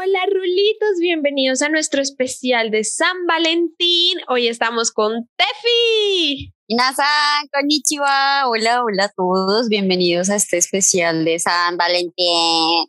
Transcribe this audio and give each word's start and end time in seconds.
Hola 0.00 0.20
Rulitos, 0.32 1.00
bienvenidos 1.00 1.60
a 1.60 1.68
nuestro 1.68 2.00
especial 2.00 2.70
de 2.70 2.84
San 2.84 3.26
Valentín. 3.26 4.18
Hoy 4.28 4.46
estamos 4.46 4.92
con 4.92 5.28
Tefi. 5.36 6.52
Minasan, 6.68 7.48
konnichiwa. 7.52 8.46
Hola, 8.46 8.84
hola 8.84 9.06
a 9.06 9.08
todos. 9.08 9.68
Bienvenidos 9.68 10.30
a 10.30 10.36
este 10.36 10.56
especial 10.56 11.24
de 11.24 11.40
San 11.40 11.76
Valentín. 11.76 12.86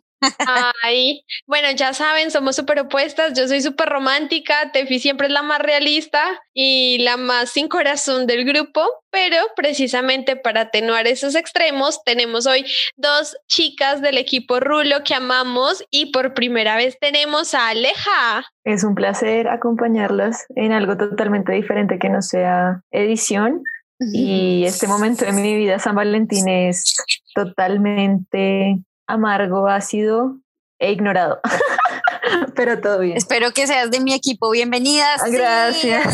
Ay, 0.82 1.24
bueno, 1.46 1.68
ya 1.72 1.94
saben, 1.94 2.30
somos 2.30 2.56
súper 2.56 2.80
opuestas. 2.80 3.32
Yo 3.38 3.48
soy 3.48 3.60
súper 3.60 3.88
romántica, 3.88 4.70
Tefi 4.72 4.98
siempre 4.98 5.26
es 5.26 5.32
la 5.32 5.42
más 5.42 5.60
realista 5.60 6.22
y 6.52 6.98
la 7.00 7.16
más 7.16 7.50
sin 7.50 7.68
corazón 7.68 8.26
del 8.26 8.44
grupo, 8.44 8.82
pero 9.10 9.36
precisamente 9.56 10.36
para 10.36 10.62
atenuar 10.62 11.06
esos 11.06 11.34
extremos, 11.34 12.02
tenemos 12.04 12.46
hoy 12.46 12.64
dos 12.96 13.36
chicas 13.48 14.02
del 14.02 14.18
equipo 14.18 14.60
Rulo 14.60 15.02
que 15.04 15.14
amamos 15.14 15.84
y 15.90 16.12
por 16.12 16.34
primera 16.34 16.76
vez 16.76 16.98
tenemos 17.00 17.54
a 17.54 17.68
Aleja. 17.68 18.44
Es 18.64 18.84
un 18.84 18.94
placer 18.94 19.48
acompañarlas 19.48 20.44
en 20.54 20.72
algo 20.72 20.96
totalmente 20.96 21.52
diferente 21.52 21.98
que 21.98 22.08
no 22.08 22.22
sea 22.22 22.82
edición. 22.90 23.62
Y 24.14 24.64
este 24.64 24.86
momento 24.86 25.26
de 25.26 25.32
mi 25.32 25.54
vida, 25.54 25.78
San 25.78 25.94
Valentín, 25.94 26.48
es 26.48 26.96
totalmente 27.34 28.78
amargo, 29.10 29.66
ácido 29.68 30.36
e 30.78 30.92
ignorado. 30.92 31.40
Pero 32.54 32.80
todo 32.80 33.00
bien. 33.00 33.16
Espero 33.16 33.50
que 33.52 33.66
seas 33.66 33.90
de 33.90 34.00
mi 34.00 34.12
equipo. 34.12 34.50
Bienvenidas. 34.50 35.20
Ah, 35.22 35.28
gracias. 35.28 36.04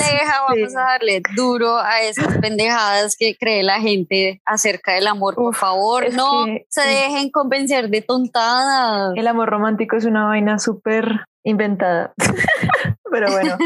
vamos 0.49 0.77
a 0.77 0.81
darle 0.81 1.23
duro 1.35 1.77
a 1.77 2.01
esas 2.03 2.39
pendejadas 2.41 3.17
que 3.19 3.37
cree 3.37 3.63
la 3.63 3.81
gente 3.81 4.41
acerca 4.47 4.95
del 4.95 5.07
amor. 5.07 5.35
Por 5.35 5.55
favor, 5.55 6.13
no 6.15 6.47
se 6.69 6.81
dejen 6.83 7.31
convencer 7.31 7.91
de 7.91 8.03
tontadas. 8.03 9.13
El 9.17 9.27
amor 9.27 9.51
romántico 9.51 9.97
es 9.97 10.05
una 10.05 10.27
vaina 10.27 10.59
súper 10.59 11.27
inventada. 11.45 12.15
Pero 13.11 13.31
bueno, 13.31 13.57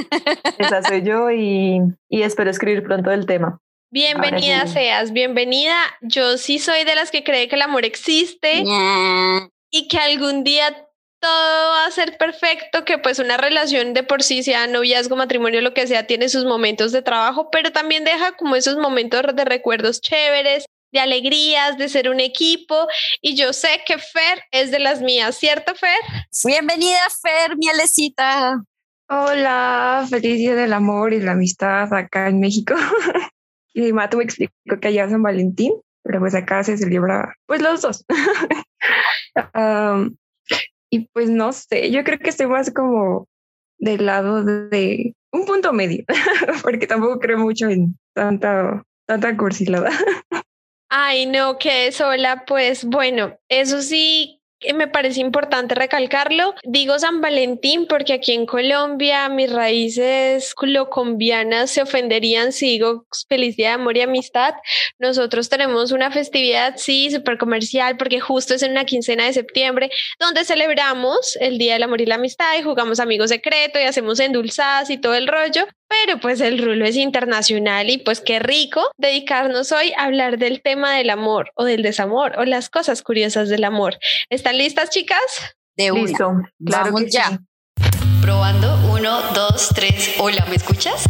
esa 0.58 0.82
soy 0.82 1.02
yo 1.02 1.30
y, 1.30 1.80
y 2.09 2.22
espero 2.22 2.50
escribir 2.50 2.82
pronto 2.82 3.10
el 3.10 3.26
tema. 3.26 3.60
Bienvenida 3.93 4.69
seas, 4.69 5.13
bienvenida. 5.13 5.74
Yo 6.01 6.38
sí 6.38 6.60
soy 6.60 6.85
de 6.85 6.95
las 6.95 7.10
que 7.10 7.24
cree 7.24 7.49
que 7.49 7.57
el 7.57 7.63
amor 7.63 7.85
existe 7.85 8.63
y 9.69 9.88
que 9.88 9.99
algún 9.99 10.45
día 10.45 10.87
todo 11.19 11.71
va 11.73 11.87
a 11.87 11.91
ser 11.91 12.16
perfecto, 12.16 12.85
que 12.85 12.99
pues 12.99 13.18
una 13.18 13.37
relación 13.37 13.93
de 13.93 14.05
por 14.05 14.23
sí, 14.23 14.45
sea 14.45 14.68
noviazgo, 14.68 15.16
matrimonio, 15.16 15.61
lo 15.61 15.74
que 15.74 15.88
sea, 15.88 16.07
tiene 16.07 16.29
sus 16.29 16.45
momentos 16.45 16.93
de 16.93 17.02
trabajo, 17.02 17.51
pero 17.51 17.73
también 17.73 18.05
deja 18.05 18.30
como 18.37 18.55
esos 18.55 18.77
momentos 18.77 19.23
de 19.35 19.45
recuerdos 19.45 20.01
chéveres, 20.01 20.66
de 20.93 21.01
alegrías, 21.01 21.77
de 21.77 21.88
ser 21.88 22.11
un 22.11 22.21
equipo. 22.21 22.87
Y 23.21 23.35
yo 23.35 23.52
sé 23.52 23.83
que 23.85 23.99
Fer 23.99 24.45
es 24.52 24.71
de 24.71 24.79
las 24.79 25.02
mías, 25.02 25.37
¿cierto, 25.37 25.74
Fer? 25.74 25.99
Bienvenida, 26.45 27.01
Fer, 27.21 27.57
mi 27.57 27.68
Alecita. 27.68 28.63
Hola, 29.09 30.07
feliz 30.09 30.37
día 30.37 30.55
del 30.55 30.74
amor 30.74 31.13
y 31.13 31.18
la 31.18 31.33
amistad 31.33 31.93
acá 31.93 32.29
en 32.29 32.38
México. 32.38 32.77
Y 33.74 33.93
Mato 33.93 34.16
me 34.16 34.24
explicó 34.24 34.52
que 34.80 34.88
allá 34.88 35.09
San 35.09 35.23
Valentín, 35.23 35.74
pero 36.02 36.21
pues 36.21 36.35
acá 36.35 36.65
se 36.65 36.76
celebra 36.76 37.35
pues 37.46 37.63
los 37.63 37.82
dos. 37.82 38.04
y 40.90 41.09
pues 41.12 41.30
no 41.30 41.52
sé, 41.52 41.90
yo 41.90 42.04
creo 42.04 42.18
que 42.18 42.30
estoy 42.30 42.46
más 42.46 42.73
como 42.73 43.29
del 43.79 44.07
lado 44.07 44.45
de 44.45 45.15
un 45.32 45.46
punto 45.46 45.73
medio, 45.73 46.04
porque 46.62 46.87
tampoco 46.87 47.18
creo 47.18 47.38
mucho 47.38 47.68
en 47.68 47.96
tanta, 48.15 48.82
tanta 49.07 49.37
cursilada. 49.37 49.90
Ay, 50.93 51.27
no, 51.27 51.57
que 51.59 51.93
sola, 51.93 52.45
pues 52.46 52.84
bueno, 52.84 53.38
eso 53.49 53.80
sí 53.80 54.40
me 54.74 54.88
parece 54.88 55.20
importante 55.20 55.74
recalcarlo. 55.74 56.54
Digo 56.64 56.98
San 56.98 57.20
Valentín 57.20 57.86
porque 57.86 58.12
aquí 58.14 58.32
en 58.32 58.46
Colombia 58.46 59.28
mis 59.28 59.52
raíces 59.52 60.54
colombianas 60.54 61.70
se 61.70 61.82
ofenderían 61.82 62.52
si 62.52 62.66
digo 62.66 63.06
feliz 63.28 63.56
día 63.56 63.68
de 63.68 63.74
amor 63.74 63.96
y 63.96 64.03
amistad. 64.03 64.54
Nosotros 64.98 65.49
tenemos 65.49 65.93
una 65.93 66.10
festividad, 66.10 66.75
sí, 66.76 67.10
súper 67.10 67.38
comercial 67.38 67.97
porque 67.97 68.20
justo 68.20 68.54
es 68.54 68.62
en 68.62 68.72
una 68.72 68.84
quincena 68.84 69.25
de 69.25 69.32
septiembre 69.32 69.91
donde 70.19 70.44
celebramos 70.44 71.37
el 71.41 71.59
Día 71.59 71.75
del 71.75 71.82
Amor 71.84 72.00
y 72.00 72.06
la 72.06 72.16
Amistad 72.16 72.59
y 72.59 72.62
jugamos 72.62 73.00
amigos 73.00 73.31
secreto 73.31 73.78
y 73.78 73.82
hacemos 73.82 74.20
endulzadas 74.20 74.91
y 74.91 74.99
todo 74.99 75.15
el 75.15 75.26
rollo. 75.26 75.66
Pero 75.91 76.21
pues 76.21 76.41
el 76.41 76.62
rulo 76.62 76.84
es 76.84 76.95
internacional 76.95 77.91
y 77.91 77.99
pues 77.99 78.21
qué 78.21 78.39
rico 78.39 78.81
dedicarnos 78.97 79.73
hoy 79.73 79.93
a 79.99 80.05
hablar 80.05 80.39
del 80.39 80.62
tema 80.62 80.95
del 80.95 81.11
amor 81.11 81.51
o 81.56 81.65
del 81.65 81.83
desamor 81.83 82.39
o 82.39 82.45
las 82.45 82.71
cosas 82.71 83.03
curiosas 83.03 83.49
del 83.49 83.65
amor. 83.65 83.99
¿Están 84.31 84.56
listas, 84.56 84.91
chicas? 84.91 85.21
De 85.77 85.91
una. 85.91 86.03
Listo, 86.03 86.33
claro 86.65 86.93
Vamos 86.93 87.11
ya. 87.11 87.41
Probando, 88.23 88.79
uno, 88.93 89.21
dos, 89.34 89.71
tres. 89.75 90.15
Hola, 90.19 90.47
¿me 90.49 90.56
escuchas? 90.56 91.05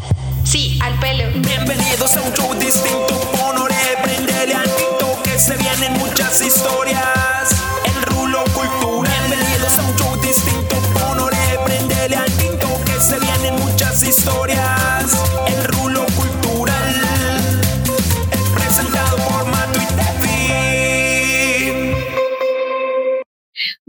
Sí, 0.45 0.79
al 0.83 0.99
pelo. 0.99 1.25
Bienvenidos 1.35 2.17
a 2.17 2.23
un 2.23 2.33
show 2.33 2.55
distinto, 2.55 3.31
honore, 3.45 3.75
prendele 4.03 4.55
al 4.55 4.65
tinto, 4.77 5.21
que 5.23 5.39
se 5.39 5.57
vienen 5.59 5.93
muchas 5.99 6.41
historias. 6.41 7.51
El 7.85 8.03
rulo 8.15 8.43
cultura. 8.55 9.11
Bienvenidos 9.29 9.79
a 9.79 9.83
un 9.83 9.97
show 9.99 10.17
distinto, 10.23 10.70
muchas 14.01 14.09
historias. 14.09 15.00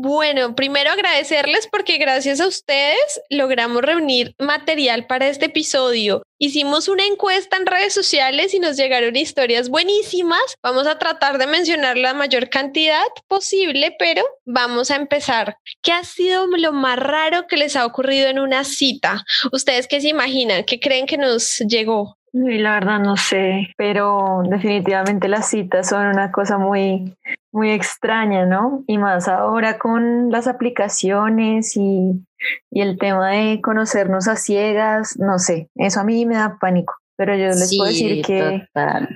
Bueno, 0.03 0.55
primero 0.55 0.89
agradecerles 0.89 1.67
porque 1.67 1.99
gracias 1.99 2.41
a 2.41 2.47
ustedes 2.47 3.21
logramos 3.29 3.83
reunir 3.83 4.33
material 4.39 5.05
para 5.05 5.27
este 5.27 5.45
episodio. 5.45 6.23
Hicimos 6.39 6.87
una 6.87 7.05
encuesta 7.05 7.55
en 7.57 7.67
redes 7.67 7.93
sociales 7.93 8.55
y 8.55 8.59
nos 8.59 8.77
llegaron 8.77 9.15
historias 9.15 9.69
buenísimas. 9.69 10.41
Vamos 10.63 10.87
a 10.87 10.97
tratar 10.97 11.37
de 11.37 11.45
mencionar 11.45 11.99
la 11.99 12.15
mayor 12.15 12.49
cantidad 12.49 13.05
posible, 13.27 13.95
pero 13.99 14.23
vamos 14.43 14.89
a 14.89 14.95
empezar. 14.95 15.57
¿Qué 15.83 15.91
ha 15.91 16.03
sido 16.03 16.47
lo 16.47 16.73
más 16.73 16.97
raro 16.97 17.45
que 17.45 17.57
les 17.57 17.75
ha 17.75 17.85
ocurrido 17.85 18.27
en 18.27 18.39
una 18.39 18.63
cita? 18.63 19.23
¿Ustedes 19.51 19.85
qué 19.85 20.01
se 20.01 20.09
imaginan? 20.09 20.63
¿Qué 20.63 20.79
creen 20.79 21.05
que 21.05 21.17
nos 21.19 21.59
llegó? 21.59 22.17
Y 22.33 22.59
la 22.59 22.75
verdad 22.75 22.99
no 22.99 23.17
sé, 23.17 23.73
pero 23.75 24.43
definitivamente 24.45 25.27
las 25.27 25.49
citas 25.49 25.89
son 25.89 26.07
una 26.07 26.31
cosa 26.31 26.57
muy, 26.57 27.17
muy 27.51 27.71
extraña, 27.71 28.45
¿no? 28.45 28.85
Y 28.87 28.97
más 28.97 29.27
ahora 29.27 29.77
con 29.77 30.31
las 30.31 30.47
aplicaciones 30.47 31.75
y, 31.75 32.25
y 32.69 32.81
el 32.81 32.97
tema 32.97 33.31
de 33.31 33.59
conocernos 33.61 34.29
a 34.29 34.37
ciegas, 34.37 35.19
no 35.19 35.39
sé, 35.39 35.69
eso 35.75 35.99
a 35.99 36.03
mí 36.05 36.25
me 36.25 36.35
da 36.35 36.57
pánico, 36.57 36.95
pero 37.17 37.35
yo 37.35 37.47
les 37.47 37.75
puedo 37.77 37.89
decir 37.89 38.23
que, 38.25 38.65
total. 38.73 39.09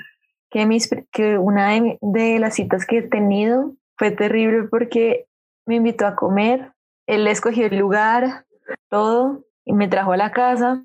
que, 0.50 0.66
mis, 0.66 0.90
que 1.12 1.38
una 1.38 1.70
de, 1.70 1.98
de 2.02 2.40
las 2.40 2.56
citas 2.56 2.86
que 2.86 2.98
he 2.98 3.02
tenido 3.02 3.72
fue 3.98 4.12
terrible 4.12 4.68
porque 4.70 5.26
me 5.66 5.76
invitó 5.76 6.06
a 6.06 6.16
comer, 6.16 6.74
él 7.08 7.26
escogió 7.28 7.68
el 7.68 7.78
lugar, 7.78 8.46
todo, 8.90 9.46
y 9.64 9.72
me 9.72 9.88
trajo 9.88 10.12
a 10.12 10.18
la 10.18 10.32
casa, 10.32 10.84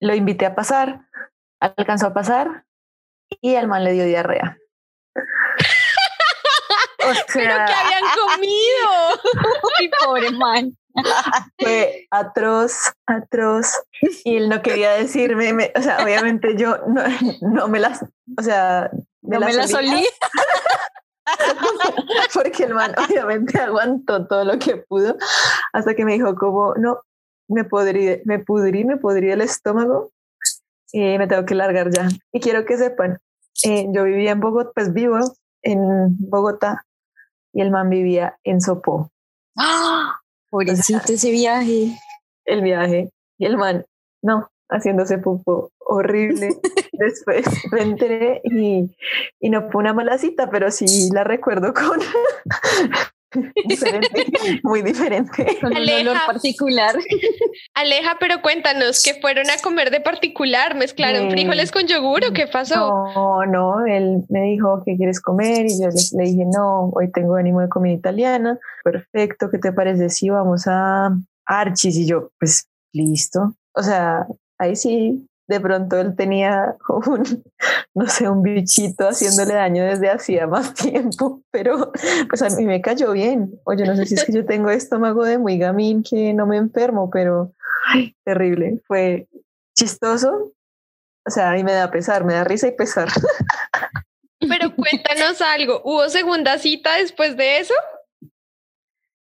lo 0.00 0.14
invité 0.14 0.46
a 0.46 0.54
pasar, 0.54 1.02
alcanzó 1.60 2.06
a 2.08 2.14
pasar 2.14 2.64
y 3.40 3.54
al 3.56 3.68
man 3.68 3.84
le 3.84 3.92
dio 3.92 4.04
diarrea. 4.04 4.56
O 5.14 7.08
Pero 7.34 7.54
que 7.54 7.72
habían 7.72 8.04
comido. 8.34 8.90
Ay, 9.78 9.90
pobre 10.04 10.30
man. 10.32 10.76
fue 11.58 12.06
atroz, 12.10 12.72
atroz. 13.06 13.72
Y 14.24 14.36
él 14.36 14.48
no 14.48 14.62
quería 14.62 14.92
decirme, 14.92 15.52
me- 15.52 15.72
o 15.76 15.82
sea, 15.82 16.02
obviamente 16.02 16.56
yo 16.56 16.78
no, 16.88 17.02
no 17.42 17.68
me 17.68 17.80
las, 17.80 18.02
o 18.02 18.42
sea, 18.42 18.90
No 19.22 19.40
me 19.40 19.52
la 19.52 19.64
olí, 19.64 20.06
porque 22.32 22.64
el 22.64 22.74
man 22.74 22.94
obviamente 22.98 23.58
aguantó 23.58 24.26
todo 24.26 24.44
lo 24.44 24.58
que 24.58 24.76
pudo 24.76 25.16
hasta 25.72 25.94
que 25.94 26.04
me 26.04 26.14
dijo 26.14 26.34
como, 26.36 26.74
no, 26.76 27.00
me 27.48 27.64
podrí, 27.64 28.22
me 28.24 28.38
pudrí, 28.38 28.84
me 28.84 28.96
podrí 28.96 29.30
el 29.30 29.40
estómago 29.42 30.12
y 30.96 31.18
me 31.18 31.26
tengo 31.26 31.44
que 31.44 31.54
largar 31.54 31.90
ya. 31.90 32.08
Y 32.32 32.40
quiero 32.40 32.64
que 32.64 32.78
sepan, 32.78 33.18
eh, 33.64 33.86
yo 33.92 34.04
vivía 34.04 34.32
en 34.32 34.40
Bogotá, 34.40 34.70
pues 34.74 34.94
vivo 34.94 35.18
en 35.62 36.16
Bogotá 36.18 36.86
y 37.52 37.60
el 37.60 37.70
man 37.70 37.90
vivía 37.90 38.38
en 38.44 38.62
Sopó. 38.62 39.10
¡Ah! 39.58 40.20
Pobrecito 40.48 41.12
ese 41.12 41.30
viaje. 41.30 41.98
el 42.46 42.62
viaje 42.62 43.10
y 43.36 43.44
el 43.44 43.58
man, 43.58 43.84
no, 44.22 44.48
haciéndose 44.70 45.18
pupo 45.18 45.70
horrible. 45.80 46.48
Después 46.92 47.44
me 47.72 47.82
enteré 47.82 48.40
y, 48.44 48.90
y 49.38 49.50
no 49.50 49.70
fue 49.70 49.82
una 49.82 49.92
mala 49.92 50.16
cita, 50.16 50.48
pero 50.48 50.70
sí 50.70 51.10
la 51.12 51.24
recuerdo 51.24 51.74
con 51.74 52.00
diferente, 53.66 54.26
muy 54.62 54.82
diferente. 54.82 55.58
Con 55.60 55.70
un 55.72 55.76
Aleja. 55.76 56.00
olor 56.10 56.16
particular. 56.26 56.94
Aleja, 57.74 58.16
pero 58.20 58.42
cuéntanos, 58.42 59.02
¿que 59.02 59.14
fueron 59.20 59.50
a 59.50 59.58
comer 59.62 59.90
de 59.90 60.00
particular? 60.00 60.74
¿Mezclaron 60.74 61.26
Eh, 61.26 61.30
frijoles 61.30 61.72
con 61.72 61.86
yogur 61.86 62.24
o 62.24 62.32
qué 62.32 62.46
pasó? 62.46 62.76
No, 63.14 63.46
no, 63.46 63.86
él 63.86 64.24
me 64.28 64.42
dijo 64.42 64.82
que 64.84 64.96
quieres 64.96 65.20
comer 65.20 65.66
y 65.66 65.80
yo 65.80 65.88
le, 65.88 66.18
le 66.18 66.30
dije, 66.30 66.44
no, 66.46 66.90
hoy 66.94 67.10
tengo 67.12 67.36
ánimo 67.36 67.60
de 67.60 67.68
comida 67.68 67.94
italiana. 67.94 68.58
Perfecto, 68.84 69.50
¿qué 69.50 69.58
te 69.58 69.72
parece 69.72 70.08
si 70.10 70.28
vamos 70.28 70.64
a, 70.66 71.10
Archis 71.46 71.96
y 71.96 72.06
yo, 72.06 72.30
pues 72.38 72.68
listo. 72.92 73.54
O 73.74 73.82
sea, 73.82 74.26
ahí 74.58 74.74
sí, 74.74 75.26
de 75.48 75.60
pronto 75.60 75.96
él 75.98 76.14
tenía 76.16 76.76
un, 77.06 77.44
no 77.94 78.06
sé, 78.06 78.28
un 78.28 78.42
bichito 78.42 79.08
haciéndole 79.08 79.54
daño 79.54 79.84
desde 79.84 80.10
hacía 80.10 80.46
más 80.46 80.74
tiempo, 80.74 81.42
pero 81.50 81.92
pues 82.28 82.42
a 82.42 82.50
mí 82.50 82.64
me 82.64 82.80
cayó 82.80 83.12
bien. 83.12 83.58
Oye, 83.64 83.84
no 83.84 83.96
sé 83.96 84.06
si 84.06 84.14
es 84.14 84.24
que 84.24 84.32
yo 84.32 84.44
tengo 84.44 84.70
estómago 84.70 85.24
de 85.24 85.38
muy 85.38 85.58
gamín 85.58 86.02
que 86.02 86.32
no 86.34 86.46
me 86.46 86.56
enfermo, 86.56 87.10
pero 87.10 87.52
ay, 87.92 88.14
terrible. 88.24 88.80
Fue 88.86 89.28
chistoso. 89.76 90.52
O 91.26 91.30
sea, 91.30 91.50
a 91.50 91.54
mí 91.54 91.64
me 91.64 91.72
da 91.72 91.90
pesar, 91.90 92.24
me 92.24 92.34
da 92.34 92.44
risa 92.44 92.68
y 92.68 92.72
pesar. 92.72 93.08
Pero 94.38 94.74
cuéntanos 94.76 95.40
algo, 95.40 95.80
¿hubo 95.84 96.08
segunda 96.08 96.58
cita 96.58 96.96
después 96.96 97.36
de 97.36 97.58
eso? 97.58 97.74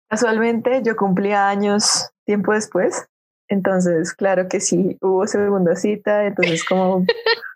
Casualmente 0.10 0.81
yo 0.83 0.95
cumplía 0.95 1.48
años 1.48 2.12
tiempo 2.25 2.54
después, 2.54 3.07
entonces 3.47 4.13
claro 4.13 4.47
que 4.47 4.59
sí, 4.59 4.97
hubo 5.01 5.27
segunda 5.27 5.75
cita, 5.75 6.25
entonces 6.25 6.63
como 6.63 7.06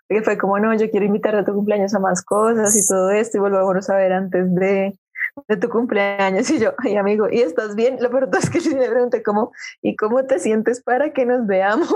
que 0.08 0.22
fue 0.22 0.36
como, 0.36 0.58
no, 0.58 0.74
yo 0.74 0.90
quiero 0.90 1.06
invitar 1.06 1.36
a 1.36 1.44
tu 1.44 1.54
cumpleaños 1.54 1.94
a 1.94 2.00
más 2.00 2.22
cosas 2.24 2.76
y 2.76 2.86
todo 2.86 3.10
esto 3.10 3.38
y 3.38 3.40
volvamos 3.40 3.88
a 3.88 3.96
ver 3.96 4.12
antes 4.12 4.52
de, 4.54 4.98
de 5.46 5.56
tu 5.56 5.68
cumpleaños 5.68 6.50
y 6.50 6.58
yo, 6.58 6.74
ay 6.78 6.96
amigo, 6.96 7.28
¿y 7.30 7.40
estás 7.40 7.76
bien? 7.76 7.98
Lo 8.00 8.10
peor 8.10 8.28
es 8.36 8.50
que 8.50 8.60
sí 8.60 8.74
me 8.74 8.88
pregunté 8.88 9.22
cómo, 9.22 9.52
¿y 9.82 9.94
cómo 9.96 10.24
te 10.26 10.38
sientes 10.38 10.82
para 10.82 11.12
que 11.12 11.26
nos 11.26 11.46
veamos? 11.46 11.88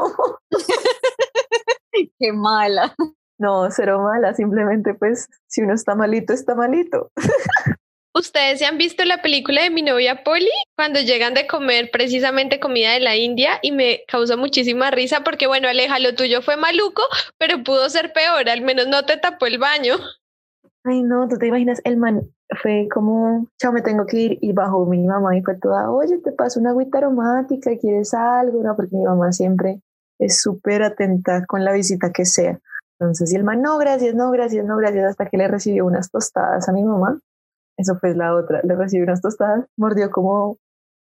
Qué 2.19 2.33
mala. 2.33 2.95
No, 3.39 3.69
cero 3.71 4.01
mala, 4.01 4.33
simplemente 4.35 4.95
pues 4.95 5.29
si 5.49 5.63
uno 5.63 5.75
está 5.75 5.95
malito, 5.95 6.33
está 6.33 6.55
malito. 6.55 7.11
¿Ustedes 8.17 8.61
se 8.61 8.65
han 8.65 8.79
visto 8.79 9.05
la 9.05 9.23
película 9.23 9.65
de 9.65 9.71
mi 9.71 9.83
novia 9.83 10.23
Polly? 10.23 10.49
Cuando 10.77 11.01
llegan 11.01 11.35
de 11.35 11.49
comer 11.49 11.91
precisamente 11.93 12.61
comida 12.61 12.93
de 12.93 13.01
la 13.01 13.17
India 13.17 13.59
y 13.61 13.73
me 13.73 14.05
causó 14.07 14.39
muchísima 14.39 14.93
risa 14.93 15.23
porque, 15.25 15.49
bueno, 15.49 15.67
Aleja, 15.67 15.99
lo 15.99 16.15
tuyo 16.15 16.41
fue 16.41 16.57
maluco, 16.57 17.03
pero 17.39 17.65
pudo 17.65 17.91
ser 17.91 18.13
peor, 18.13 18.49
al 18.49 18.63
menos 18.63 18.87
no 18.87 19.05
te 19.05 19.17
tapó 19.17 19.47
el 19.47 19.59
baño. 19.59 19.97
Ay, 20.85 21.03
no, 21.03 21.27
tú 21.27 21.39
te 21.39 21.49
imaginas, 21.49 21.81
el 21.83 21.97
man 21.97 22.23
fue 22.63 22.87
como, 22.93 23.49
chao, 23.59 23.73
me 23.73 23.83
tengo 23.83 24.07
que 24.07 24.17
ir 24.17 24.39
y 24.41 24.53
bajó 24.53 24.87
mi 24.87 25.05
mamá 25.05 25.37
y 25.37 25.43
fue 25.43 25.59
toda, 25.59 25.91
oye, 25.91 26.19
te 26.19 26.31
paso 26.31 26.61
una 26.61 26.71
agüita 26.71 26.99
aromática, 26.99 27.77
¿quieres 27.81 28.15
algo? 28.15 28.63
No, 28.63 28.77
porque 28.77 28.95
mi 28.95 29.03
mamá 29.03 29.33
siempre 29.33 29.81
es 30.21 30.41
súper 30.41 30.85
atenta 30.85 31.45
con 31.47 31.65
la 31.65 31.73
visita 31.73 32.13
que 32.13 32.27
sea. 32.27 32.61
Entonces, 33.01 33.33
y 33.33 33.37
el 33.37 33.43
man, 33.43 33.61
no, 33.61 33.77
gracias, 33.77 34.15
no, 34.15 34.31
gracias, 34.31 34.65
no, 34.65 34.77
gracias, 34.77 35.05
hasta 35.05 35.29
que 35.29 35.37
le 35.37 35.49
recibió 35.49 35.85
unas 35.85 36.13
tostadas 36.13 36.69
a 36.69 36.73
mi 36.73 36.85
mamá 36.85 37.19
eso 37.77 37.97
fue 38.01 38.15
la 38.15 38.35
otra. 38.35 38.61
Le 38.65 38.75
recibió 38.77 39.05
unas 39.05 39.21
tostadas, 39.21 39.67
mordió 39.77 40.11
como 40.11 40.59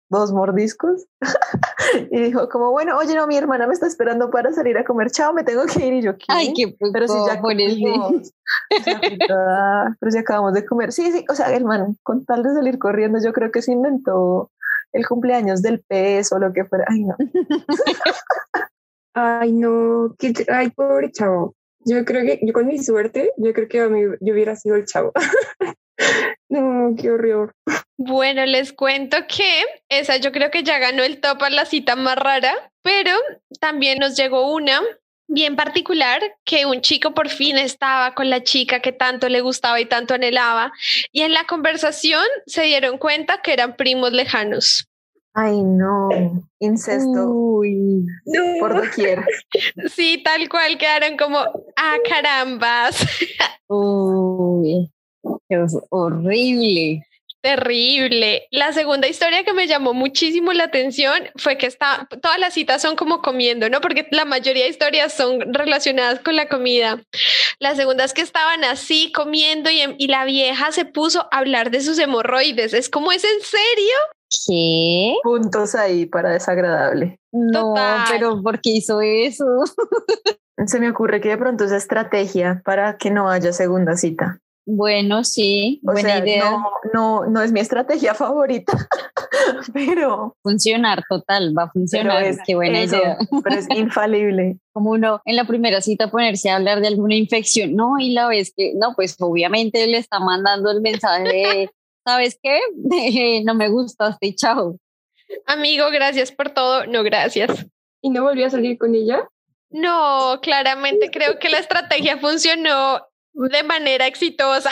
dos 0.10 0.34
mordiscos 0.34 1.06
y 2.12 2.22
dijo 2.22 2.50
como, 2.50 2.72
bueno, 2.72 2.98
oye, 2.98 3.16
no, 3.16 3.28
mi 3.28 3.38
hermana 3.38 3.66
me 3.66 3.74
está 3.74 3.88
esperando 3.88 4.30
para 4.30 4.52
salir 4.52 4.78
a 4.78 4.84
comer, 4.84 5.10
chao, 5.10 5.34
me 5.34 5.44
tengo 5.44 5.64
que 5.66 5.86
ir. 5.86 5.94
Y 5.94 6.02
yo, 6.02 6.18
¿qué? 6.18 6.26
Ay, 6.28 6.54
qué 6.54 6.76
Pero 6.92 7.08
si 7.08 7.18
ya 7.28 7.40
comimos. 7.40 8.34
pero 10.00 10.12
si 10.12 10.18
acabamos 10.18 10.54
de 10.54 10.66
comer. 10.66 10.92
Sí, 10.92 11.12
sí, 11.12 11.26
o 11.30 11.34
sea, 11.34 11.54
el 11.56 11.64
man, 11.64 11.98
con 12.04 12.26
tal 12.26 12.44
de 12.44 12.54
salir 12.54 12.78
corriendo, 12.78 13.20
yo 13.24 13.32
creo 13.32 13.52
que 13.52 13.62
se 13.62 13.72
inventó 13.72 14.52
el 14.92 15.08
cumpleaños 15.08 15.62
del 15.62 15.82
pez 15.82 16.32
o 16.34 16.40
lo 16.40 16.52
que 16.52 16.66
fuera. 16.66 16.86
Ay, 16.90 17.04
no. 17.04 17.16
Ay, 19.14 19.52
no, 19.52 20.16
qué, 20.18 20.34
ay, 20.50 20.70
pobre 20.70 21.12
chavo. 21.12 21.54
Yo 21.84 22.06
creo 22.06 22.24
que, 22.24 22.40
yo 22.46 22.54
con 22.54 22.66
mi 22.66 22.78
suerte, 22.82 23.34
yo 23.36 23.52
creo 23.54 23.68
que 23.68 23.82
a 23.82 23.90
mí, 23.90 24.04
yo 24.22 24.34
hubiera 24.34 24.56
sido 24.56 24.78
el 24.78 24.86
chavo. 24.86 25.12
No, 26.52 26.94
qué 27.02 27.10
horror. 27.10 27.54
Bueno, 27.96 28.46
les 28.46 28.74
cuento 28.74 29.16
que 29.26 29.64
esa 29.88 30.18
yo 30.18 30.34
creo 30.34 30.52
que 30.52 30.64
ya 30.64 30.80
ganó 30.80 31.02
el 31.02 31.22
top 31.22 31.44
a 31.44 31.50
la 31.50 31.66
cita 31.66 31.96
más 31.96 32.18
rara, 32.18 32.54
pero 32.82 33.12
también 33.62 34.00
nos 34.00 34.18
llegó 34.18 34.54
una 34.54 34.82
bien 35.30 35.56
particular 35.56 36.20
que 36.44 36.66
un 36.66 36.82
chico 36.82 37.14
por 37.14 37.30
fin 37.30 37.58
estaba 37.58 38.14
con 38.16 38.30
la 38.30 38.44
chica 38.44 38.82
que 38.82 38.92
tanto 38.92 39.30
le 39.30 39.40
gustaba 39.40 39.80
y 39.80 39.86
tanto 39.86 40.14
anhelaba 40.14 40.74
y 41.14 41.22
en 41.22 41.32
la 41.32 41.46
conversación 41.46 42.26
se 42.46 42.64
dieron 42.64 42.98
cuenta 42.98 43.42
que 43.42 43.54
eran 43.54 43.78
primos 43.78 44.12
lejanos. 44.12 44.90
Ay, 45.34 45.64
no, 45.64 46.10
incesto. 46.60 47.30
Uy, 47.30 48.06
no. 48.26 48.60
Por 48.60 48.76
doquier. 48.76 49.24
Sí, 49.96 50.22
tal 50.22 50.50
cual 50.50 50.78
quedaron 50.78 51.16
como, 51.16 51.38
ah, 51.78 51.96
carambas. 52.10 53.08
Uy. 53.68 54.92
Es 55.50 55.78
horrible. 55.90 57.06
Terrible. 57.42 58.48
La 58.52 58.72
segunda 58.72 59.08
historia 59.08 59.44
que 59.44 59.54
me 59.54 59.66
llamó 59.66 59.96
muchísimo 59.96 60.54
la 60.54 60.66
atención 60.66 61.24
fue 61.38 61.58
que 61.58 61.66
está, 61.66 62.08
todas 62.22 62.38
las 62.38 62.54
citas 62.54 62.84
son 62.84 62.96
como 62.96 63.24
comiendo, 63.24 63.68
¿no? 63.68 63.82
Porque 63.82 64.08
la 64.12 64.26
mayoría 64.26 64.66
de 64.66 64.70
historias 64.70 65.14
son 65.14 65.52
relacionadas 65.52 66.20
con 66.20 66.36
la 66.36 66.48
comida. 66.48 67.02
La 67.60 67.76
segunda 67.76 68.04
es 68.04 68.14
que 68.14 68.22
estaban 68.22 68.64
así 68.64 69.12
comiendo 69.12 69.72
y, 69.72 69.82
y 69.98 70.08
la 70.08 70.26
vieja 70.26 70.72
se 70.72 70.86
puso 70.86 71.22
a 71.32 71.40
hablar 71.40 71.72
de 71.72 71.82
sus 71.82 71.98
hemorroides. 71.98 72.76
Es 72.76 72.90
como, 72.90 73.12
¿es 73.12 73.24
en 73.24 73.42
serio? 73.42 73.96
¿Qué? 74.48 75.16
Puntos 75.24 75.74
ahí 75.74 76.06
para 76.06 76.30
desagradable. 76.30 77.20
No, 77.32 77.74
pero 78.10 78.42
¿por 78.42 78.62
qué 78.62 78.70
hizo 78.72 79.02
eso? 79.02 79.46
Se 80.68 80.80
me 80.80 80.92
ocurre 80.92 81.22
que 81.22 81.30
de 81.30 81.38
pronto 81.38 81.66
es 81.66 81.72
estrategia 81.72 82.62
para 82.64 82.98
que 82.98 83.10
no 83.10 83.30
haya 83.30 83.52
segunda 83.52 83.98
cita. 83.98 84.40
Bueno, 84.66 85.24
sí, 85.24 85.80
buena 85.82 86.20
idea. 86.20 86.52
No, 86.52 86.72
no, 86.94 87.26
no, 87.26 87.42
es 87.42 87.52
mi 87.52 87.60
estrategia 87.60 88.14
favorita, 88.16 88.88
pero... 89.74 90.36
Funcionar, 90.44 91.04
total, 91.10 91.54
va 91.58 91.64
a 91.64 91.72
funcionar. 91.72 92.24
Es, 92.24 92.38
Qué 92.46 92.56
buena 92.56 92.84
idea. 92.84 93.18
Pero 93.44 93.56
es 93.56 93.68
infalible. 93.76 94.58
Como 94.72 94.92
uno 94.92 95.22
en 95.26 95.36
la 95.36 95.46
primera 95.46 95.82
cita 95.82 96.12
ponerse 96.12 96.50
a 96.50 96.58
hablar 96.58 96.80
de 96.82 96.88
alguna 96.88 97.16
infección, 97.16 97.76
no, 97.76 98.00
y 98.00 98.12
la 98.12 98.28
vez 98.28 98.54
que, 98.56 98.74
no, 98.76 98.94
pues 98.96 99.16
obviamente 99.20 99.88
le 99.88 99.98
está 99.98 100.20
mandando 100.20 100.70
el 100.70 100.82
mensaje 100.82 101.24
de, 101.24 101.70
¿sabes 102.06 102.38
qué? 102.42 102.60
no 103.44 103.56
me 103.56 103.70
gustaste, 103.70 104.36
chao. 104.36 104.78
Amigo, 105.48 105.86
gracias 105.92 106.32
por 106.32 106.50
todo, 106.52 106.86
no 106.86 107.04
gracias. 107.04 107.66
¿Y 108.02 108.10
no 108.10 108.24
volvió 108.24 108.48
a 108.48 108.50
salir 108.50 108.78
con 108.78 108.94
ella? 108.94 109.28
No, 109.70 110.40
claramente 110.42 111.10
creo 111.12 111.40
que 111.40 111.50
la 111.50 111.60
estrategia 111.60 112.18
funcionó 112.18 113.02
de 113.34 113.64
manera 113.64 114.08
exitosa. 114.08 114.72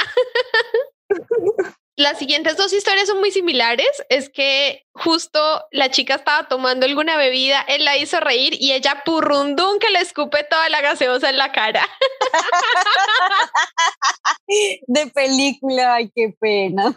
Las 2.00 2.18
siguientes 2.18 2.56
dos 2.56 2.72
historias 2.72 3.10
son 3.10 3.20
muy 3.20 3.30
similares. 3.30 3.90
Es 4.08 4.30
que 4.30 4.86
justo 4.94 5.40
la 5.72 5.92
chica 5.92 6.16
estaba 6.16 6.48
tomando 6.48 6.86
alguna 6.86 7.18
bebida, 7.18 7.60
él 7.68 7.84
la 7.84 7.98
hizo 7.98 8.22
reír 8.22 8.54
y 8.58 8.72
ella 8.72 9.02
purrundún 9.04 9.80
que 9.80 9.90
le 9.90 10.00
escupe 10.00 10.46
toda 10.50 10.70
la 10.70 10.80
gaseosa 10.80 11.30
en 11.30 11.38
la 11.38 11.52
cara. 11.52 11.86
De 14.88 15.08
película, 15.08 15.96
ay, 15.96 16.10
qué 16.16 16.34
pena. 16.40 16.96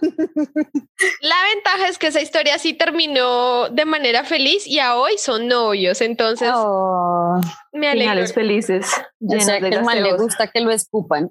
La 1.20 1.36
ventaja 1.52 1.88
es 1.88 1.98
que 1.98 2.06
esa 2.06 2.20
historia 2.20 2.60
sí 2.60 2.72
terminó 2.72 3.70
de 3.70 3.84
manera 3.84 4.22
feliz 4.22 4.68
y 4.68 4.78
a 4.78 4.94
hoy 4.94 5.18
son 5.18 5.48
novios, 5.48 6.00
entonces 6.00 6.48
oh, 6.54 7.40
me 7.72 7.88
alegro. 7.88 8.12
Finales 8.12 8.32
felices. 8.32 8.86
O 9.20 9.40
sea, 9.40 9.58
que 9.58 9.66
el 9.66 9.82
mal 9.82 10.00
le 10.00 10.12
gusta 10.12 10.46
que 10.46 10.60
lo 10.60 10.70
escupan. 10.70 11.28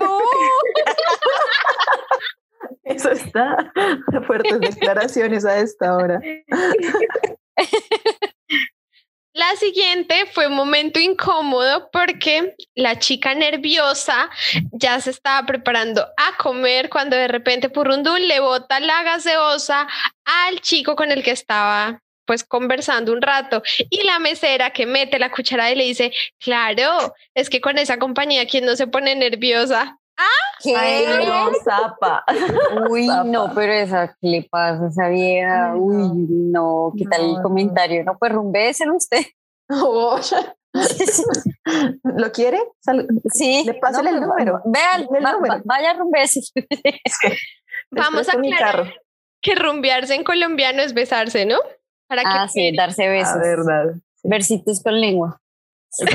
¡Oh! 0.00 0.18
Eso 2.94 3.10
está. 3.10 3.72
Fuertes 4.26 4.60
declaraciones 4.60 5.44
a 5.44 5.58
esta 5.58 5.96
hora. 5.96 6.20
La 9.34 9.56
siguiente 9.56 10.26
fue 10.30 10.46
un 10.46 10.54
momento 10.54 11.00
incómodo 11.00 11.88
porque 11.90 12.54
la 12.74 12.98
chica 12.98 13.34
nerviosa 13.34 14.28
ya 14.72 15.00
se 15.00 15.08
estaba 15.08 15.46
preparando 15.46 16.02
a 16.02 16.36
comer 16.36 16.90
cuando 16.90 17.16
de 17.16 17.28
repente 17.28 17.70
Purrundún 17.70 18.28
le 18.28 18.40
bota 18.40 18.78
la 18.78 19.02
gaseosa 19.02 19.88
al 20.26 20.60
chico 20.60 20.96
con 20.96 21.10
el 21.10 21.22
que 21.22 21.30
estaba 21.30 22.02
pues 22.26 22.44
conversando 22.44 23.10
un 23.12 23.22
rato 23.22 23.62
y 23.88 24.04
la 24.04 24.18
mesera 24.18 24.70
que 24.70 24.84
mete 24.84 25.18
la 25.18 25.30
cuchara 25.30 25.70
y 25.70 25.76
le 25.76 25.84
dice, 25.84 26.12
claro, 26.38 27.14
es 27.34 27.48
que 27.48 27.62
con 27.62 27.78
esa 27.78 27.98
compañía 27.98 28.46
quien 28.46 28.66
no 28.66 28.76
se 28.76 28.86
pone 28.86 29.16
nerviosa. 29.16 29.98
¿Ah? 30.22 30.58
¿Qué? 30.62 30.76
Ay, 30.76 31.26
no, 31.26 31.50
zapa. 31.64 32.24
Uy, 32.90 33.08
no, 33.26 33.52
pero 33.54 33.72
esa, 33.72 34.08
¿qué 34.20 34.28
le 34.28 34.42
pasa 34.44 34.84
a 34.84 34.88
esa 34.88 35.08
vieja? 35.08 35.74
Uy, 35.76 36.26
no, 36.28 36.92
¿qué 36.96 37.04
tal 37.06 37.36
el 37.36 37.42
comentario? 37.42 38.04
No, 38.04 38.16
pues 38.18 38.32
rumbéselo 38.32 38.96
usted. 38.96 39.24
Oh. 39.68 40.18
¿Lo 42.04 42.32
quiere? 42.32 42.58
Sí. 43.32 43.64
Le 43.66 43.74
pásale 43.74 44.10
el 44.10 44.20
número. 44.20 44.60
Vean, 44.64 45.08
el 45.14 45.24
va, 45.24 45.32
número. 45.32 45.62
vaya 45.64 45.94
rumbese. 45.94 46.40
Vamos 47.90 48.28
a 48.28 48.32
aclarar 48.32 48.94
que 49.40 49.54
rumbearse 49.54 50.14
en 50.14 50.24
colombiano 50.24 50.82
es 50.82 50.94
besarse, 50.94 51.44
¿no? 51.44 51.58
Para 52.08 52.22
ah, 52.24 52.48
sí, 52.48 52.74
darse 52.76 53.08
besos. 53.08 53.36
La 53.36 53.42
verdad. 53.42 53.94
Versitos 54.22 54.82
con 54.82 55.00
lengua. 55.00 55.40
Sí, 55.90 56.06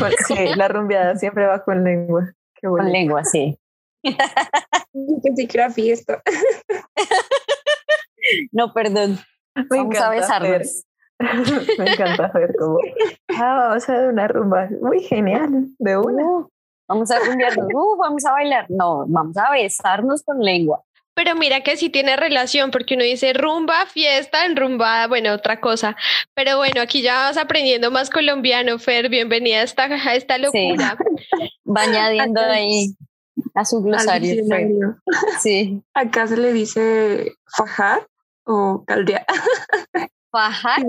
la 0.55 0.67
rumbeada 0.67 1.15
siempre 1.17 1.45
va 1.45 1.63
con 1.63 1.83
lengua. 1.83 2.33
Qué 2.55 2.67
con 2.67 2.91
lengua, 2.91 3.23
sí. 3.23 3.59
Que 4.03 5.35
sí 5.35 5.47
fiesta. 5.73 6.21
no, 8.51 8.73
perdón. 8.73 9.19
Vamos 9.69 9.97
a 9.97 10.09
besarnos. 10.09 10.83
Me 11.79 11.91
encanta 11.91 12.31
ver 12.33 12.55
cómo. 12.57 12.79
Ah, 13.29 13.69
vamos 13.69 13.89
a 13.89 13.93
dar 13.93 14.09
una 14.09 14.27
rumba. 14.27 14.69
Muy 14.81 15.01
genial, 15.01 15.69
de 15.79 15.97
una. 15.97 16.23
Uh, 16.23 16.49
vamos 16.87 17.09
a 17.09 17.19
rumbearnos, 17.19 17.67
uh, 17.73 17.97
vamos 17.97 18.25
a 18.25 18.31
bailar. 18.33 18.65
No, 18.69 19.05
vamos 19.07 19.35
a 19.37 19.51
besarnos 19.51 20.21
con 20.23 20.39
lengua. 20.39 20.83
Pero 21.15 21.35
mira 21.35 21.61
que 21.61 21.75
sí 21.77 21.89
tiene 21.89 22.15
relación, 22.15 22.69
porque 22.69 22.93
uno 22.93 23.03
dice 23.03 23.33
rumba, 23.33 23.87
fiesta, 23.87 24.45
enrumbada, 24.45 25.07
bueno, 25.07 25.33
otra 25.33 25.59
cosa. 25.59 25.97
Pero 26.35 26.57
bueno, 26.57 26.79
aquí 26.79 27.01
ya 27.01 27.15
vas 27.15 27.37
aprendiendo 27.37 27.89
más 27.89 28.11
colombiano, 28.11 28.77
Fer. 28.77 29.09
Bienvenida 29.09 29.61
a 29.61 29.63
esta, 29.63 29.85
a 29.85 30.15
esta 30.15 30.37
locura. 30.37 30.95
Va 31.65 31.81
añadiendo 31.81 32.39
ahí 32.39 32.95
a 33.53 33.65
su 33.65 33.81
glosario. 33.81 34.43
Sí. 35.41 35.83
Acá 35.93 36.27
se 36.27 36.37
le 36.37 36.53
dice 36.53 37.33
fajar 37.45 38.07
o 38.45 38.83
caldear. 38.85 39.25
Fajar. 40.31 40.83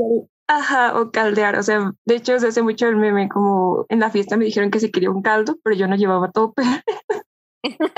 Ajá, 0.48 0.98
o 0.98 1.10
caldear. 1.10 1.56
O 1.56 1.62
sea, 1.62 1.92
de 2.04 2.14
hecho, 2.16 2.38
se 2.38 2.48
hace 2.48 2.62
mucho 2.62 2.86
el 2.88 2.96
meme, 2.96 3.28
como 3.28 3.86
en 3.88 4.00
la 4.00 4.10
fiesta 4.10 4.36
me 4.36 4.44
dijeron 4.46 4.70
que 4.70 4.80
se 4.80 4.90
quería 4.90 5.10
un 5.10 5.22
caldo, 5.22 5.56
pero 5.62 5.76
yo 5.76 5.86
no 5.86 5.96
llevaba 5.96 6.30
tope. 6.30 6.62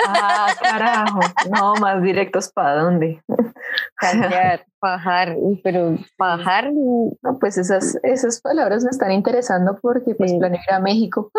Ah, 0.05 0.47
carajo. 0.59 1.19
No, 1.51 1.75
más 1.75 2.01
directos 2.01 2.51
para 2.51 2.81
dónde. 2.81 3.21
Caldear, 3.95 4.65
fajar, 4.79 5.37
pero 5.63 5.95
fajar, 6.17 6.71
No, 6.73 7.37
pues 7.39 7.59
esas, 7.59 7.95
esas 8.01 8.41
palabras 8.41 8.83
me 8.83 8.89
están 8.89 9.11
interesando 9.11 9.77
porque 9.79 10.15
pues 10.15 10.31
Sí. 10.31 10.39
planeo 10.39 10.59
ir 10.67 10.73
a 10.73 10.79
México. 10.79 11.31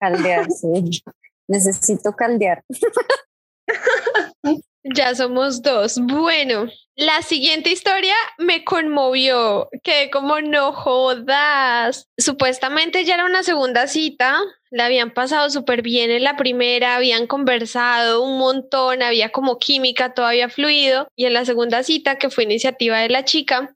caldear, 0.00 0.50
sí. 0.50 1.02
Necesito 1.48 2.14
caldear. 2.14 2.62
Ya 4.94 5.14
somos 5.14 5.60
dos. 5.60 5.98
Bueno, 6.00 6.66
la 6.94 7.20
siguiente 7.22 7.70
historia 7.70 8.14
me 8.38 8.64
conmovió. 8.64 9.68
Quedé 9.82 10.08
como 10.08 10.40
no 10.40 10.72
jodas. 10.72 12.08
Supuestamente 12.16 13.04
ya 13.04 13.14
era 13.14 13.26
una 13.26 13.42
segunda 13.42 13.86
cita. 13.86 14.38
La 14.70 14.86
habían 14.86 15.12
pasado 15.12 15.50
súper 15.50 15.82
bien 15.82 16.10
en 16.10 16.24
la 16.24 16.36
primera, 16.36 16.96
habían 16.96 17.26
conversado 17.26 18.22
un 18.22 18.38
montón, 18.38 19.02
había 19.02 19.30
como 19.30 19.58
química, 19.58 20.14
todo 20.14 20.26
había 20.26 20.48
fluido. 20.48 21.08
Y 21.16 21.26
en 21.26 21.34
la 21.34 21.44
segunda 21.44 21.82
cita, 21.82 22.16
que 22.16 22.30
fue 22.30 22.44
iniciativa 22.44 22.98
de 22.98 23.08
la 23.08 23.24
chica, 23.24 23.74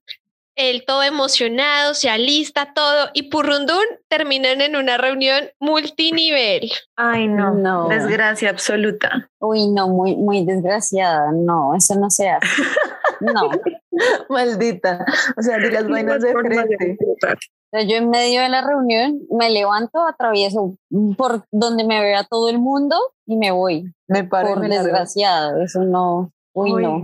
él 0.57 0.85
todo 0.87 1.03
emocionado, 1.03 1.95
se 1.95 2.11
alista 2.11 2.73
todo 2.75 3.09
y 3.15 3.31
Purrundún 3.31 3.85
terminan 4.09 4.61
en 4.61 4.77
una 4.77 4.99
reunión 4.99 5.45
multinivel. 5.59 6.71
Ay, 6.97 7.29
no. 7.29 7.55
No. 7.55 7.89
Desgracia 7.89 8.51
absoluta. 8.51 9.31
Uy, 9.41 9.69
no, 9.69 9.89
muy, 9.89 10.17
muy 10.17 10.45
desgraciada. 10.45 11.33
No, 11.33 11.75
eso 11.75 11.99
no 11.99 12.11
se 12.11 12.29
hace. 12.29 12.47
No. 13.21 13.51
Maldita. 14.29 15.05
O 15.37 15.43
sea, 15.43 15.59
di 15.59 15.71
las 15.71 15.89
vainas 15.89 16.21
de 16.21 16.33
frente. 16.33 16.99
Yo 17.73 17.97
en 17.97 18.11
medio 18.11 18.43
de 18.43 18.49
la 18.51 18.61
reunión 18.61 19.21
me 19.31 19.49
levanto, 19.49 20.07
atravieso 20.07 20.77
por 21.17 21.45
donde 21.51 21.85
me 21.85 22.01
vea 22.01 22.25
todo 22.25 22.51
el 22.51 22.59
mundo 22.59 22.97
y 23.27 23.37
me 23.37 23.51
voy. 23.51 23.91
Me 24.09 24.25
paro 24.25 24.55
Por 24.55 24.69
desgraciada, 24.69 25.63
eso 25.65 25.83
no. 25.83 26.31
Uy, 26.53 26.83
no. 26.83 27.03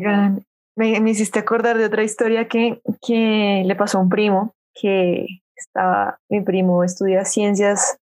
Me 0.78 1.10
hiciste 1.10 1.40
acordar 1.40 1.76
de 1.76 1.86
otra 1.86 2.04
historia 2.04 2.46
que, 2.46 2.80
que 3.04 3.64
le 3.66 3.74
pasó 3.74 3.98
a 3.98 4.00
un 4.00 4.08
primo, 4.08 4.54
que 4.80 5.26
estaba, 5.56 6.20
mi 6.28 6.40
primo 6.40 6.84
estudia 6.84 7.24
ciencias 7.24 7.98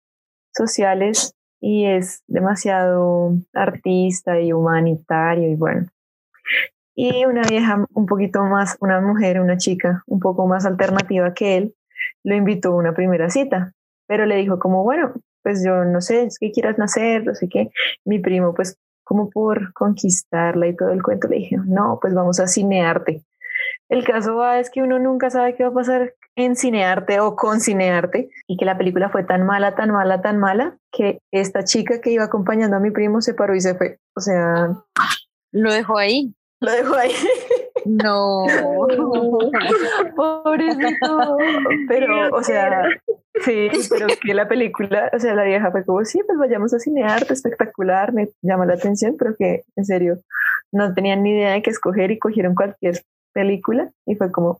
sociales 0.54 1.34
y 1.58 1.86
es 1.86 2.22
demasiado 2.26 3.32
artista 3.54 4.38
y 4.40 4.52
humanitario 4.52 5.48
y 5.48 5.54
bueno. 5.54 5.86
Y 6.94 7.24
una 7.24 7.44
vieja 7.44 7.86
un 7.94 8.04
poquito 8.04 8.42
más, 8.42 8.76
una 8.80 9.00
mujer, 9.00 9.40
una 9.40 9.56
chica 9.56 10.02
un 10.06 10.20
poco 10.20 10.46
más 10.46 10.66
alternativa 10.66 11.32
que 11.32 11.56
él, 11.56 11.74
lo 12.24 12.34
invitó 12.34 12.72
a 12.72 12.76
una 12.76 12.92
primera 12.92 13.30
cita, 13.30 13.72
pero 14.06 14.26
le 14.26 14.36
dijo 14.36 14.58
como, 14.58 14.84
bueno, 14.84 15.14
pues 15.42 15.64
yo 15.64 15.86
no 15.86 16.02
sé, 16.02 16.24
es 16.24 16.38
que 16.38 16.52
quieras 16.52 16.76
nacer, 16.76 17.24
no 17.24 17.34
sé 17.34 17.48
qué. 17.48 17.70
Mi 18.04 18.18
primo, 18.18 18.52
pues 18.52 18.78
como 19.06 19.30
por 19.30 19.72
conquistarla 19.72 20.66
y 20.66 20.74
todo 20.74 20.90
el 20.90 21.00
cuento, 21.02 21.28
le 21.28 21.36
dije, 21.36 21.56
no, 21.64 21.98
pues 22.02 22.12
vamos 22.12 22.40
a 22.40 22.48
cinearte. 22.48 23.22
El 23.88 24.04
caso 24.04 24.34
va 24.34 24.58
es 24.58 24.68
que 24.68 24.82
uno 24.82 24.98
nunca 24.98 25.30
sabe 25.30 25.54
qué 25.54 25.62
va 25.62 25.70
a 25.70 25.74
pasar 25.74 26.14
en 26.34 26.56
cinearte 26.56 27.20
o 27.20 27.36
con 27.36 27.60
cinearte 27.60 28.28
y 28.48 28.56
que 28.56 28.64
la 28.64 28.76
película 28.76 29.08
fue 29.08 29.22
tan 29.22 29.46
mala, 29.46 29.76
tan 29.76 29.90
mala, 29.92 30.22
tan 30.22 30.38
mala 30.38 30.76
que 30.90 31.20
esta 31.30 31.62
chica 31.62 32.00
que 32.00 32.10
iba 32.10 32.24
acompañando 32.24 32.76
a 32.76 32.80
mi 32.80 32.90
primo 32.90 33.20
se 33.20 33.32
paró 33.32 33.54
y 33.54 33.60
se 33.60 33.76
fue. 33.76 34.00
O 34.16 34.20
sea, 34.20 34.70
Lo 35.52 35.72
dejo 35.72 35.96
ahí. 35.96 36.34
lo 36.60 36.72
dejó 36.72 36.94
ahí. 36.96 37.12
No. 37.86 38.44
Pobrecito. 40.16 41.36
Pero, 41.88 42.34
o 42.34 42.42
sea, 42.42 42.82
sí, 43.44 43.68
pero 43.88 44.08
que 44.20 44.34
la 44.34 44.48
película, 44.48 45.10
o 45.14 45.18
sea, 45.20 45.34
la 45.34 45.44
vieja 45.44 45.70
fue 45.70 45.84
como, 45.84 46.04
sí, 46.04 46.20
pues 46.26 46.36
vayamos 46.38 46.74
a 46.74 46.80
cinearte, 46.80 47.32
espectacular, 47.32 48.12
me 48.12 48.28
llama 48.42 48.66
la 48.66 48.74
atención, 48.74 49.14
pero 49.16 49.36
que 49.38 49.62
en 49.76 49.84
serio 49.84 50.18
no 50.72 50.92
tenían 50.94 51.22
ni 51.22 51.30
idea 51.30 51.52
de 51.52 51.62
qué 51.62 51.70
escoger 51.70 52.10
y 52.10 52.18
cogieron 52.18 52.54
cualquier 52.54 53.00
película 53.32 53.90
y 54.04 54.16
fue 54.16 54.32
como, 54.32 54.58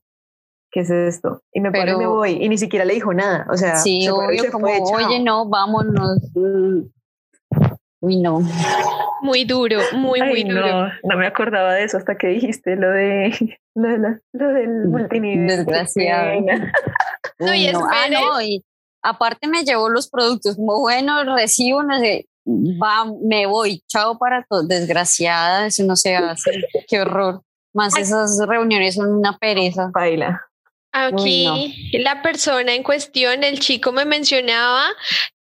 ¿qué 0.70 0.80
es 0.80 0.90
esto? 0.90 1.40
Y 1.52 1.60
me 1.60 1.72
paro 1.72 1.92
y 1.92 1.96
me 1.96 2.06
voy 2.06 2.32
y 2.40 2.48
ni 2.48 2.58
siquiera 2.58 2.84
le 2.84 2.94
dijo 2.94 3.12
nada, 3.12 3.46
o 3.50 3.56
sea, 3.56 3.76
Sí, 3.76 4.02
se 4.02 4.10
obvio, 4.10 4.42
se 4.42 4.50
como, 4.52 4.66
fue, 4.66 5.04
oye, 5.04 5.20
no, 5.20 5.48
vámonos. 5.48 6.20
Mm. 8.06 8.08
Uy, 8.08 8.16
no. 8.20 8.40
Muy 9.22 9.44
duro, 9.44 9.80
muy, 9.92 10.20
muy 10.20 10.42
Ay, 10.42 10.44
duro. 10.44 10.66
no, 10.66 10.92
no 11.02 11.16
me 11.16 11.26
acordaba 11.26 11.72
de 11.74 11.84
eso 11.84 11.96
hasta 11.96 12.16
que 12.16 12.28
dijiste 12.28 12.76
lo 12.76 12.90
de 12.90 13.58
lo, 13.74 13.88
de 13.88 13.98
la- 13.98 14.20
lo 14.32 14.48
del 14.52 14.88
multinivel. 14.88 15.46
qué 15.48 15.56
Desgraciado. 15.56 16.40
No, 17.38 17.54
y 17.54 17.66
Ah, 17.68 18.06
no, 18.10 18.40
y 18.42 18.64
aparte 19.02 19.48
me 19.48 19.64
llevo 19.64 19.88
los 19.88 20.08
productos, 20.08 20.56
como 20.56 20.80
bueno, 20.80 21.24
recibo, 21.34 21.82
no 21.82 21.98
sé, 21.98 22.28
va, 22.46 23.06
me 23.22 23.46
voy, 23.46 23.82
chao 23.88 24.18
para 24.18 24.44
todos. 24.48 24.68
Desgraciada, 24.68 25.66
eso 25.66 25.82
no 25.84 25.96
se 25.96 26.14
hace. 26.14 26.50
Qué 26.88 27.00
horror. 27.00 27.42
Más 27.74 27.96
esas 27.98 28.38
reuniones 28.46 28.94
son 28.94 29.12
una 29.16 29.36
pereza. 29.38 29.90
Baila. 29.92 30.40
Aquí 30.92 31.90
la 31.98 32.22
persona 32.22 32.74
en 32.74 32.82
cuestión, 32.82 33.44
el 33.44 33.58
chico 33.60 33.92
me 33.92 34.04
mencionaba 34.06 34.86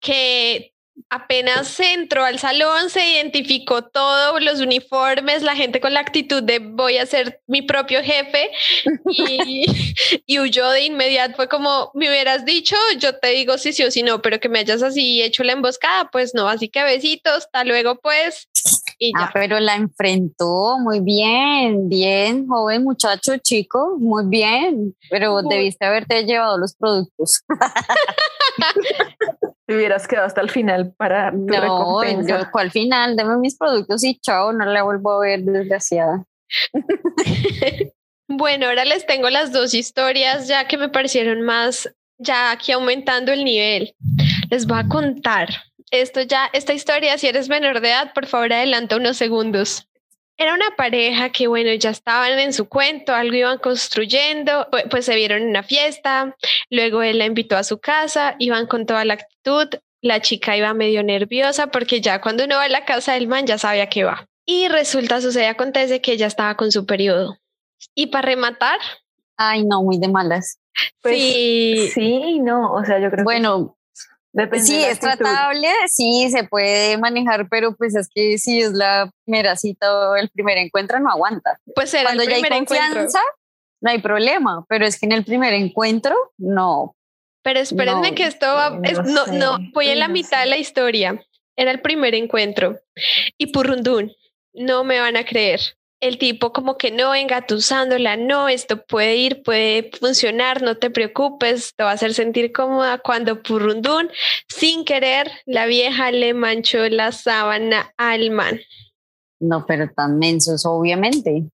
que 0.00 0.72
apenas 1.10 1.78
entró 1.80 2.24
al 2.24 2.38
salón, 2.38 2.88
se 2.88 3.06
identificó 3.06 3.82
todo, 3.82 4.38
los 4.40 4.60
uniformes, 4.60 5.42
la 5.42 5.56
gente 5.56 5.80
con 5.80 5.92
la 5.92 6.00
actitud 6.00 6.42
de 6.42 6.60
voy 6.60 6.98
a 6.98 7.06
ser 7.06 7.40
mi 7.48 7.62
propio 7.62 8.00
jefe 8.02 8.50
y, 9.10 9.64
y 10.26 10.38
huyó 10.38 10.70
de 10.70 10.84
inmediato. 10.84 11.34
Fue 11.34 11.48
como, 11.48 11.90
me 11.94 12.08
hubieras 12.08 12.44
dicho, 12.44 12.76
yo 12.98 13.18
te 13.18 13.28
digo 13.28 13.58
si 13.58 13.72
sí 13.72 13.82
o 13.82 13.90
si 13.90 14.02
no, 14.02 14.22
pero 14.22 14.38
que 14.40 14.48
me 14.48 14.60
hayas 14.60 14.82
así 14.82 15.20
hecho 15.20 15.42
la 15.42 15.52
emboscada, 15.52 16.08
pues 16.10 16.32
no, 16.34 16.48
así 16.48 16.68
que 16.68 16.82
besitos, 16.84 17.38
hasta 17.38 17.64
luego 17.64 17.96
pues 17.96 18.48
y 18.98 19.12
ya. 19.12 19.24
Ah, 19.24 19.30
pero 19.32 19.58
la 19.60 19.74
enfrentó 19.76 20.78
muy 20.78 21.00
bien, 21.00 21.88
bien, 21.88 22.46
joven 22.46 22.84
muchacho, 22.84 23.36
chico, 23.38 23.96
muy 23.98 24.24
bien, 24.26 24.94
pero 25.08 25.42
Muy- 25.42 25.56
debiste 25.56 25.86
haberte 25.86 26.24
llevado 26.24 26.56
los 26.58 26.74
productos. 26.76 27.42
Te 29.70 29.76
hubieras 29.76 30.08
quedado 30.08 30.26
hasta 30.26 30.40
el 30.40 30.50
final 30.50 30.92
para 30.96 31.30
tu 31.30 31.36
No, 31.38 31.60
recompensa. 31.60 32.40
yo, 32.40 32.58
al 32.58 32.72
final, 32.72 33.14
deme 33.14 33.36
mis 33.36 33.56
productos 33.56 34.02
y 34.02 34.18
chao, 34.18 34.52
no 34.52 34.64
la 34.64 34.82
vuelvo 34.82 35.12
a 35.12 35.20
ver, 35.20 35.42
desgraciada. 35.42 36.24
Bueno, 38.32 38.66
ahora 38.66 38.84
les 38.84 39.06
tengo 39.06 39.28
las 39.28 39.52
dos 39.52 39.74
historias 39.74 40.46
ya 40.46 40.66
que 40.68 40.76
me 40.78 40.88
parecieron 40.88 41.42
más, 41.42 41.92
ya 42.18 42.52
aquí 42.52 42.70
aumentando 42.72 43.32
el 43.32 43.44
nivel. 43.44 43.94
Les 44.50 44.66
voy 44.66 44.78
a 44.78 44.86
contar. 44.88 45.48
Esto 45.90 46.22
ya, 46.22 46.48
esta 46.52 46.72
historia, 46.72 47.18
si 47.18 47.26
eres 47.26 47.48
menor 47.48 47.80
de 47.80 47.88
edad, 47.90 48.12
por 48.14 48.26
favor 48.26 48.52
adelanta 48.52 48.96
unos 48.96 49.16
segundos. 49.16 49.88
Era 50.36 50.54
una 50.54 50.70
pareja 50.76 51.30
que, 51.30 51.48
bueno, 51.48 51.72
ya 51.74 51.90
estaban 51.90 52.38
en 52.38 52.52
su 52.52 52.68
cuento, 52.68 53.14
algo 53.14 53.34
iban 53.34 53.58
construyendo, 53.58 54.68
pu- 54.70 54.88
pues 54.88 55.04
se 55.06 55.14
vieron 55.16 55.42
en 55.42 55.48
una 55.48 55.62
fiesta, 55.64 56.34
luego 56.70 57.02
él 57.02 57.18
la 57.18 57.26
invitó 57.26 57.56
a 57.56 57.64
su 57.64 57.78
casa, 57.78 58.36
iban 58.38 58.66
con 58.66 58.86
toda 58.86 59.04
la 59.04 59.18
actitud, 59.40 59.80
la 60.02 60.20
chica 60.20 60.56
iba 60.56 60.72
medio 60.74 61.02
nerviosa 61.02 61.68
porque 61.68 62.00
ya 62.00 62.20
cuando 62.20 62.44
uno 62.44 62.56
va 62.56 62.64
a 62.64 62.68
la 62.68 62.84
casa 62.84 63.14
del 63.14 63.28
man 63.28 63.46
ya 63.46 63.58
sabía 63.58 63.88
que 63.88 64.04
va. 64.04 64.26
Y 64.46 64.68
resulta, 64.68 65.20
sucede, 65.20 65.46
acontece 65.46 66.00
que 66.00 66.12
ella 66.12 66.26
estaba 66.26 66.56
con 66.56 66.72
su 66.72 66.86
periodo. 66.86 67.36
Y 67.94 68.06
para 68.08 68.26
rematar, 68.26 68.78
Ay, 69.36 69.64
no, 69.64 69.82
muy 69.82 69.98
de 69.98 70.08
malas. 70.08 70.58
Pues, 71.02 71.14
sí, 71.16 71.90
Sí, 71.94 72.40
no, 72.40 72.72
o 72.74 72.84
sea, 72.84 72.98
yo 73.00 73.10
creo 73.10 73.24
Bueno, 73.24 73.76
que 73.94 74.02
depende 74.32 74.66
sí, 74.66 74.82
es 74.82 75.00
tratable, 75.00 75.68
sí, 75.88 76.28
se 76.30 76.44
puede 76.44 76.98
manejar, 76.98 77.48
pero 77.48 77.74
pues 77.74 77.94
es 77.96 78.08
que 78.14 78.36
si 78.38 78.60
es 78.60 78.72
la 78.72 79.10
primera 79.24 79.56
cita 79.56 80.10
o 80.10 80.16
el 80.16 80.28
primer 80.30 80.58
encuentro, 80.58 81.00
no 81.00 81.10
aguanta. 81.10 81.58
pues 81.74 81.92
era 81.94 82.04
Cuando 82.04 82.22
el 82.24 82.28
ya 82.28 82.34
hay 82.36 82.42
primer 82.42 82.60
encuentro. 82.62 82.86
confianza, 82.88 83.20
no 83.80 83.90
hay 83.90 83.98
problema, 84.02 84.64
pero 84.68 84.84
es 84.84 84.98
que 85.00 85.06
en 85.06 85.12
el 85.12 85.24
primer 85.24 85.54
encuentro, 85.54 86.14
no. 86.36 86.94
Pero 87.42 87.60
espérenme 87.60 88.10
No, 88.10 88.14
que 88.14 88.24
esto 88.24 88.46
va, 88.46 88.70
no 88.70 88.82
es- 88.84 88.98
no, 89.04 89.24
sé, 89.24 89.32
no, 89.38 89.58
voy 89.72 89.88
en 89.88 89.98
la 89.98 90.08
mitad 90.08 90.40
de 90.40 90.46
la 90.46 90.58
historia. 90.58 91.24
Era 91.56 91.70
el 91.70 91.80
primer 91.80 92.14
encuentro. 92.14 92.78
Y 93.38 93.48
Purrundún, 93.48 94.12
no 94.54 94.84
me 94.84 95.00
van 95.00 95.16
a 95.16 95.24
creer. 95.24 95.60
el 96.02 96.16
tipo 96.16 96.50
como 96.54 96.78
que 96.78 96.90
no, 96.90 97.14
engatusándola, 97.14 98.16
no, 98.16 98.48
esto 98.48 98.86
puede 98.86 99.16
ir, 99.16 99.42
puede 99.42 99.90
funcionar, 100.00 100.62
no 100.62 100.78
te 100.78 100.88
preocupes, 100.88 101.74
te 101.76 101.84
va 101.84 101.90
a 101.90 101.92
hacer 101.92 102.14
sentir 102.14 102.52
cómoda 102.52 102.96
cuando 102.96 103.42
Purrundún, 103.42 104.08
sin 104.48 104.86
querer, 104.86 105.30
la 105.44 105.66
vieja 105.66 106.10
le 106.10 106.32
manchó 106.32 106.88
la 106.88 107.12
sábana 107.12 107.92
al 107.98 108.30
man. 108.30 108.58
No, 109.40 109.66
pero 109.66 109.90
tan 109.94 110.18
mensos, 110.18 110.64
obviamente. 110.64 111.44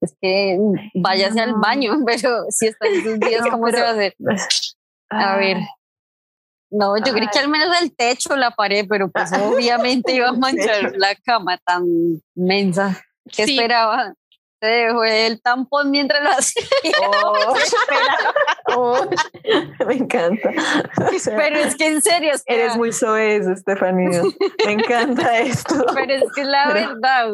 Es 0.00 0.14
que 0.22 0.56
váyase 0.94 1.40
al 1.40 1.54
baño, 1.54 1.98
pero 2.06 2.44
si 2.50 2.68
está 2.68 2.86
en 2.86 3.02
sus 3.02 3.18
días, 3.18 3.42
¿cómo 3.50 3.68
se 3.72 3.80
va 3.80 3.88
a 3.88 3.92
hacer? 3.92 4.14
A 5.10 5.36
ver. 5.36 5.58
No, 6.70 6.96
yo 6.98 7.12
creí 7.12 7.26
que 7.32 7.40
al 7.40 7.48
menos 7.48 7.80
el 7.82 7.94
techo, 7.94 8.36
la 8.36 8.52
pared, 8.52 8.86
pero 8.88 9.10
pues 9.10 9.30
obviamente 9.42 10.14
iba 10.14 10.28
a 10.28 10.32
manchar 10.32 10.92
la 10.96 11.14
cama 11.16 11.58
tan 11.58 11.84
mensa. 12.34 13.00
¿Qué 13.24 13.42
esperaba? 13.42 14.14
Se 14.62 14.66
dejó 14.66 15.04
el 15.04 15.40
tampón 15.40 15.90
mientras 15.90 16.22
lo 16.22 16.30
hacía. 16.38 16.64
Oh, 18.76 19.06
me 19.86 19.94
encanta. 19.94 20.50
pero 21.24 21.56
es 21.56 21.74
que 21.74 21.86
en 21.86 22.02
serio. 22.02 22.32
Eres 22.44 22.76
muy 22.76 22.92
soez, 22.92 23.46
Estefanía. 23.46 24.22
Me 24.66 24.72
encanta 24.72 25.38
esto. 25.38 25.86
Pero 25.94 26.12
es 26.12 26.24
que 26.34 26.44
la 26.44 26.72
verdad. 26.72 27.32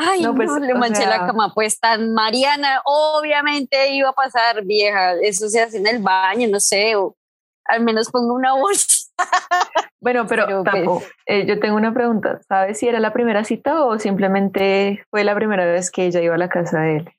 Ay, 0.00 0.22
no, 0.22 0.32
pues, 0.32 0.48
le 0.60 0.74
manché 0.74 1.04
la 1.06 1.26
cama. 1.26 1.52
Pues 1.52 1.80
tan 1.80 2.14
Mariana, 2.14 2.80
obviamente 2.84 3.92
iba 3.94 4.10
a 4.10 4.12
pasar 4.12 4.64
vieja. 4.64 5.14
Eso 5.20 5.48
se 5.48 5.60
hace 5.60 5.78
en 5.78 5.88
el 5.88 5.98
baño, 6.00 6.48
no 6.48 6.60
sé. 6.60 6.94
O 6.94 7.16
al 7.64 7.82
menos 7.82 8.08
pongo 8.10 8.32
una 8.32 8.54
voz. 8.54 9.12
bueno, 10.00 10.26
pero, 10.28 10.62
pues 10.62 11.10
eh, 11.26 11.46
yo 11.46 11.58
tengo 11.58 11.76
una 11.76 11.92
pregunta. 11.92 12.40
¿Sabes 12.48 12.78
si 12.78 12.86
era 12.86 13.00
la 13.00 13.12
primera 13.12 13.42
cita 13.42 13.84
o 13.84 13.98
simplemente 13.98 15.04
fue 15.10 15.24
la 15.24 15.34
primera 15.34 15.66
vez 15.66 15.90
que 15.90 16.06
ella 16.06 16.22
iba 16.22 16.36
a 16.36 16.38
la 16.38 16.48
casa 16.48 16.80
de 16.80 16.98
él? 16.98 17.12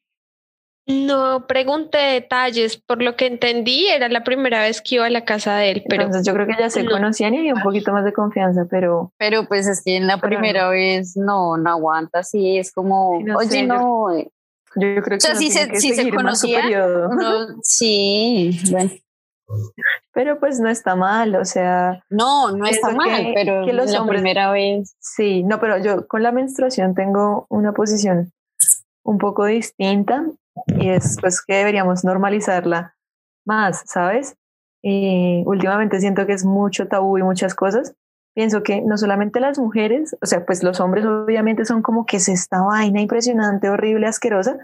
No 0.89 1.45
pregunté 1.45 1.99
detalles, 1.99 2.77
por 2.77 2.99
lo 2.99 3.15
que 3.15 3.27
entendí 3.27 3.85
era 3.87 4.09
la 4.09 4.23
primera 4.23 4.61
vez 4.61 4.81
que 4.81 4.95
iba 4.95 5.05
a 5.05 5.09
la 5.11 5.23
casa 5.23 5.55
de 5.55 5.69
él, 5.69 5.83
pero 5.87 6.03
Entonces 6.03 6.25
yo 6.25 6.33
creo 6.33 6.47
que 6.47 6.55
ya 6.59 6.71
se 6.71 6.83
conocían 6.83 7.35
y 7.35 7.37
había 7.37 7.53
un 7.53 7.61
poquito 7.61 7.93
más 7.93 8.03
de 8.03 8.11
confianza, 8.11 8.65
pero 8.67 9.13
pero 9.19 9.47
pues 9.47 9.67
es 9.67 9.83
que 9.83 9.97
en 9.97 10.07
la 10.07 10.17
primera 10.17 10.67
vez 10.69 11.15
no 11.15 11.57
no 11.57 11.69
aguanta, 11.69 12.23
sí 12.23 12.57
es 12.57 12.71
como, 12.71 13.11
oye, 13.37 13.67
no, 13.67 14.11
yo, 14.17 14.23
creo 14.75 15.03
que 15.03 15.15
o 15.15 15.19
sea, 15.19 15.35
sí 15.35 15.51
se, 15.51 15.75
sí 15.75 15.93
se 15.93 16.09
conocía, 16.09 16.63
sí, 17.61 18.59
bueno. 18.71 18.89
Pero 20.11 20.39
pues 20.39 20.59
no 20.59 20.69
está 20.69 20.95
mal, 20.95 21.35
o 21.35 21.45
sea. 21.45 22.03
No, 22.09 22.51
no 22.51 22.65
está 22.65 22.91
mal, 22.91 23.31
pero 23.33 23.65
que 23.65 23.73
la 23.73 24.05
primera 24.05 24.51
vez. 24.51 24.95
Sí, 24.99 25.43
no, 25.43 25.59
pero 25.59 25.77
yo 25.77 26.07
con 26.07 26.23
la 26.23 26.31
menstruación 26.31 26.93
tengo 26.93 27.45
una 27.49 27.73
posición 27.73 28.31
un 29.03 29.17
poco 29.17 29.45
distinta 29.45 30.25
y 30.67 30.89
es 30.89 31.17
pues 31.19 31.41
que 31.45 31.55
deberíamos 31.55 32.03
normalizarla 32.03 32.95
más, 33.45 33.83
¿sabes? 33.85 34.35
Y 34.81 35.43
últimamente 35.45 35.99
siento 35.99 36.25
que 36.25 36.33
es 36.33 36.45
mucho 36.45 36.87
tabú 36.87 37.17
y 37.17 37.23
muchas 37.23 37.55
cosas. 37.55 37.95
Pienso 38.35 38.63
que 38.63 38.81
no 38.81 38.97
solamente 38.97 39.39
las 39.39 39.59
mujeres, 39.59 40.15
o 40.21 40.25
sea, 40.25 40.45
pues 40.45 40.63
los 40.63 40.79
hombres 40.79 41.05
obviamente 41.05 41.65
son 41.65 41.81
como 41.81 42.05
que 42.05 42.17
es 42.17 42.29
esta 42.29 42.61
vaina 42.61 43.01
impresionante, 43.01 43.69
horrible, 43.69 44.07
asquerosa, 44.07 44.57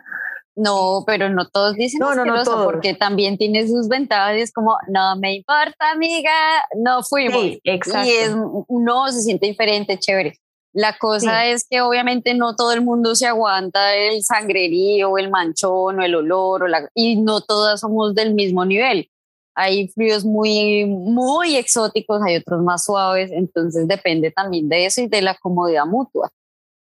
no, 0.56 1.04
pero 1.06 1.30
no 1.30 1.50
todos 1.50 1.76
dicen 1.76 2.00
no, 2.00 2.16
no, 2.16 2.24
no 2.24 2.64
porque 2.64 2.94
también 2.94 3.38
tiene 3.38 3.68
sus 3.68 3.90
ventajas. 3.90 4.38
Es 4.38 4.54
como, 4.54 4.78
no 4.88 5.18
me 5.18 5.36
importa, 5.36 5.92
amiga, 5.94 6.32
no 6.78 7.04
fuimos. 7.04 7.42
Sí, 7.42 7.62
exacto. 7.66 8.08
Y 8.08 8.12
es, 8.12 8.34
uno 8.68 9.12
se 9.12 9.22
siente 9.22 9.48
diferente, 9.48 10.00
chévere. 10.00 10.40
La 10.76 10.98
cosa 10.98 11.46
es 11.46 11.66
que 11.68 11.82
obviamente 11.82 12.34
no 12.34 12.56
todo 12.56 12.74
el 12.74 12.82
mundo 12.82 13.16
se 13.16 13.26
aguanta 13.26 13.96
el 13.96 14.24
sangrerío, 14.24 15.18
el 15.18 15.32
manchón 15.32 16.00
o 16.00 16.04
el 16.04 16.16
olor, 16.16 16.64
o 16.64 16.68
la, 16.68 16.90
y 16.94 17.16
no 17.22 17.42
todas 17.42 17.80
somos 17.80 18.14
del 18.14 18.34
mismo 18.34 18.66
nivel. 18.66 19.10
Hay 19.56 19.88
fríos 19.88 20.26
muy, 20.26 20.86
muy 20.86 21.56
exóticos, 21.56 22.22
hay 22.22 22.36
otros 22.36 22.62
más 22.62 22.84
suaves, 22.84 23.32
entonces 23.32 23.88
depende 23.88 24.32
también 24.32 24.68
de 24.68 24.86
eso 24.86 25.02
y 25.02 25.08
de 25.08 25.22
la 25.22 25.36
comodidad 25.36 25.86
mutua. 25.86 26.30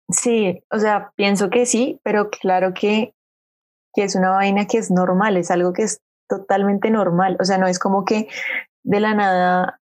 Sí, 0.09 0.61
o 0.69 0.77
sea, 0.77 1.11
pienso 1.15 1.49
que 1.49 1.65
sí, 1.65 1.99
pero 2.03 2.29
claro 2.29 2.73
que 2.73 3.15
que 3.95 4.03
es 4.03 4.15
una 4.15 4.31
vaina 4.31 4.67
que 4.67 4.77
es 4.77 4.91
normal, 4.91 5.37
es 5.37 5.49
algo 5.49 5.73
que 5.73 5.83
es 5.83 6.01
totalmente 6.27 6.91
normal. 6.91 7.37
O 7.39 7.45
sea, 7.45 7.57
no 7.57 7.65
es 7.65 7.79
como 7.79 8.05
que 8.05 8.27
de 8.83 8.99
la 8.99 9.15
nada, 9.15 9.79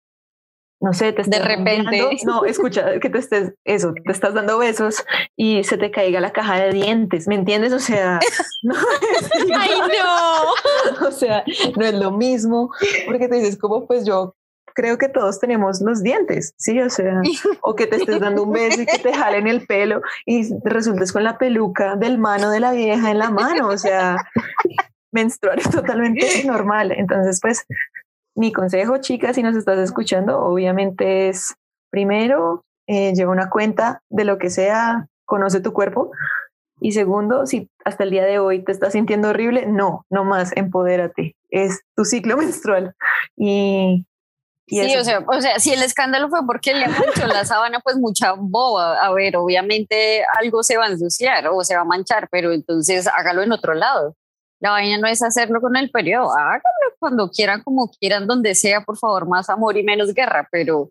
no 0.81 0.93
sé, 0.93 1.13
te 1.13 1.21
De 1.23 1.39
repente. 1.39 2.17
no, 2.25 2.43
escucha, 2.45 2.99
que 2.99 3.09
te 3.09 3.19
estés, 3.19 3.53
eso, 3.63 3.93
te 4.03 4.11
estás 4.11 4.33
dando 4.33 4.57
besos 4.57 5.05
y 5.37 5.63
se 5.63 5.77
te 5.77 5.91
caiga 5.91 6.19
la 6.19 6.31
caja 6.31 6.59
de 6.59 6.71
dientes, 6.71 7.27
¿me 7.27 7.35
entiendes? 7.35 7.71
O 7.71 7.79
sea, 7.79 8.19
no 8.63 8.75
¡Ay, 9.55 9.69
no! 9.79 11.07
O 11.07 11.11
sea, 11.11 11.43
no 11.77 11.85
es 11.85 11.93
lo 11.93 12.11
mismo, 12.11 12.71
porque 13.05 13.27
te 13.27 13.35
dices, 13.35 13.57
como 13.57 13.85
pues 13.85 14.05
yo 14.05 14.35
creo 14.73 14.97
que 14.97 15.09
todos 15.09 15.39
tenemos 15.39 15.81
los 15.81 16.01
dientes, 16.01 16.53
¿sí? 16.57 16.79
O 16.81 16.89
sea, 16.89 17.21
o 17.61 17.75
que 17.75 17.87
te 17.87 17.97
estés 17.97 18.19
dando 18.19 18.43
un 18.43 18.53
beso 18.53 18.81
y 18.81 18.85
que 18.85 18.99
te 18.99 19.13
jalen 19.13 19.47
el 19.47 19.65
pelo 19.67 20.01
y 20.25 20.47
resultes 20.63 21.11
con 21.11 21.23
la 21.23 21.37
peluca 21.37 21.95
del 21.95 22.17
mano 22.17 22.49
de 22.49 22.59
la 22.59 22.71
vieja 22.71 23.11
en 23.11 23.19
la 23.19 23.29
mano, 23.29 23.67
o 23.67 23.77
sea, 23.77 24.15
menstruar 25.11 25.59
es 25.59 25.69
totalmente 25.69 26.43
normal. 26.45 26.91
Entonces, 26.91 27.39
pues, 27.41 27.65
mi 28.41 28.51
consejo, 28.51 28.97
chicas, 28.97 29.36
si 29.36 29.43
nos 29.43 29.56
estás 29.56 29.77
escuchando, 29.77 30.39
obviamente 30.39 31.30
es, 31.30 31.54
primero, 31.91 32.65
eh, 32.88 33.13
lleva 33.13 33.32
una 33.32 33.51
cuenta 33.51 34.01
de 34.10 34.25
lo 34.25 34.39
que 34.39 34.49
sea, 34.49 35.08
conoce 35.25 35.62
tu 35.62 35.73
cuerpo. 35.73 36.12
Y 36.80 36.93
segundo, 36.93 37.45
si 37.45 37.69
hasta 37.86 38.04
el 38.04 38.10
día 38.10 38.25
de 38.25 38.39
hoy 38.39 38.63
te 38.63 38.71
estás 38.71 38.93
sintiendo 38.93 39.30
horrible, 39.30 39.67
no, 39.67 40.08
no 40.10 40.23
más, 40.23 40.58
empodérate. 40.58 41.36
Es 41.51 41.82
tu 41.95 42.04
ciclo 42.04 42.36
menstrual. 42.38 42.95
Y 43.38 44.08
sí, 44.67 44.95
o 44.97 45.04
sea, 45.04 45.23
o 45.27 45.39
sea, 45.39 45.60
si 45.60 45.71
el 45.73 45.84
escándalo 45.84 46.27
fue 46.30 46.39
porque 46.47 46.73
le 46.73 46.88
manchó 46.88 47.27
la 47.27 47.45
sábana, 47.45 47.80
pues 47.82 47.97
mucha 47.97 48.34
boba. 48.36 49.06
A 49.06 49.13
ver, 49.13 49.38
obviamente 49.38 50.23
algo 50.39 50.63
se 50.63 50.77
va 50.77 50.86
a 50.86 50.89
ensuciar 50.89 51.47
o 51.47 51.63
se 51.63 51.75
va 51.75 51.82
a 51.82 51.86
manchar, 51.86 52.27
pero 52.32 52.51
entonces 52.51 53.08
hágalo 53.08 53.43
en 53.43 53.51
otro 53.51 53.75
lado. 53.75 54.15
La 54.62 54.71
vaina 54.71 54.97
no 55.00 55.08
es 55.08 55.21
hacerlo 55.21 55.60
con 55.60 55.76
el 55.76 55.89
periodo, 55.91 56.32
hágalo 56.38 56.95
cuando 57.00 57.30
quieran, 57.30 57.63
como 57.63 57.89
quieran, 57.89 58.28
donde 58.28 58.56
sea, 58.56 58.82
por 58.82 58.97
favor, 58.97 59.28
más 59.28 59.50
amor 59.50 59.76
y 59.76 59.84
menos 59.84 60.13
guerra, 60.13 60.47
pero 60.52 60.89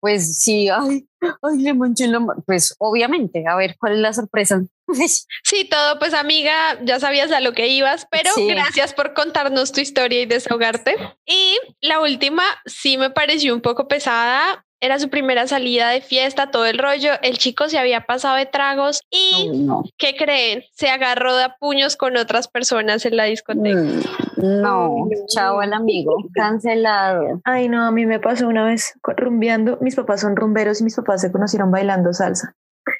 pues 0.00 0.40
sí, 0.42 0.68
ay, 0.70 1.06
ay, 1.20 1.58
le 1.58 1.74
manché 1.74 2.08
la 2.08 2.20
pues 2.46 2.74
obviamente, 2.78 3.44
a 3.46 3.54
ver, 3.54 3.76
¿cuál 3.78 3.94
es 3.94 3.98
la 3.98 4.12
sorpresa? 4.12 4.62
Sí, 5.44 5.68
todo, 5.68 5.98
pues 5.98 6.14
amiga, 6.14 6.52
ya 6.82 6.98
sabías 6.98 7.30
a 7.30 7.40
lo 7.40 7.52
que 7.52 7.68
ibas, 7.68 8.06
pero 8.10 8.30
gracias 8.48 8.94
por 8.94 9.14
contarnos 9.14 9.70
tu 9.72 9.80
historia 9.80 10.22
y 10.22 10.26
desahogarte. 10.26 10.96
Y 11.26 11.56
la 11.80 12.00
última 12.00 12.42
sí 12.66 12.98
me 12.98 13.10
pareció 13.10 13.54
un 13.54 13.60
poco 13.60 13.86
pesada. 13.86 14.64
Era 14.82 14.98
su 14.98 15.10
primera 15.10 15.46
salida 15.46 15.90
de 15.90 16.00
fiesta, 16.00 16.50
todo 16.50 16.64
el 16.64 16.78
rollo. 16.78 17.10
El 17.22 17.36
chico 17.38 17.68
se 17.68 17.78
había 17.78 18.06
pasado 18.06 18.36
de 18.36 18.46
tragos 18.46 19.02
y, 19.10 19.68
¿qué 19.98 20.16
creen? 20.16 20.62
Se 20.72 20.88
agarró 20.88 21.36
de 21.36 21.48
puños 21.60 21.96
con 21.96 22.16
otras 22.16 22.48
personas 22.48 23.04
en 23.04 23.16
la 23.16 23.24
discoteca. 23.24 23.76
Mm, 23.76 24.62
no, 24.62 25.08
chao 25.28 25.60
al 25.60 25.74
amigo, 25.74 26.16
cancelado. 26.32 27.40
Ay, 27.44 27.68
no, 27.68 27.84
a 27.84 27.90
mí 27.90 28.06
me 28.06 28.20
pasó 28.20 28.48
una 28.48 28.64
vez 28.64 28.94
rumbeando. 29.04 29.78
Mis 29.82 29.96
papás 29.96 30.22
son 30.22 30.34
rumberos 30.34 30.80
y 30.80 30.84
mis 30.84 30.96
papás 30.96 31.20
se 31.20 31.30
conocieron 31.30 31.70
bailando 31.70 32.12
salsa. 32.14 32.54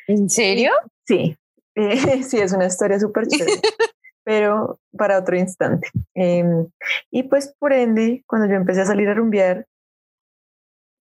¿En 0.07 0.29
serio? 0.29 0.73
Sí, 1.07 1.37
sí, 2.29 2.39
es 2.39 2.53
una 2.53 2.67
historia 2.67 2.99
súper 2.99 3.27
chévere, 3.27 3.61
pero 4.25 4.79
para 4.97 5.19
otro 5.19 5.37
instante. 5.37 5.89
Em, 6.15 6.67
y 7.11 7.25
pues 7.25 7.55
por 7.59 7.73
ende, 7.73 8.23
cuando 8.27 8.49
yo 8.49 8.55
empecé 8.55 8.83
a 8.83 8.87
salir 8.87 9.09
a 9.09 9.15
rumbear, 9.15 9.67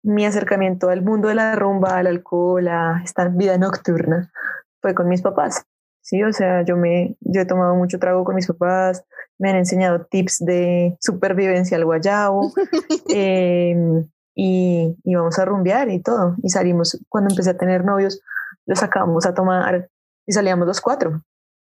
mi 0.02 0.24
acercamiento 0.24 0.88
al 0.88 1.02
mundo 1.02 1.28
de 1.28 1.34
la 1.34 1.54
rumba, 1.54 1.98
al 1.98 2.06
alcohol, 2.06 2.68
a 2.68 3.02
esta 3.04 3.28
vida 3.28 3.58
nocturna, 3.58 4.32
fue 4.80 4.94
con 4.94 5.08
mis 5.08 5.22
papás. 5.22 5.64
Sí, 6.02 6.22
o 6.22 6.32
sea, 6.32 6.62
yo 6.62 6.76
me, 6.76 7.16
yo 7.20 7.42
he 7.42 7.46
tomado 7.46 7.74
mucho 7.74 7.98
trago 7.98 8.24
con 8.24 8.34
mis 8.34 8.46
papás, 8.46 9.04
me 9.38 9.50
han 9.50 9.56
enseñado 9.56 10.06
tips 10.06 10.44
de 10.44 10.96
supervivencia 11.00 11.76
al 11.76 11.84
guayabo, 11.84 12.52
em, 13.08 14.08
y, 14.34 14.96
y 15.04 15.14
vamos 15.14 15.38
a 15.38 15.44
rumbear 15.44 15.90
y 15.90 16.02
todo. 16.02 16.36
Y 16.42 16.48
salimos, 16.48 16.98
cuando 17.08 17.30
empecé 17.30 17.50
a 17.50 17.58
tener 17.58 17.84
novios, 17.84 18.20
los 18.66 18.78
sacamos 18.78 19.26
a 19.26 19.34
tomar 19.34 19.90
y 20.26 20.32
salíamos 20.32 20.66
los 20.66 20.80
cuatro. 20.80 21.22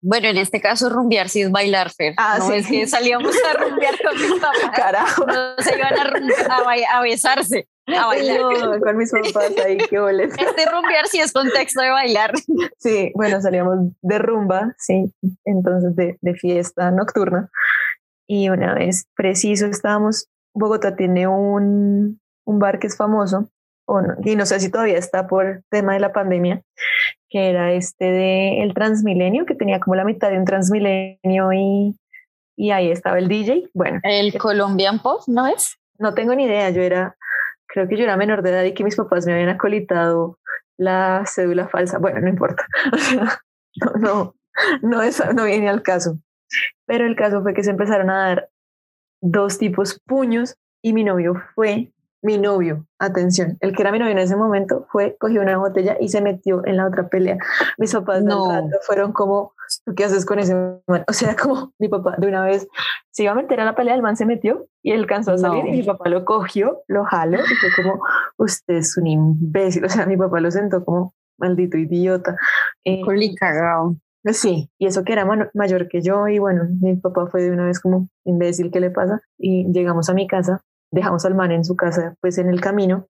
Bueno, 0.07 0.29
en 0.29 0.37
este 0.37 0.61
caso 0.61 0.91
rumbear 0.91 1.31
sí 1.31 1.41
es 1.41 1.51
bailar, 1.51 1.91
Fer. 1.91 2.13
Ah, 2.19 2.37
no 2.39 2.53
es 2.53 2.67
que 2.67 2.87
salíamos 2.87 3.35
a 3.49 3.59
rumbear 3.59 3.95
con 4.03 4.21
mis 4.21 4.33
papás. 4.41 4.77
Carajo. 4.77 5.25
No 5.25 5.57
se 5.63 5.79
iban 5.79 5.95
a, 5.95 6.99
a, 6.99 7.03
besarse, 7.03 7.69
a 7.87 8.07
bailar. 8.07 8.41
No, 8.41 8.81
con 8.81 8.97
mis 8.99 9.11
papás 9.11 9.53
ahí, 9.65 9.79
qué 9.79 9.99
boles. 9.99 10.33
Este 10.39 10.71
rumbear 10.71 11.07
sí 11.07 11.21
es 11.21 11.33
contexto 11.33 11.83
de 11.83 11.91
bailar. 11.91 12.33
Sí, 12.79 13.13
bueno, 13.15 13.41
salíamos 13.41 13.79
de 14.03 14.19
rumba, 14.19 14.75
sí, 14.79 15.13
entonces 15.45 15.95
de, 15.97 16.19
de 16.21 16.35
fiesta 16.35 16.91
nocturna. 16.91 17.51
Y 18.27 18.49
una 18.49 18.75
vez 18.75 19.07
preciso 19.17 19.67
estábamos, 19.67 20.29
Bogotá 20.55 20.97
tiene 20.97 21.27
un, 21.29 22.21
un 22.45 22.59
bar 22.59 22.79
que 22.79 22.87
es 22.87 22.97
famoso, 22.97 23.51
o 23.87 24.01
no, 24.01 24.15
y 24.25 24.35
no 24.35 24.47
sé 24.47 24.61
si 24.61 24.71
todavía 24.71 24.97
está 24.97 25.27
por 25.27 25.63
tema 25.71 25.93
de 25.93 26.01
la 26.01 26.13
pandemia, 26.13 26.63
que 27.29 27.51
era 27.51 27.73
este 27.73 28.07
de 28.07 28.63
el 28.63 28.73
Transmilenio, 28.73 29.45
que 29.45 29.55
tenía 29.55 29.81
como 29.81 29.95
la 29.95 30.05
mitad 30.05 30.31
de 30.31 30.39
un 30.39 30.47
Transmilenio 30.47 31.53
y, 31.53 31.99
y 32.57 32.71
ahí 32.71 32.91
estaba 32.91 33.19
el 33.19 33.29
DJ. 33.29 33.69
Bueno, 33.75 34.01
El 34.03 34.39
Colombian 34.39 35.01
Pop, 35.01 35.23
¿no 35.27 35.47
es? 35.47 35.79
no 35.99 36.15
tengo 36.15 36.35
ni 36.35 36.45
idea, 36.45 36.71
yo 36.71 36.83
era, 36.83 37.17
creo 37.75 37.89
que 37.89 37.97
yo 37.97 38.05
era 38.05 38.17
menor 38.17 38.43
de 38.43 38.51
edad 38.51 38.63
y 38.63 38.73
que 38.73 38.85
mis 38.85 38.95
papás 38.95 39.27
me 39.27 39.33
habían 39.33 39.49
acolitado 39.49 40.39
la 40.79 41.25
cédula 41.27 41.67
falsa. 41.69 41.99
Bueno, 41.99 42.21
no 42.21 42.29
importa. 42.29 42.67
No, 43.99 44.33
no, 44.83 45.01
no 45.35 45.45
viene 45.47 45.69
al 45.69 45.83
caso. 45.83 46.21
Pero 46.87 47.07
el 47.07 47.17
caso 47.17 47.43
fue 47.43 47.55
que 47.55 47.65
se 47.65 47.71
empezaron 47.71 48.09
a 48.09 48.19
dar 48.29 48.51
dos 49.21 49.59
tipos 49.59 50.01
puños 50.07 50.55
y 50.81 50.93
mi 50.93 51.03
novio 51.03 51.35
fue, 51.57 51.93
mi 52.25 52.39
novio, 52.39 52.87
atención, 52.99 53.57
el 53.61 53.77
que 53.77 53.83
era 53.83 53.93
mi 53.93 53.99
novio 53.99 54.13
en 54.13 54.19
ese 54.19 54.35
momento 54.35 54.87
fue, 54.91 55.17
cogió 55.21 55.43
una 55.43 55.59
botella 55.59 55.97
y 56.01 56.09
se 56.09 56.21
metió 56.23 56.65
en 56.67 56.79
la 56.79 56.87
otra 56.87 57.09
pelea. 57.09 57.37
Mis 57.79 57.93
papás 57.93 58.21
del 58.21 58.29
No. 58.29 58.51
rato 58.51 58.77
fueron 58.87 59.13
como, 59.13 59.53
¿tú 59.85 59.95
qué 59.95 60.05
haces 60.05 60.25
con 60.25 60.39
ese 60.39 60.55
man? 60.87 61.05
O 61.07 61.13
sea, 61.13 61.37
como 61.37 61.73
mi 61.79 61.89
papá 61.89 62.17
de 62.19 62.27
una 62.27 62.45
vez 62.45 62.67
se 63.11 63.25
iba 63.25 63.33
a 63.33 63.35
meter 63.35 63.61
a 63.61 63.65
la 63.67 63.75
pelea, 63.75 63.95
el 63.95 64.03
man 64.03 64.17
se 64.17 64.25
metió 64.27 64.67
y 64.83 64.93
él 64.93 65.01
alcanzó 65.01 65.33
a 65.33 65.39
salir 65.39 65.65
No. 65.65 65.71
y 65.71 65.73
mi 65.73 65.83
papá 65.83 66.09
lo 66.09 66.25
cogió, 66.25 66.83
lo 66.89 67.05
jaló 67.05 67.39
y 67.39 67.55
fue 67.57 67.69
como, 67.85 68.03
usted 68.39 68.75
es 68.77 68.97
un 68.97 69.07
imbécil. 69.07 69.85
O 69.85 69.89
sea, 69.91 70.07
mi 70.07 70.17
papá 70.17 70.41
lo 70.41 70.51
sentó 70.51 70.83
como, 70.85 71.15
maldito 71.39 71.77
idiota. 71.77 72.37
Eh, 72.85 73.03
cagao. 73.39 73.97
Sí, 74.33 74.71
y 74.79 74.87
eso 74.87 75.05
que 75.05 75.13
era 75.13 75.27
mayor 75.53 75.89
que 75.89 76.01
yo, 76.01 76.27
y 76.29 76.39
bueno, 76.39 76.65
mi 76.81 76.97
papá 76.97 77.27
fue 77.27 77.43
de 77.43 77.51
una 77.51 77.67
vez 77.67 77.79
como 77.79 78.09
imbécil, 78.25 78.71
¿qué 78.71 78.81
le 78.81 78.91
pasa? 78.91 79.21
Y 79.37 79.71
llegamos 79.71 80.09
a 80.09 80.15
mi 80.15 80.27
casa, 80.27 80.63
dejamos 80.95 81.25
al 81.25 81.35
man 81.35 81.53
en 81.53 81.65
su 81.65 81.77
casa, 81.77 82.15
pues 82.21 82.39
en 82.39 82.49
el 82.49 82.61
camino. 82.61 83.09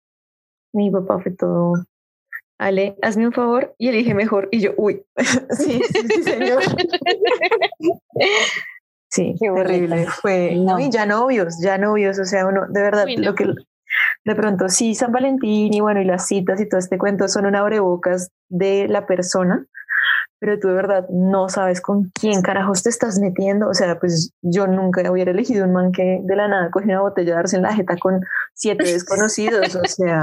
Mi 0.73 0.91
papá 0.91 1.21
fue 1.21 1.33
todo, 1.33 1.75
Ale, 2.59 2.97
hazme 3.03 3.27
un 3.27 3.33
favor, 3.33 3.75
y 3.79 3.89
elige 3.89 4.15
mejor, 4.15 4.49
y 4.51 4.61
yo, 4.61 4.73
uy, 4.77 5.05
sí, 5.51 5.81
sí, 5.83 6.09
sí, 6.09 6.23
señor. 6.23 6.63
Sí, 9.11 9.35
Qué 9.41 9.49
terrible, 9.51 10.07
fue, 10.07 10.55
No. 10.57 10.73
no, 10.73 10.81
y 10.81 10.91
ya 10.91 11.07
novios, 11.07 11.61
ya 11.63 11.79
novios, 11.79 12.19
o 12.19 12.25
sea, 12.25 12.47
uno, 12.47 12.67
de 12.69 12.83
verdad, 12.83 13.05
Uy, 13.07 13.17
no. 13.17 13.23
lo 13.27 13.35
que 13.37 13.47
de 14.25 14.35
pronto 14.35 14.69
sí, 14.69 14.95
San 14.97 15.13
Valentín 15.13 15.73
y 15.73 15.81
bueno, 15.81 16.01
y 16.01 16.05
las 16.05 16.27
citas 16.27 16.61
y 16.61 16.69
todo 16.69 16.81
este 16.81 16.99
cuento 16.99 17.29
son 17.29 17.47
un 17.47 17.55
abrebocas 17.55 18.31
de 18.49 18.89
la 18.89 19.07
persona, 19.07 19.67
pero 20.45 20.59
tú 20.61 20.69
de 20.69 20.75
verdad 20.75 21.07
no 21.09 21.49
sabes 21.49 21.81
con 21.81 22.11
quién 22.11 22.43
carajos 22.43 22.83
te 22.83 22.91
estás 22.91 23.19
metiendo. 23.19 23.67
O 23.67 23.73
sea, 23.73 23.99
pues 23.99 24.35
yo 24.43 24.67
nunca 24.67 25.11
hubiera 25.11 25.31
elegido 25.31 25.65
un 25.65 25.73
man 25.73 25.91
que 25.91 26.21
de 26.23 26.37
la 26.37 26.49
nada 26.49 26.71
coge 26.71 26.85
una 26.85 27.01
botella 27.01 27.33
a 27.33 27.37
darse 27.37 27.57
en 27.57 27.63
la 27.63 27.75
jeta 27.75 27.97
con 27.97 28.21
siete 28.53 28.85
desconocidos. 28.93 29.75
O 29.75 29.87
sea, 29.87 30.21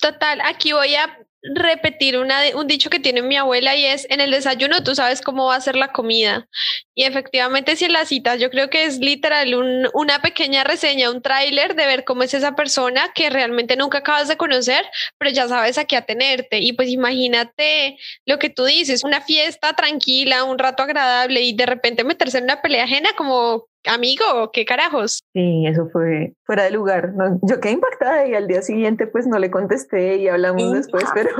Total, 0.00 0.40
aquí 0.44 0.72
voy 0.72 0.94
a 0.94 1.26
repetir 1.42 2.18
una 2.18 2.40
un 2.54 2.66
dicho 2.66 2.90
que 2.90 2.98
tiene 3.00 3.22
mi 3.22 3.36
abuela 3.36 3.76
y 3.76 3.84
es 3.84 4.06
en 4.10 4.20
el 4.20 4.30
desayuno 4.32 4.82
tú 4.82 4.94
sabes 4.94 5.20
cómo 5.20 5.46
va 5.46 5.56
a 5.56 5.60
ser 5.60 5.76
la 5.76 5.92
comida. 5.92 6.48
Y 6.94 7.04
efectivamente 7.04 7.76
si 7.76 7.84
en 7.84 7.92
las 7.92 8.08
citas 8.08 8.40
yo 8.40 8.50
creo 8.50 8.70
que 8.70 8.84
es 8.84 8.98
literal 8.98 9.54
un- 9.54 9.88
una 9.94 10.20
pequeña 10.20 10.64
reseña, 10.64 11.10
un 11.10 11.22
tráiler 11.22 11.74
de 11.76 11.86
ver 11.86 12.04
cómo 12.04 12.22
es 12.24 12.34
esa 12.34 12.56
persona 12.56 13.10
que 13.14 13.30
realmente 13.30 13.76
nunca 13.76 13.98
acabas 13.98 14.28
de 14.28 14.36
conocer, 14.36 14.84
pero 15.18 15.30
ya 15.30 15.46
sabes 15.48 15.78
a 15.78 15.84
qué 15.84 15.96
atenerte. 15.96 16.58
Y 16.58 16.72
pues 16.72 16.88
imagínate 16.88 17.96
lo 18.26 18.38
que 18.38 18.50
tú 18.50 18.64
dices, 18.64 19.04
una 19.04 19.20
fiesta 19.20 19.74
tranquila, 19.74 20.44
un 20.44 20.58
rato 20.58 20.82
agradable 20.82 21.40
y 21.42 21.52
de 21.54 21.66
repente 21.66 22.04
meterse 22.04 22.38
en 22.38 22.44
una 22.44 22.62
pelea 22.62 22.84
ajena 22.84 23.10
como 23.16 23.68
amigo, 23.86 24.50
qué 24.52 24.64
carajos. 24.64 25.22
sí, 25.32 25.66
eso 25.66 25.88
fue 25.90 26.34
fuera 26.44 26.64
de 26.64 26.70
lugar. 26.70 27.12
No, 27.14 27.38
yo 27.42 27.60
quedé 27.60 27.72
impactada 27.72 28.26
y 28.26 28.34
al 28.34 28.46
día 28.46 28.62
siguiente 28.62 29.06
pues 29.06 29.26
no 29.26 29.38
le 29.38 29.50
contesté 29.50 30.16
y 30.16 30.28
hablamos 30.28 30.72
después, 30.72 31.04
pero 31.14 31.30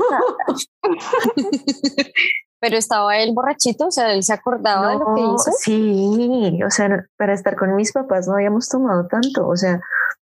Pero 2.61 2.75
estaba 2.75 3.17
él 3.17 3.31
borrachito, 3.33 3.87
o 3.87 3.91
sea, 3.91 4.13
él 4.13 4.23
se 4.23 4.33
acordaba 4.33 4.91
de 4.91 4.99
lo 4.99 5.15
que 5.15 5.21
hizo. 5.21 5.51
Sí, 5.59 6.59
o 6.65 6.69
sea, 6.69 7.05
para 7.17 7.33
estar 7.33 7.55
con 7.55 7.75
mis 7.75 7.93
papás 7.93 8.27
no 8.27 8.33
habíamos 8.33 8.67
tomado 8.67 9.07
tanto, 9.07 9.47
o 9.47 9.55
sea, 9.55 9.79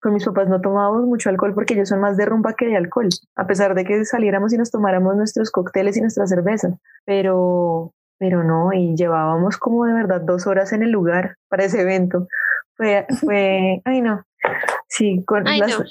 con 0.02 0.14
mis 0.14 0.26
papás 0.26 0.48
no 0.48 0.60
tomábamos 0.60 1.06
mucho 1.06 1.30
alcohol 1.30 1.54
porque 1.54 1.76
ellos 1.76 1.90
son 1.90 2.00
más 2.00 2.18
de 2.18 2.26
rumba 2.26 2.54
que 2.54 2.66
de 2.66 2.78
alcohol, 2.78 3.10
a 3.36 3.46
pesar 3.48 3.76
de 3.76 3.86
que 3.86 4.06
saliéramos 4.06 4.54
y 4.54 4.58
nos 4.58 4.72
tomáramos 4.72 5.16
nuestros 5.16 5.52
cócteles 5.52 5.98
y 5.98 6.02
nuestras 6.02 6.30
cervezas, 6.30 6.74
pero, 7.06 7.94
pero 8.18 8.44
no, 8.44 8.72
y 8.74 8.96
llevábamos 8.96 9.58
como 9.58 9.86
de 9.86 9.94
verdad 9.94 10.22
dos 10.22 10.48
horas 10.48 10.72
en 10.74 10.84
el 10.84 10.92
lugar 10.92 11.36
para 11.50 11.66
ese 11.66 11.82
evento. 11.82 12.28
Fue, 12.76 13.06
fue, 13.22 13.82
ay 13.86 14.02
no, 14.02 14.24
sí, 14.88 15.24
con 15.26 15.48
Ay, 15.48 15.60
las, 15.60 15.80
no. 15.80 15.86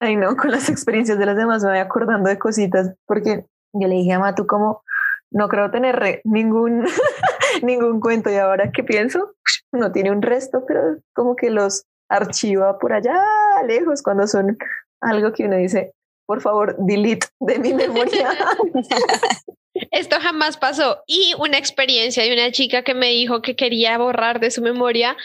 ay 0.00 0.16
no, 0.16 0.36
con 0.36 0.50
las 0.50 0.68
experiencias 0.68 1.18
de 1.18 1.26
las 1.26 1.36
demás 1.36 1.62
me 1.62 1.70
voy 1.70 1.78
acordando 1.78 2.28
de 2.28 2.38
cositas, 2.38 2.94
porque 3.06 3.46
yo 3.72 3.88
le 3.88 3.94
dije 3.96 4.12
a 4.12 4.18
Matu 4.18 4.46
como, 4.46 4.82
no 5.30 5.48
creo 5.48 5.70
tener 5.70 5.96
re- 5.96 6.20
ningún, 6.24 6.84
ningún 7.62 8.00
cuento 8.00 8.30
y 8.30 8.36
ahora 8.36 8.70
que 8.72 8.82
pienso, 8.82 9.34
no 9.72 9.92
tiene 9.92 10.10
un 10.10 10.22
resto, 10.22 10.64
pero 10.66 10.96
como 11.14 11.36
que 11.36 11.50
los 11.50 11.84
archiva 12.08 12.78
por 12.78 12.94
allá 12.94 13.20
lejos 13.66 14.02
cuando 14.02 14.26
son 14.26 14.56
algo 15.02 15.32
que 15.32 15.44
uno 15.44 15.56
dice, 15.56 15.92
por 16.26 16.40
favor, 16.40 16.74
delete 16.78 17.26
de 17.40 17.58
mi 17.58 17.74
memoria. 17.74 18.30
Esto 19.90 20.18
jamás 20.20 20.56
pasó. 20.56 21.02
Y 21.06 21.34
una 21.38 21.58
experiencia 21.58 22.22
de 22.22 22.32
una 22.32 22.50
chica 22.52 22.82
que 22.82 22.94
me 22.94 23.10
dijo 23.10 23.42
que 23.42 23.56
quería 23.56 23.98
borrar 23.98 24.40
de 24.40 24.50
su 24.50 24.62
memoria 24.62 25.16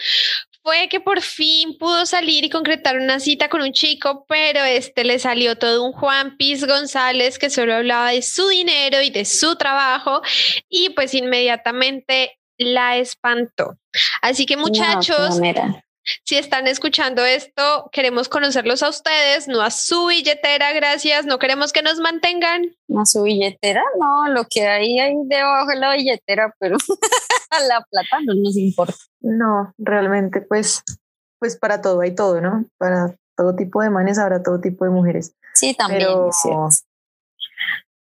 fue 0.62 0.88
que 0.88 0.98
por 0.98 1.20
fin 1.20 1.76
pudo 1.76 2.06
salir 2.06 2.44
y 2.44 2.50
concretar 2.50 2.98
una 2.98 3.20
cita 3.20 3.50
con 3.50 3.60
un 3.60 3.72
chico, 3.72 4.24
pero 4.26 4.64
este 4.64 5.04
le 5.04 5.18
salió 5.18 5.58
todo 5.58 5.84
un 5.84 5.92
Juan 5.92 6.38
Piz 6.38 6.66
González 6.66 7.38
que 7.38 7.50
solo 7.50 7.74
hablaba 7.74 8.12
de 8.12 8.22
su 8.22 8.48
dinero 8.48 9.02
y 9.02 9.10
de 9.10 9.26
su 9.26 9.56
trabajo 9.56 10.22
y 10.70 10.88
pues 10.90 11.12
inmediatamente 11.12 12.38
la 12.56 12.96
espantó. 12.96 13.76
Así 14.22 14.46
que 14.46 14.56
muchachos. 14.56 15.38
Si 16.24 16.36
están 16.36 16.66
escuchando 16.66 17.24
esto, 17.24 17.88
queremos 17.92 18.28
conocerlos 18.28 18.82
a 18.82 18.88
ustedes, 18.88 19.48
no 19.48 19.60
a 19.62 19.70
su 19.70 20.06
billetera, 20.06 20.72
gracias, 20.72 21.26
no 21.26 21.38
queremos 21.38 21.72
que 21.72 21.82
nos 21.82 21.98
mantengan. 22.00 22.62
¿A 22.96 23.04
su 23.04 23.22
billetera? 23.22 23.82
No, 23.98 24.28
lo 24.28 24.44
que 24.48 24.66
hay 24.66 24.98
ahí 25.00 25.14
debajo 25.24 25.68
de 25.68 25.76
la 25.76 25.94
billetera, 25.94 26.54
pero 26.58 26.76
a 27.50 27.60
la 27.60 27.84
plata 27.90 28.20
no 28.24 28.34
nos 28.34 28.56
importa. 28.56 28.94
no, 29.20 29.72
realmente, 29.78 30.40
pues, 30.40 30.82
pues 31.38 31.56
para 31.56 31.80
todo 31.80 32.00
hay 32.00 32.14
todo, 32.14 32.40
¿no? 32.40 32.66
Para 32.78 33.16
todo 33.36 33.56
tipo 33.56 33.82
de 33.82 33.90
manes 33.90 34.18
habrá 34.18 34.42
todo 34.42 34.60
tipo 34.60 34.84
de 34.84 34.90
mujeres. 34.90 35.34
Sí, 35.54 35.74
también. 35.74 36.08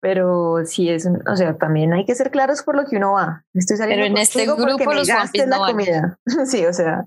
Pero, 0.01 0.65
sí 0.65 0.91
es, 0.91 1.07
o 1.07 1.37
sea, 1.37 1.57
también 1.57 1.93
hay 1.93 2.05
que 2.05 2.17
ser 2.17 2.33
claros 2.33 2.65
por 2.65 2.75
lo 2.75 2.87
que 2.87 2.97
uno 2.97 3.13
va. 3.13 3.45
Estoy 3.55 3.77
saliendo 3.77 4.03
Pero 4.03 4.13
en 4.17 4.21
este 4.21 4.47
grupo 4.47 4.91
me 4.91 4.95
los 4.97 5.07
la 5.07 5.31
no 5.47 5.61
van. 5.61 5.71
comida. 5.71 6.19
sí, 6.45 6.67
o 6.67 6.73
sea, 6.73 7.05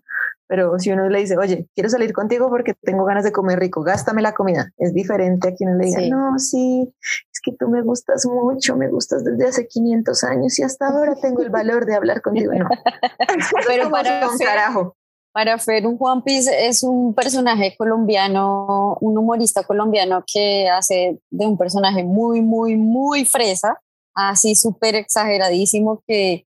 pero 0.48 0.78
si 0.80 0.92
uno 0.92 1.10
le 1.10 1.20
dice, 1.20 1.38
oye, 1.38 1.68
quiero 1.74 1.90
salir 1.90 2.14
contigo 2.14 2.50
porque 2.50 2.74
tengo 2.82 3.06
ganas 3.06 3.24
de 3.24 3.32
comer 3.32 3.60
rico, 3.60 3.82
gástame 3.82 4.22
la 4.22 4.34
comida. 4.34 4.72
Es 4.78 4.94
diferente 4.94 5.50
a 5.50 5.56
quien 5.56 5.70
uno 5.72 5.80
le 5.80 5.86
diga, 5.88 6.00
Sí. 6.00 6.10
no, 6.10 6.38
sí, 6.40 6.94
es 7.02 7.42
que 7.42 7.52
tú 7.54 7.68
me 7.70 7.82
gustas 7.82 8.26
mucho, 8.26 8.76
me 8.76 8.90
gustas 8.90 9.24
desde 9.24 9.48
hace 9.48 9.68
500 9.68 10.24
años 10.24 10.58
y 10.60 10.64
hasta 10.64 10.88
ahora 10.88 11.16
tengo 11.22 11.42
el 11.42 11.50
valor 11.50 11.86
de 11.86 11.96
hablar 11.96 12.22
contigo. 12.22 12.54
No. 12.54 12.68
Pero 13.68 13.90
para 13.90 14.28
Fer- 14.30 14.46
carajo. 14.46 14.96
Para 15.34 15.58
Fer, 15.58 15.86
un 15.86 15.98
Juan 15.98 16.24
Piz 16.24 16.48
es 16.48 16.82
un 16.84 17.14
personaje 17.14 17.76
colombiano, 17.78 18.98
un 19.02 19.18
humorista 19.18 19.64
colombiano 19.64 20.24
que 20.32 20.70
hace 20.70 21.20
de 21.30 21.46
un 21.46 21.58
personaje 21.58 22.04
muy, 22.06 22.42
muy, 22.42 22.78
muy 22.78 23.26
fresa, 23.26 23.82
así 24.14 24.56
súper 24.56 24.96
exageradísimo 24.96 26.02
que 26.08 26.46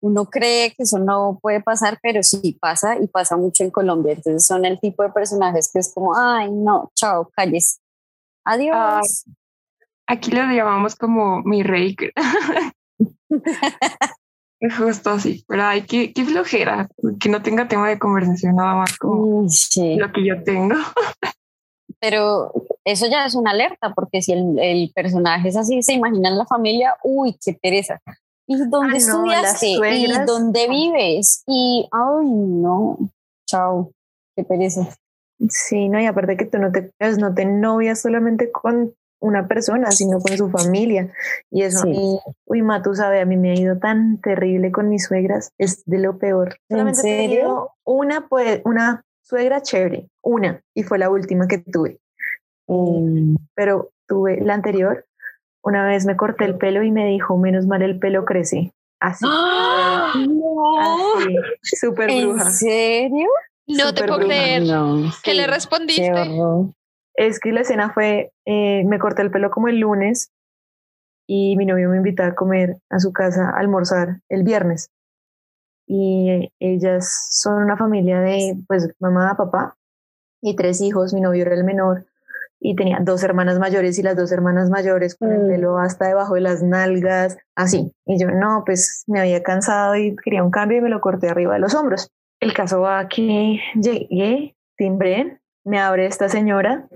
uno 0.00 0.26
cree 0.26 0.70
que 0.70 0.82
eso 0.84 0.98
no 0.98 1.38
puede 1.40 1.62
pasar, 1.62 1.98
pero 2.02 2.22
sí 2.22 2.56
pasa 2.60 2.98
y 3.00 3.06
pasa 3.06 3.36
mucho 3.36 3.64
en 3.64 3.70
Colombia. 3.70 4.12
Entonces 4.12 4.46
son 4.46 4.64
el 4.64 4.78
tipo 4.78 5.02
de 5.02 5.10
personajes 5.10 5.70
que 5.72 5.78
es 5.78 5.92
como, 5.92 6.16
ay, 6.16 6.50
no, 6.50 6.90
chao, 6.94 7.30
calles. 7.34 7.80
Adiós. 8.44 9.24
Aquí 10.06 10.30
lo 10.30 10.42
llamamos 10.42 10.94
como 10.94 11.42
mi 11.42 11.62
rey. 11.62 11.96
Justo 14.78 15.10
así, 15.10 15.44
pero 15.46 15.64
ay, 15.64 15.82
qué, 15.82 16.12
qué 16.12 16.24
flojera, 16.24 16.88
que 17.20 17.28
no 17.28 17.42
tenga 17.42 17.68
tema 17.68 17.88
de 17.88 17.98
conversación, 17.98 18.56
nada 18.56 18.74
más 18.74 18.96
como 18.96 19.46
sí. 19.48 19.96
lo 19.96 20.10
que 20.12 20.24
yo 20.24 20.42
tengo. 20.44 20.76
pero 22.00 22.52
eso 22.84 23.06
ya 23.06 23.26
es 23.26 23.34
una 23.34 23.50
alerta, 23.50 23.92
porque 23.94 24.22
si 24.22 24.32
el, 24.32 24.58
el 24.58 24.92
personaje 24.94 25.48
es 25.48 25.56
así, 25.56 25.82
se 25.82 25.92
imaginan 25.92 26.38
la 26.38 26.46
familia, 26.46 26.96
uy, 27.02 27.36
qué 27.44 27.52
pereza. 27.52 28.00
¿Y 28.46 28.56
dónde 28.56 28.76
Ah, 28.78 28.90
no, 28.90 28.96
estudiaste? 28.96 29.66
¿Y 29.66 30.24
dónde 30.26 30.68
vives? 30.68 31.42
Y, 31.46 31.88
ay, 31.92 32.26
no, 32.30 32.96
chao, 33.46 33.90
qué 34.36 34.44
pereza. 34.44 34.88
Sí, 35.48 35.88
no, 35.88 36.00
y 36.00 36.06
aparte 36.06 36.36
que 36.36 36.46
tú 36.46 36.58
no 36.58 36.72
te, 36.72 36.92
pues, 36.98 37.18
no 37.18 37.34
te 37.34 37.44
novias 37.44 38.00
solamente 38.00 38.50
con 38.50 38.94
una 39.20 39.48
persona, 39.48 39.90
sino 39.90 40.20
con 40.20 40.36
su 40.36 40.48
familia. 40.50 41.12
Y 41.50 41.62
eso 41.62 41.80
Sí. 41.80 41.88
mí, 41.88 42.18
uy, 42.46 42.62
ma, 42.62 42.82
tú 42.82 42.94
sabes, 42.94 43.22
a 43.22 43.24
mí 43.24 43.36
me 43.36 43.50
ha 43.50 43.54
ido 43.54 43.78
tan 43.78 44.20
terrible 44.20 44.70
con 44.70 44.88
mis 44.88 45.04
suegras, 45.06 45.50
es 45.58 45.82
de 45.86 45.98
lo 45.98 46.18
peor. 46.18 46.56
¿En 46.68 46.76
Solamente 46.76 47.00
serio? 47.02 47.70
una, 47.84 48.28
pues, 48.28 48.60
una 48.64 49.04
suegra 49.22 49.60
chévere, 49.62 50.08
una, 50.22 50.60
y 50.74 50.82
fue 50.84 50.98
la 50.98 51.10
última 51.10 51.48
que 51.48 51.58
tuve. 51.58 51.98
Mm. 52.68 53.36
pero 53.54 53.90
tuve 54.08 54.40
la 54.40 54.54
anterior. 54.54 55.05
Una 55.66 55.84
vez 55.84 56.06
me 56.06 56.16
corté 56.16 56.44
el 56.44 56.56
pelo 56.58 56.84
y 56.84 56.92
me 56.92 57.06
dijo, 57.06 57.36
menos 57.36 57.66
mal 57.66 57.82
el 57.82 57.98
pelo 57.98 58.24
crece. 58.24 58.72
Así. 59.00 59.24
¡Ah! 59.28 60.12
No. 60.16 60.78
Así. 61.18 61.36
Súper 61.60 62.08
¿En 62.08 62.28
bruja. 62.28 62.50
serio? 62.50 63.26
No 63.66 63.92
te 63.92 64.04
puedo 64.04 64.18
bruja. 64.18 64.28
creer. 64.28 64.62
No. 64.62 65.10
¿Qué 65.24 65.34
le 65.34 65.48
respondiste? 65.48 66.12
qué. 66.12 66.40
Es 67.16 67.40
que 67.40 67.50
la 67.50 67.62
escena 67.62 67.90
fue, 67.92 68.30
eh, 68.44 68.84
me 68.84 69.00
corté 69.00 69.22
el 69.22 69.32
pelo 69.32 69.50
como 69.50 69.66
el 69.66 69.80
lunes 69.80 70.30
y 71.26 71.56
mi 71.56 71.66
novio 71.66 71.88
me 71.90 71.96
invitó 71.96 72.22
a 72.22 72.36
comer 72.36 72.76
a 72.88 73.00
su 73.00 73.12
casa, 73.12 73.50
a 73.50 73.58
almorzar 73.58 74.20
el 74.28 74.44
viernes. 74.44 74.90
Y 75.88 76.52
ellas 76.60 77.26
son 77.32 77.64
una 77.64 77.76
familia 77.76 78.20
de, 78.20 78.56
pues, 78.68 78.88
mamá, 79.00 79.34
papá 79.36 79.76
y 80.40 80.54
tres 80.54 80.80
hijos. 80.80 81.12
Mi 81.12 81.20
novio 81.20 81.42
era 81.42 81.56
el 81.56 81.64
menor 81.64 82.06
y 82.60 82.74
tenía 82.74 82.98
dos 83.02 83.22
hermanas 83.22 83.58
mayores 83.58 83.98
y 83.98 84.02
las 84.02 84.16
dos 84.16 84.32
hermanas 84.32 84.70
mayores 84.70 85.14
con 85.14 85.30
el 85.32 85.40
Mm. 85.44 85.48
pelo 85.48 85.78
hasta 85.78 86.06
debajo 86.08 86.34
de 86.34 86.40
las 86.40 86.62
nalgas, 86.62 87.36
así. 87.54 87.92
Y 88.06 88.18
yo, 88.18 88.30
no, 88.30 88.62
pues 88.64 89.04
me 89.06 89.20
había 89.20 89.42
cansado 89.42 89.94
y 89.96 90.16
quería 90.24 90.42
un 90.42 90.50
cambio 90.50 90.78
y 90.78 90.80
me 90.80 90.88
lo 90.88 91.00
corté 91.00 91.28
arriba 91.28 91.54
de 91.54 91.60
los 91.60 91.74
hombros. 91.74 92.10
El 92.40 92.52
caso 92.54 92.80
va 92.80 93.08
que 93.08 93.60
llegué, 93.74 94.54
timbré, 94.76 95.40
me 95.64 95.78
abre 95.80 96.06
esta 96.06 96.28
señora 96.28 96.88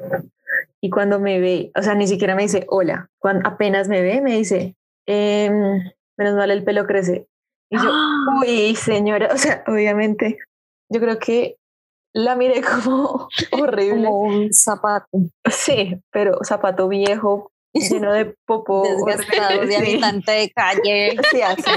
y 0.81 0.91
cuando 0.91 1.19
me 1.21 1.41
ve, 1.41 1.73
o 1.77 1.83
sea, 1.83 1.95
ni 1.95 2.07
siquiera 2.07 2.35
me 2.35 2.43
dice 2.43 2.65
hola, 2.69 3.09
cuando 3.19 3.49
apenas 3.49 3.89
me 3.89 4.01
ve, 4.03 4.21
me 4.21 4.37
dice, 4.37 4.77
"Em, 5.07 5.83
menos 6.17 6.35
mal 6.37 6.51
el 6.51 6.65
pelo 6.65 6.87
crece. 6.87 7.27
Y 7.71 7.77
yo, 7.79 7.91
uy, 8.43 8.75
señora, 8.77 9.29
o 9.33 9.37
sea, 9.37 9.63
obviamente, 9.67 10.39
yo 10.89 11.01
creo 11.01 11.19
que 11.19 11.57
la 12.13 12.37
miré 12.37 12.63
como 12.85 13.29
horrible. 13.53 14.05
Como 14.05 14.21
un 14.21 14.53
zapato 14.53 15.07
Sí, 15.49 15.97
pero 16.11 16.39
zapato 16.45 16.89
viejo, 16.89 17.53
lleno 17.75 18.13
de 18.13 18.35
popo. 18.47 18.83
desgastado 18.83 19.59
horrible, 19.61 19.67
de 19.67 19.77
habitante 19.77 20.33
de 20.33 20.51
calle. 20.51 21.17
Sí, 21.31 21.43
así. 21.43 21.71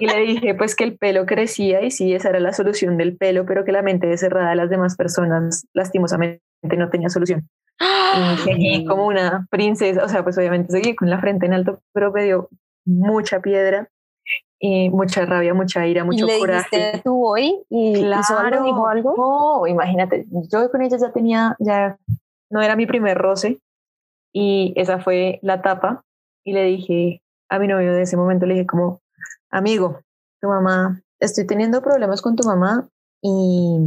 Y 0.00 0.06
le 0.06 0.18
dije 0.20 0.54
pues 0.54 0.74
que 0.74 0.84
el 0.84 0.96
pelo 0.96 1.26
crecía 1.26 1.82
y 1.82 1.90
sí, 1.90 2.14
esa 2.14 2.30
era 2.30 2.40
la 2.40 2.52
solución 2.52 2.96
del 2.96 3.16
pelo, 3.16 3.44
pero 3.46 3.64
que 3.64 3.72
la 3.72 3.82
mente 3.82 4.16
cerrada 4.16 4.50
de 4.50 4.56
las 4.56 4.70
demás 4.70 4.96
personas 4.96 5.66
lastimosamente 5.74 6.40
no 6.62 6.88
tenía 6.88 7.08
solución. 7.10 7.48
Y 7.80 8.36
seguí 8.44 8.84
como 8.86 9.06
una 9.06 9.46
princesa, 9.50 10.04
o 10.04 10.08
sea, 10.08 10.22
pues 10.22 10.38
obviamente 10.38 10.70
seguí 10.72 10.94
con 10.94 11.10
la 11.10 11.20
frente 11.20 11.46
en 11.46 11.54
alto, 11.54 11.80
pero 11.92 12.12
me 12.12 12.24
dio 12.24 12.48
mucha 12.86 13.40
piedra 13.40 13.88
y 14.66 14.88
mucha 14.88 15.26
rabia, 15.26 15.52
mucha 15.52 15.86
ira, 15.86 16.00
Y 16.00 16.06
mucho 16.06 16.24
le 16.24 16.38
coraje. 16.38 17.02
tu 17.04 17.12
voy 17.14 17.66
y 17.68 17.98
hizo 17.98 18.38
algo, 18.38 18.64
dijo 18.64 18.88
algo. 18.88 19.14
No, 19.14 19.66
imagínate, 19.66 20.24
yo 20.50 20.70
con 20.70 20.80
ella 20.80 20.96
ya 20.96 21.12
tenía, 21.12 21.54
ya 21.58 21.98
no 22.50 22.62
era 22.62 22.74
mi 22.74 22.86
primer 22.86 23.18
roce 23.18 23.60
y 24.32 24.72
esa 24.76 25.00
fue 25.00 25.38
la 25.42 25.60
tapa 25.60 26.02
y 26.44 26.54
le 26.54 26.64
dije 26.64 27.22
a 27.50 27.58
mi 27.58 27.68
novio 27.68 27.92
de 27.92 28.02
ese 28.04 28.16
momento, 28.16 28.46
le 28.46 28.54
dije 28.54 28.66
como, 28.66 29.02
amigo, 29.50 30.00
tu 30.40 30.48
mamá, 30.48 31.02
estoy 31.20 31.46
teniendo 31.46 31.82
problemas 31.82 32.22
con 32.22 32.34
tu 32.34 32.48
mamá 32.48 32.88
y 33.20 33.80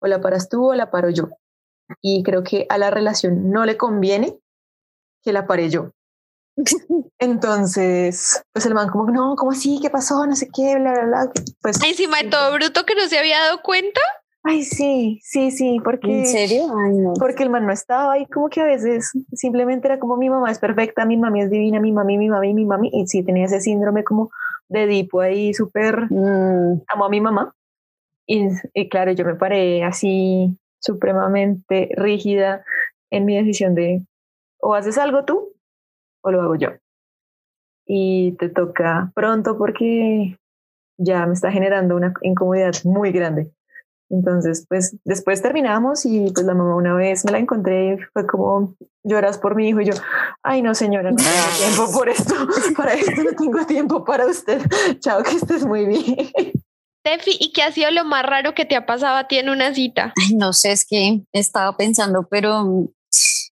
o 0.00 0.06
la 0.06 0.22
paras 0.22 0.48
tú 0.48 0.70
o 0.70 0.74
la 0.74 0.90
paro 0.90 1.10
yo. 1.10 1.28
Y 2.00 2.22
creo 2.22 2.42
que 2.42 2.64
a 2.70 2.78
la 2.78 2.90
relación 2.90 3.50
no 3.50 3.66
le 3.66 3.76
conviene 3.76 4.38
que 5.22 5.34
la 5.34 5.46
pare 5.46 5.68
yo. 5.68 5.90
Entonces, 7.18 8.42
pues 8.52 8.66
el 8.66 8.74
man 8.74 8.88
como, 8.88 9.10
no, 9.10 9.34
¿cómo 9.36 9.52
así? 9.52 9.78
¿Qué 9.80 9.90
pasó? 9.90 10.26
No 10.26 10.36
sé 10.36 10.48
qué, 10.54 10.76
bla, 10.78 10.92
bla, 10.92 11.04
bla. 11.04 11.32
Pues, 11.60 11.82
Encima 11.82 12.18
de 12.18 12.28
todo 12.28 12.52
bruto 12.52 12.84
que 12.84 12.94
no 12.94 13.06
se 13.08 13.18
había 13.18 13.38
dado 13.40 13.60
cuenta. 13.62 14.00
ay, 14.44 14.64
sí, 14.64 15.20
sí, 15.22 15.50
sí, 15.50 15.78
porque... 15.84 16.20
¿En 16.20 16.26
serio? 16.26 16.64
Ay, 16.76 16.96
no. 16.98 17.12
porque 17.14 17.42
el 17.44 17.50
man 17.50 17.66
no 17.66 17.72
estaba 17.72 18.12
ahí 18.14 18.26
como 18.26 18.48
que 18.48 18.60
a 18.60 18.64
veces 18.64 19.10
simplemente 19.32 19.86
era 19.88 19.98
como 19.98 20.16
mi 20.16 20.28
mamá 20.28 20.50
es 20.50 20.58
perfecta, 20.58 21.04
mi 21.04 21.16
mami 21.16 21.42
es 21.42 21.50
divina, 21.50 21.80
mi 21.80 21.92
mami, 21.92 22.18
mi 22.18 22.28
mami, 22.28 22.52
mi 22.54 22.64
mami, 22.64 22.90
y 22.92 23.06
sí 23.06 23.22
tenía 23.22 23.46
ese 23.46 23.60
síndrome 23.60 24.04
como 24.04 24.30
de 24.68 24.84
Edipo 24.84 25.20
ahí 25.20 25.54
súper, 25.54 26.06
Mm, 26.10 26.82
amo 26.88 27.04
a 27.04 27.08
mi 27.08 27.20
mamá. 27.20 27.54
Y, 28.26 28.48
y 28.74 28.88
claro, 28.88 29.12
yo 29.12 29.24
me 29.24 29.34
paré 29.34 29.84
así 29.84 30.56
supremamente 30.80 31.90
rígida 31.96 32.64
en 33.10 33.24
mi 33.24 33.36
decisión 33.36 33.74
de 33.74 34.02
o 34.60 34.74
haces 34.74 34.96
algo 34.98 35.24
tú 35.24 35.52
o 36.22 36.30
lo 36.30 36.42
hago 36.42 36.56
yo. 36.56 36.70
Y 37.86 38.32
te 38.38 38.48
toca 38.48 39.12
pronto 39.14 39.58
porque 39.58 40.38
ya 40.98 41.26
me 41.26 41.34
está 41.34 41.50
generando 41.50 41.96
una 41.96 42.14
incomodidad 42.22 42.74
muy 42.84 43.12
grande. 43.12 43.52
Entonces, 44.12 44.66
pues 44.68 44.96
después 45.04 45.40
terminamos 45.40 46.04
y 46.04 46.30
pues 46.32 46.44
la 46.44 46.54
mamá 46.54 46.76
una 46.76 46.94
vez 46.94 47.24
me 47.24 47.32
la 47.32 47.38
encontré 47.38 47.94
y 47.94 47.96
fue 48.12 48.26
como, 48.26 48.76
lloras 49.02 49.38
por 49.38 49.56
mi 49.56 49.68
hijo 49.68 49.80
y 49.80 49.86
yo, 49.86 49.94
ay 50.42 50.60
no 50.60 50.74
señora, 50.74 51.10
no 51.10 51.16
tengo 51.16 51.30
tiempo 51.58 51.92
por 51.92 52.08
esto, 52.10 52.34
para 52.76 52.92
esto 52.92 53.22
no 53.24 53.32
tengo 53.32 53.64
tiempo 53.66 54.04
para 54.04 54.26
usted. 54.26 54.60
Chao, 55.00 55.22
que 55.22 55.36
estés 55.36 55.64
muy 55.64 55.86
bien. 55.86 56.30
Tefi, 57.02 57.36
¿y 57.40 57.52
qué 57.52 57.62
ha 57.62 57.72
sido 57.72 57.90
lo 57.90 58.04
más 58.04 58.24
raro 58.24 58.54
que 58.54 58.66
te 58.66 58.76
ha 58.76 58.84
pasado 58.84 59.16
a 59.16 59.26
ti 59.28 59.38
en 59.38 59.48
una 59.48 59.74
cita? 59.74 60.12
ay, 60.16 60.36
no 60.36 60.52
sé, 60.52 60.72
es 60.72 60.86
que 60.86 61.22
estaba 61.32 61.74
pensando, 61.76 62.28
pero 62.30 62.88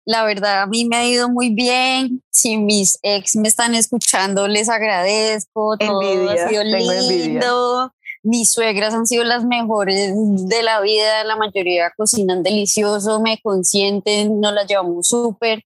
la 0.04 0.24
verdad 0.24 0.62
a 0.62 0.66
mí 0.66 0.84
me 0.86 0.96
ha 0.96 1.06
ido 1.06 1.28
muy 1.28 1.50
bien. 1.50 2.22
Si 2.30 2.56
mis 2.56 2.98
ex 3.02 3.36
me 3.36 3.48
están 3.48 3.74
escuchando, 3.74 4.48
les 4.48 4.68
agradezco. 4.68 5.76
Todo 5.78 6.02
Envidia, 6.02 6.44
ha 6.44 6.48
sido 6.48 6.62
envidia. 6.62 7.02
lindo. 7.02 7.92
Mis 8.22 8.52
suegras 8.52 8.92
han 8.92 9.06
sido 9.06 9.24
las 9.24 9.44
mejores 9.44 10.12
de 10.14 10.62
la 10.62 10.80
vida. 10.80 11.24
La 11.24 11.36
mayoría 11.36 11.92
cocinan 11.96 12.42
delicioso, 12.42 13.20
me 13.20 13.38
consienten, 13.40 14.40
nos 14.40 14.52
las 14.52 14.66
llevamos 14.66 15.08
súper. 15.08 15.62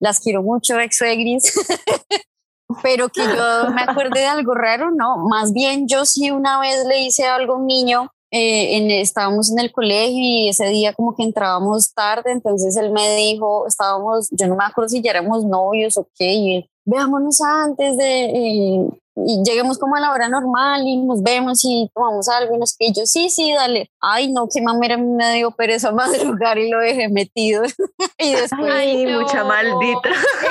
Las 0.00 0.20
quiero 0.20 0.42
mucho, 0.42 0.78
ex 0.78 0.96
suegris. 0.96 1.52
Pero 2.82 3.08
que 3.08 3.22
yo 3.22 3.70
me 3.70 3.82
acuerde 3.82 4.20
de 4.20 4.26
algo 4.26 4.54
raro, 4.54 4.90
no. 4.90 5.16
Más 5.28 5.52
bien 5.52 5.88
yo 5.88 6.04
sí 6.04 6.30
una 6.30 6.60
vez 6.60 6.84
le 6.86 7.00
hice 7.00 7.24
algo 7.26 7.54
a 7.54 7.56
un 7.56 7.66
niño 7.66 8.12
eh, 8.30 8.76
en, 8.76 8.90
estábamos 8.90 9.50
en 9.50 9.58
el 9.58 9.72
colegio 9.72 10.18
y 10.18 10.48
ese 10.48 10.66
día 10.68 10.92
como 10.92 11.14
que 11.16 11.22
entrábamos 11.22 11.94
tarde, 11.94 12.32
entonces 12.32 12.76
él 12.76 12.90
me 12.92 13.16
dijo, 13.16 13.66
estábamos, 13.66 14.28
yo 14.30 14.46
no 14.48 14.56
me 14.56 14.64
acuerdo 14.64 14.90
si 14.90 15.00
ya 15.00 15.12
éramos 15.12 15.44
novios 15.44 15.96
o 15.96 16.06
qué, 16.18 16.34
y 16.34 16.70
veámonos 16.84 17.40
antes 17.40 17.96
de, 17.96 18.24
eh, 18.24 18.88
y 19.26 19.42
lleguemos 19.44 19.78
como 19.78 19.96
a 19.96 20.00
la 20.00 20.12
hora 20.12 20.28
normal 20.28 20.82
y 20.86 20.96
nos 20.96 21.22
vemos 21.22 21.64
y 21.64 21.90
tomamos 21.94 22.28
algo 22.28 22.54
y 22.54 22.58
nos 22.58 22.76
que 22.76 22.92
yo, 22.92 23.06
sí, 23.06 23.30
sí, 23.30 23.52
dale. 23.52 23.90
Ay, 24.00 24.32
no, 24.32 24.48
qué 24.52 24.60
mamera 24.60 24.96
me 24.96 25.34
dio 25.34 25.50
pereza 25.50 25.92
madrugar 25.92 26.58
y 26.58 26.70
lo 26.70 26.78
dejé 26.78 27.08
metido. 27.08 27.62
y 28.18 28.32
después 28.32 28.72
Ay, 28.72 29.06
mucha 29.06 29.44
maldita. 29.44 30.10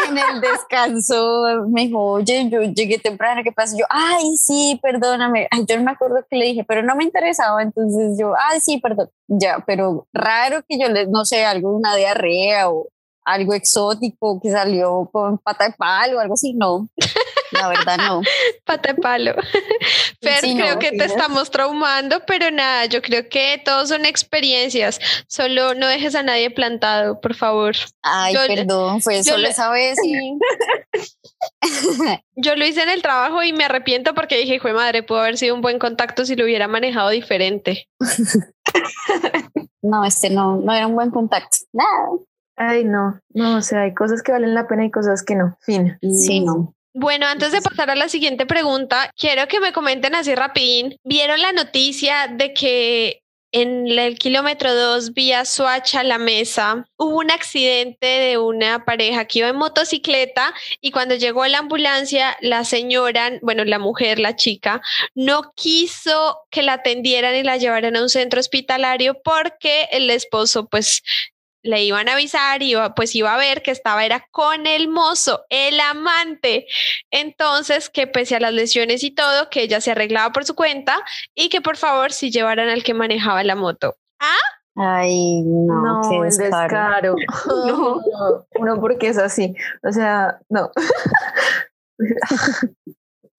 en 0.09 0.17
el 0.17 0.41
descanso 0.41 1.67
me 1.69 1.85
dijo, 1.85 2.03
oye, 2.03 2.49
yo 2.49 2.61
llegué 2.61 2.97
temprano, 2.97 3.41
¿qué 3.43 3.51
pasa? 3.51 3.75
Yo, 3.77 3.85
ay, 3.89 4.35
sí, 4.37 4.79
perdóname. 4.81 5.47
Ay, 5.51 5.65
yo 5.67 5.77
no 5.77 5.83
me 5.83 5.91
acuerdo 5.91 6.25
que 6.29 6.37
le 6.37 6.45
dije, 6.45 6.63
pero 6.63 6.83
no 6.83 6.95
me 6.95 7.03
interesaba. 7.03 7.61
Entonces 7.61 8.17
yo, 8.19 8.33
ay, 8.49 8.59
sí, 8.59 8.79
perdón. 8.79 9.09
Ya, 9.27 9.63
pero 9.65 10.07
raro 10.13 10.63
que 10.67 10.79
yo 10.79 10.89
le, 10.89 11.07
no 11.07 11.25
sé, 11.25 11.45
algo, 11.45 11.75
una 11.75 11.95
diarrea 11.95 12.69
o 12.69 12.87
algo 13.23 13.53
exótico 13.53 14.39
que 14.41 14.49
salió 14.49 15.09
con 15.11 15.37
pata 15.37 15.67
de 15.67 15.73
palo 15.73 16.17
o 16.17 16.19
algo 16.19 16.33
así. 16.35 16.53
No, 16.53 16.87
la 17.51 17.67
verdad 17.69 17.97
no. 17.97 18.21
Pata 18.65 18.93
de 18.93 19.01
palo. 19.01 19.33
Fer, 20.21 20.41
Sí, 20.41 20.55
no, 20.55 20.63
creo 20.63 20.79
que 20.79 20.89
sí, 20.89 20.97
te 20.97 21.07
¿no? 21.07 21.13
estamos 21.13 21.51
traumando, 21.51 22.21
pero 22.25 22.51
nada, 22.51 22.85
yo 22.85 23.01
creo 23.01 23.27
que 23.29 23.61
todos 23.63 23.89
son 23.89 24.05
experiencias. 24.05 24.99
Solo 25.27 25.73
no 25.73 25.87
dejes 25.87 26.15
a 26.15 26.23
nadie 26.23 26.49
plantado, 26.51 27.19
por 27.21 27.35
favor. 27.35 27.75
Ay, 28.01 28.33
Yo- 28.33 28.47
perdón, 28.47 29.01
fue 29.01 29.17
yo 29.17 29.33
solo 29.33 29.47
esa 29.47 29.69
vez 29.71 29.97
y 30.03 30.37
Yo 32.35 32.55
lo 32.55 32.65
hice 32.65 32.83
en 32.83 32.89
el 32.89 33.01
trabajo 33.01 33.43
y 33.43 33.53
me 33.53 33.63
arrepiento 33.65 34.13
porque 34.13 34.37
dije, 34.37 34.55
hijo 34.55 34.69
madre, 34.69 35.03
pudo 35.03 35.19
haber 35.19 35.37
sido 35.37 35.55
un 35.55 35.61
buen 35.61 35.79
contacto 35.79 36.25
si 36.25 36.35
lo 36.35 36.45
hubiera 36.45 36.67
manejado 36.67 37.09
diferente. 37.09 37.87
no, 39.81 40.05
este 40.05 40.29
no, 40.29 40.57
no 40.57 40.73
era 40.73 40.87
un 40.87 40.95
buen 40.95 41.11
contacto. 41.11 41.57
Nada. 41.73 42.09
Ay, 42.59 42.83
no, 42.85 43.19
no, 43.33 43.57
o 43.57 43.61
sea, 43.61 43.81
hay 43.81 43.93
cosas 43.93 44.23
que 44.23 44.31
valen 44.31 44.55
la 44.55 44.67
pena 44.67 44.83
y 44.85 44.89
cosas 44.91 45.23
que 45.23 45.35
no. 45.35 45.57
Fin. 45.61 45.97
Sí, 46.01 46.39
no. 46.39 46.73
Bueno, 46.99 47.27
antes 47.27 47.51
de 47.51 47.61
pasar 47.61 47.91
a 47.91 47.95
la 47.95 48.09
siguiente 48.09 48.47
pregunta, 48.47 49.11
quiero 49.15 49.47
que 49.47 49.59
me 49.59 49.71
comenten 49.71 50.15
así 50.15 50.33
rapidín. 50.33 50.97
¿Vieron 51.03 51.39
la 51.39 51.51
noticia 51.51 52.27
de 52.27 52.55
que 52.55 53.21
en 53.51 53.85
el 53.87 54.17
kilómetro 54.17 54.73
2 54.73 55.13
vía 55.13 55.45
Suacha 55.45 56.01
La 56.01 56.17
Mesa 56.17 56.87
hubo 56.97 57.19
un 57.19 57.29
accidente 57.29 58.07
de 58.07 58.39
una 58.39 58.83
pareja 58.83 59.25
que 59.25 59.39
iba 59.39 59.49
en 59.49 59.57
motocicleta 59.57 60.55
y 60.81 60.89
cuando 60.89 61.13
llegó 61.13 61.45
la 61.45 61.59
ambulancia, 61.59 62.35
la 62.41 62.63
señora, 62.63 63.33
bueno, 63.43 63.63
la 63.63 63.77
mujer, 63.77 64.17
la 64.17 64.35
chica, 64.35 64.81
no 65.13 65.53
quiso 65.55 66.39
que 66.49 66.63
la 66.63 66.73
atendieran 66.73 67.35
y 67.35 67.43
la 67.43 67.57
llevaran 67.57 67.95
a 67.95 68.01
un 68.01 68.09
centro 68.09 68.39
hospitalario 68.39 69.21
porque 69.23 69.87
el 69.91 70.09
esposo 70.09 70.65
pues 70.65 71.03
le 71.63 71.83
iban 71.83 72.09
a 72.09 72.13
avisar 72.13 72.61
y 72.61 72.71
iba, 72.71 72.95
pues 72.95 73.15
iba 73.15 73.33
a 73.33 73.37
ver 73.37 73.61
que 73.61 73.71
estaba 73.71 74.05
era 74.05 74.25
con 74.31 74.67
el 74.67 74.87
mozo, 74.87 75.45
el 75.49 75.79
amante. 75.79 76.67
Entonces, 77.11 77.89
que 77.89 78.07
pese 78.07 78.35
a 78.35 78.39
las 78.39 78.53
lesiones 78.53 79.03
y 79.03 79.11
todo, 79.11 79.49
que 79.49 79.63
ella 79.63 79.81
se 79.81 79.91
arreglaba 79.91 80.31
por 80.31 80.45
su 80.45 80.55
cuenta 80.55 80.97
y 81.35 81.49
que 81.49 81.61
por 81.61 81.77
favor 81.77 82.11
si 82.11 82.31
llevaran 82.31 82.69
al 82.69 82.83
que 82.83 82.93
manejaba 82.93 83.43
la 83.43 83.55
moto. 83.55 83.95
Ah, 84.19 84.57
Ay, 84.79 85.41
no, 85.41 85.81
No, 85.81 86.09
qué 86.09 86.43
descaro. 86.43 87.15
No. 87.47 88.45
Uno 88.55 88.79
porque 88.79 89.09
es 89.09 89.17
así. 89.17 89.55
O 89.83 89.91
sea, 89.91 90.39
no. 90.49 90.71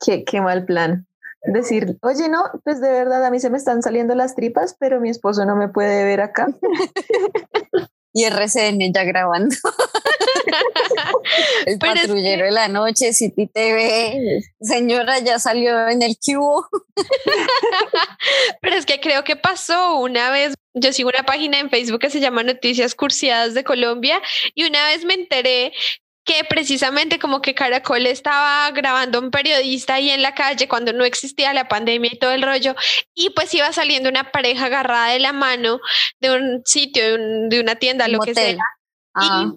qué, 0.05 0.25
qué 0.25 0.41
mal 0.41 0.65
plan. 0.65 1.07
Decir, 1.45 1.97
oye, 2.03 2.29
no, 2.29 2.51
pues 2.65 2.81
de 2.81 2.91
verdad 2.91 3.25
a 3.25 3.31
mí 3.31 3.39
se 3.39 3.51
me 3.51 3.59
están 3.59 3.83
saliendo 3.83 4.17
las 4.17 4.35
tripas, 4.35 4.75
pero 4.79 5.01
mi 5.01 5.11
esposo 5.11 5.45
no 5.45 5.55
me 5.55 5.69
puede 5.69 6.05
ver 6.05 6.21
acá. 6.21 6.49
Y 8.19 8.25
RCN 8.25 8.93
ya 8.93 9.05
grabando. 9.05 9.55
El 11.67 11.79
Pero 11.79 11.93
es 11.93 12.01
patrullero 12.01 12.47
de 12.47 12.51
la 12.51 12.67
noche, 12.67 13.13
City 13.13 13.47
TV. 13.47 14.41
Señora, 14.61 15.21
ya 15.21 15.39
salió 15.39 15.89
en 15.89 16.03
el 16.03 16.17
cubo. 16.17 16.67
Pero 18.61 18.75
es 18.75 18.87
que 18.87 18.99
creo 18.99 19.23
que 19.23 19.37
pasó 19.37 19.99
una 19.99 20.33
vez, 20.33 20.55
yo 20.75 20.93
sigo 20.93 21.11
una 21.11 21.25
página 21.25 21.61
en 21.61 21.71
Facebook 21.71 22.01
que 22.01 22.11
se 22.11 22.19
llama 22.19 22.43
Noticias 22.43 22.97
Cursiadas 22.97 23.55
de 23.55 23.63
Colombia 23.63 24.21
y 24.53 24.65
una 24.65 24.85
vez 24.89 25.05
me 25.05 25.15
enteré 25.15 25.73
que 26.29 26.45
precisamente 26.45 27.19
como 27.19 27.41
que 27.41 27.55
Caracol 27.55 28.05
estaba 28.07 28.71
grabando 28.73 29.19
un 29.19 29.31
periodista 29.31 29.95
ahí 29.95 30.11
en 30.11 30.21
la 30.21 30.35
calle 30.35 30.69
cuando 30.69 30.93
no 30.93 31.07
existía 31.07 31.55
la 31.55 31.69
pandemia 31.69 32.11
y 32.13 32.19
todo 32.19 32.33
el 32.33 32.43
rollo 32.43 32.75
y 33.15 33.31
pues 33.31 33.55
iba 33.55 33.73
saliendo 33.73 34.11
una 34.11 34.31
pareja 34.31 34.67
agarrada 34.67 35.09
de 35.15 35.21
la 35.21 35.33
mano 35.33 35.81
de 36.21 36.31
un 36.37 36.63
sitio, 36.67 37.03
de, 37.03 37.15
un- 37.15 37.49
de 37.49 37.61
una 37.61 37.77
tienda, 37.77 38.09
lo 38.09 38.21
que 38.21 38.35
sea. 38.35 38.59
Ah, 39.15 39.51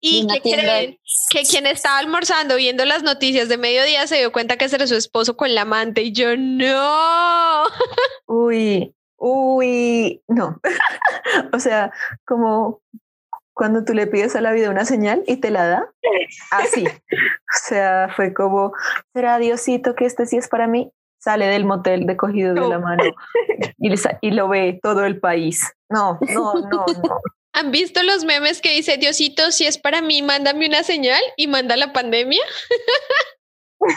Y, 0.00 0.24
una 0.24 0.34
¿qué 0.34 0.40
tienda. 0.40 0.62
creen? 0.64 0.98
Que 1.30 1.42
quien 1.44 1.64
estaba 1.66 1.98
almorzando 1.98 2.56
viendo 2.56 2.84
las 2.84 3.04
noticias 3.04 3.48
de 3.48 3.56
mediodía 3.58 4.04
se 4.08 4.16
dio 4.16 4.32
cuenta 4.32 4.56
que 4.56 4.64
era 4.64 4.86
su 4.88 4.96
esposo 4.96 5.36
con 5.36 5.54
la 5.54 5.60
amante 5.62 6.02
y 6.02 6.10
yo 6.12 6.36
no. 6.36 7.62
Uy, 8.26 8.92
uy, 9.16 10.20
no. 10.26 10.60
o 11.52 11.58
sea, 11.60 11.92
como 12.26 12.82
cuando 13.56 13.84
tú 13.84 13.94
le 13.94 14.06
pides 14.06 14.36
a 14.36 14.42
la 14.42 14.52
vida 14.52 14.68
una 14.68 14.84
señal 14.84 15.24
y 15.26 15.38
te 15.38 15.50
la 15.50 15.66
da, 15.66 15.90
así. 16.50 16.86
O 16.86 17.58
sea, 17.68 18.10
fue 18.14 18.34
como, 18.34 18.72
será 19.14 19.38
Diosito 19.38 19.94
que 19.94 20.04
este 20.04 20.26
sí 20.26 20.36
es 20.36 20.48
para 20.48 20.66
mí. 20.66 20.92
Sale 21.18 21.46
del 21.46 21.64
motel 21.64 22.06
de 22.06 22.16
cogido 22.16 22.54
de 22.54 22.60
la 22.60 22.78
mano 22.78 23.02
y, 24.20 24.30
lo 24.30 24.48
ve 24.48 24.78
todo 24.82 25.06
el 25.06 25.18
país. 25.18 25.72
No, 25.88 26.18
no, 26.20 26.54
no, 26.54 26.84
no. 26.86 27.20
¿Han 27.54 27.70
visto 27.70 28.02
los 28.02 28.24
memes 28.24 28.60
que 28.60 28.74
dice 28.74 28.98
Diosito, 28.98 29.50
si 29.50 29.66
es 29.66 29.78
para 29.78 30.02
mí, 30.02 30.20
mándame 30.20 30.68
una 30.68 30.82
señal 30.82 31.22
y 31.36 31.48
manda 31.48 31.76
la 31.76 31.92
pandemia? 31.92 32.42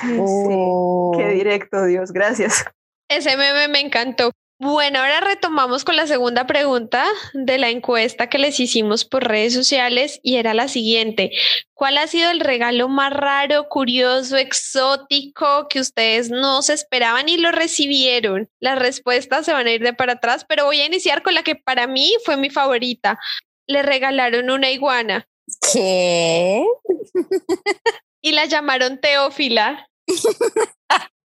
Sí, 0.01 0.17
oh. 0.19 1.13
qué 1.17 1.29
directo, 1.29 1.85
Dios, 1.85 2.11
gracias. 2.11 2.65
Ese 3.09 3.37
meme 3.37 3.69
me 3.69 3.79
encantó. 3.79 4.33
Bueno, 4.61 4.99
ahora 4.99 5.21
retomamos 5.21 5.85
con 5.85 5.95
la 5.95 6.05
segunda 6.05 6.45
pregunta 6.45 7.05
de 7.33 7.57
la 7.57 7.69
encuesta 7.69 8.27
que 8.27 8.37
les 8.37 8.59
hicimos 8.59 9.05
por 9.05 9.23
redes 9.23 9.53
sociales 9.53 10.19
y 10.21 10.35
era 10.35 10.53
la 10.53 10.67
siguiente. 10.67 11.31
¿Cuál 11.73 11.97
ha 11.97 12.07
sido 12.07 12.29
el 12.29 12.41
regalo 12.41 12.89
más 12.89 13.13
raro, 13.13 13.69
curioso, 13.69 14.35
exótico 14.35 15.67
que 15.69 15.79
ustedes 15.79 16.29
no 16.29 16.61
se 16.61 16.73
esperaban 16.73 17.29
y 17.29 17.37
lo 17.37 17.51
recibieron? 17.51 18.49
Las 18.59 18.77
respuestas 18.77 19.45
se 19.45 19.53
van 19.53 19.67
a 19.67 19.71
ir 19.71 19.81
de 19.81 19.93
para 19.93 20.13
atrás, 20.13 20.45
pero 20.47 20.65
voy 20.65 20.81
a 20.81 20.85
iniciar 20.85 21.23
con 21.23 21.35
la 21.35 21.43
que 21.43 21.55
para 21.55 21.87
mí 21.87 22.13
fue 22.25 22.35
mi 22.35 22.49
favorita. 22.49 23.17
Le 23.65 23.81
regalaron 23.81 24.49
una 24.49 24.71
iguana 24.71 25.25
¿Qué? 25.71 26.65
y 28.21 28.31
la 28.31 28.45
llamaron 28.45 28.99
Teófila. 28.99 29.89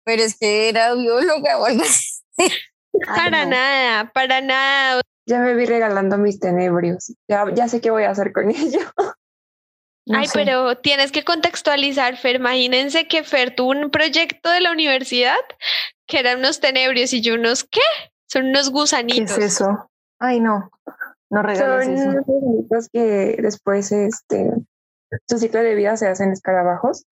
Pero 0.05 0.23
es 0.23 0.39
que 0.39 0.69
era 0.69 0.95
bióloga 0.95 1.59
o 1.59 1.65
algo 1.65 1.83
así. 1.83 2.23
Ay, 3.09 3.17
Para 3.31 3.45
no. 3.45 3.51
nada, 3.51 4.13
para 4.13 4.41
nada. 4.41 5.01
Ya 5.29 5.41
me 5.41 5.55
vi 5.55 5.67
regalando 5.67 6.19
mis 6.19 6.39
tenebrios. 6.39 7.13
Ya, 7.29 7.45
ya 7.55 7.69
sé 7.69 7.81
qué 7.81 7.91
voy 7.91 8.05
a 8.05 8.11
hacer 8.11 8.33
con 8.33 8.49
ellos. 8.51 8.85
No 10.07 10.19
Ay, 10.19 10.27
sé. 10.29 10.33
pero 10.35 10.77
tienes 10.79 11.11
que 11.11 11.25
contextualizar, 11.25 12.17
Fer. 12.17 12.37
Imagínense 12.37 13.09
que 13.09 13.25
Fer 13.25 13.55
tuvo 13.57 13.71
un 13.71 13.91
proyecto 13.91 14.51
de 14.51 14.61
la 14.61 14.71
universidad 14.71 15.37
que 16.07 16.21
eran 16.21 16.39
unos 16.39 16.61
tenebrios 16.61 17.13
y 17.13 17.23
yo 17.23 17.35
unos, 17.35 17.65
¿qué? 17.65 17.81
Son 18.29 18.47
unos 18.47 18.69
¿Qué 18.69 18.73
gusanitos. 18.73 19.39
es 19.39 19.45
eso? 19.61 19.91
Ay, 20.21 20.39
no. 20.41 20.71
No 21.29 21.43
regales 21.43 21.87
Son 21.87 21.95
eso. 21.97 22.09
unos 22.11 22.29
animalitos 22.29 22.89
que 22.93 23.37
después 23.43 23.91
este, 23.91 24.49
su 25.29 25.39
ciclo 25.39 25.61
de 25.61 25.75
vida 25.75 25.97
se 25.97 26.07
hacen 26.07 26.31
escarabajos 26.31 27.05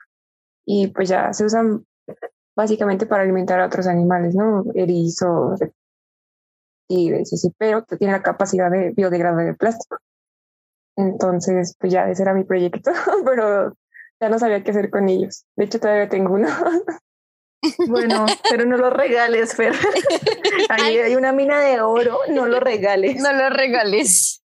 y 0.65 0.87
pues 0.89 1.09
ya 1.09 1.33
se 1.33 1.45
usan 1.45 1.85
básicamente 2.57 3.07
para 3.07 3.23
alimentar 3.23 3.61
a 3.61 3.67
otros 3.67 3.87
animales, 3.87 4.35
¿no? 4.35 4.65
Erizos, 4.75 5.59
reptiles, 5.59 7.33
y 7.33 7.35
así, 7.35 7.53
pero 7.59 7.85
tiene 7.85 8.13
la 8.13 8.23
capacidad 8.23 8.71
de 8.71 8.91
biodegradar 8.91 9.47
el 9.47 9.57
plástico. 9.57 9.99
Entonces, 10.97 11.77
pues 11.79 11.93
ya 11.93 12.09
ese 12.09 12.23
era 12.23 12.35
mi 12.35 12.45
proyecto, 12.45 12.93
pero 13.25 13.75
ya 14.21 14.29
no 14.29 14.39
sabía 14.39 14.63
qué 14.63 14.71
hacer 14.71 14.91
con 14.91 15.09
ellos. 15.09 15.45
De 15.57 15.65
hecho, 15.65 15.81
todavía 15.81 16.09
tengo 16.09 16.35
uno. 16.35 16.49
Bueno, 17.89 18.27
pero 18.51 18.67
no 18.67 18.77
lo 18.77 18.91
regales, 18.91 19.55
Fer. 19.55 19.73
Ahí 20.69 20.99
hay 20.99 21.17
una 21.17 21.33
mina 21.33 21.59
de 21.61 21.81
oro, 21.81 22.19
no 22.29 22.45
lo 22.45 22.61
regales. 22.61 23.17
No 23.23 23.33
lo 23.33 23.49
regales. 23.49 24.43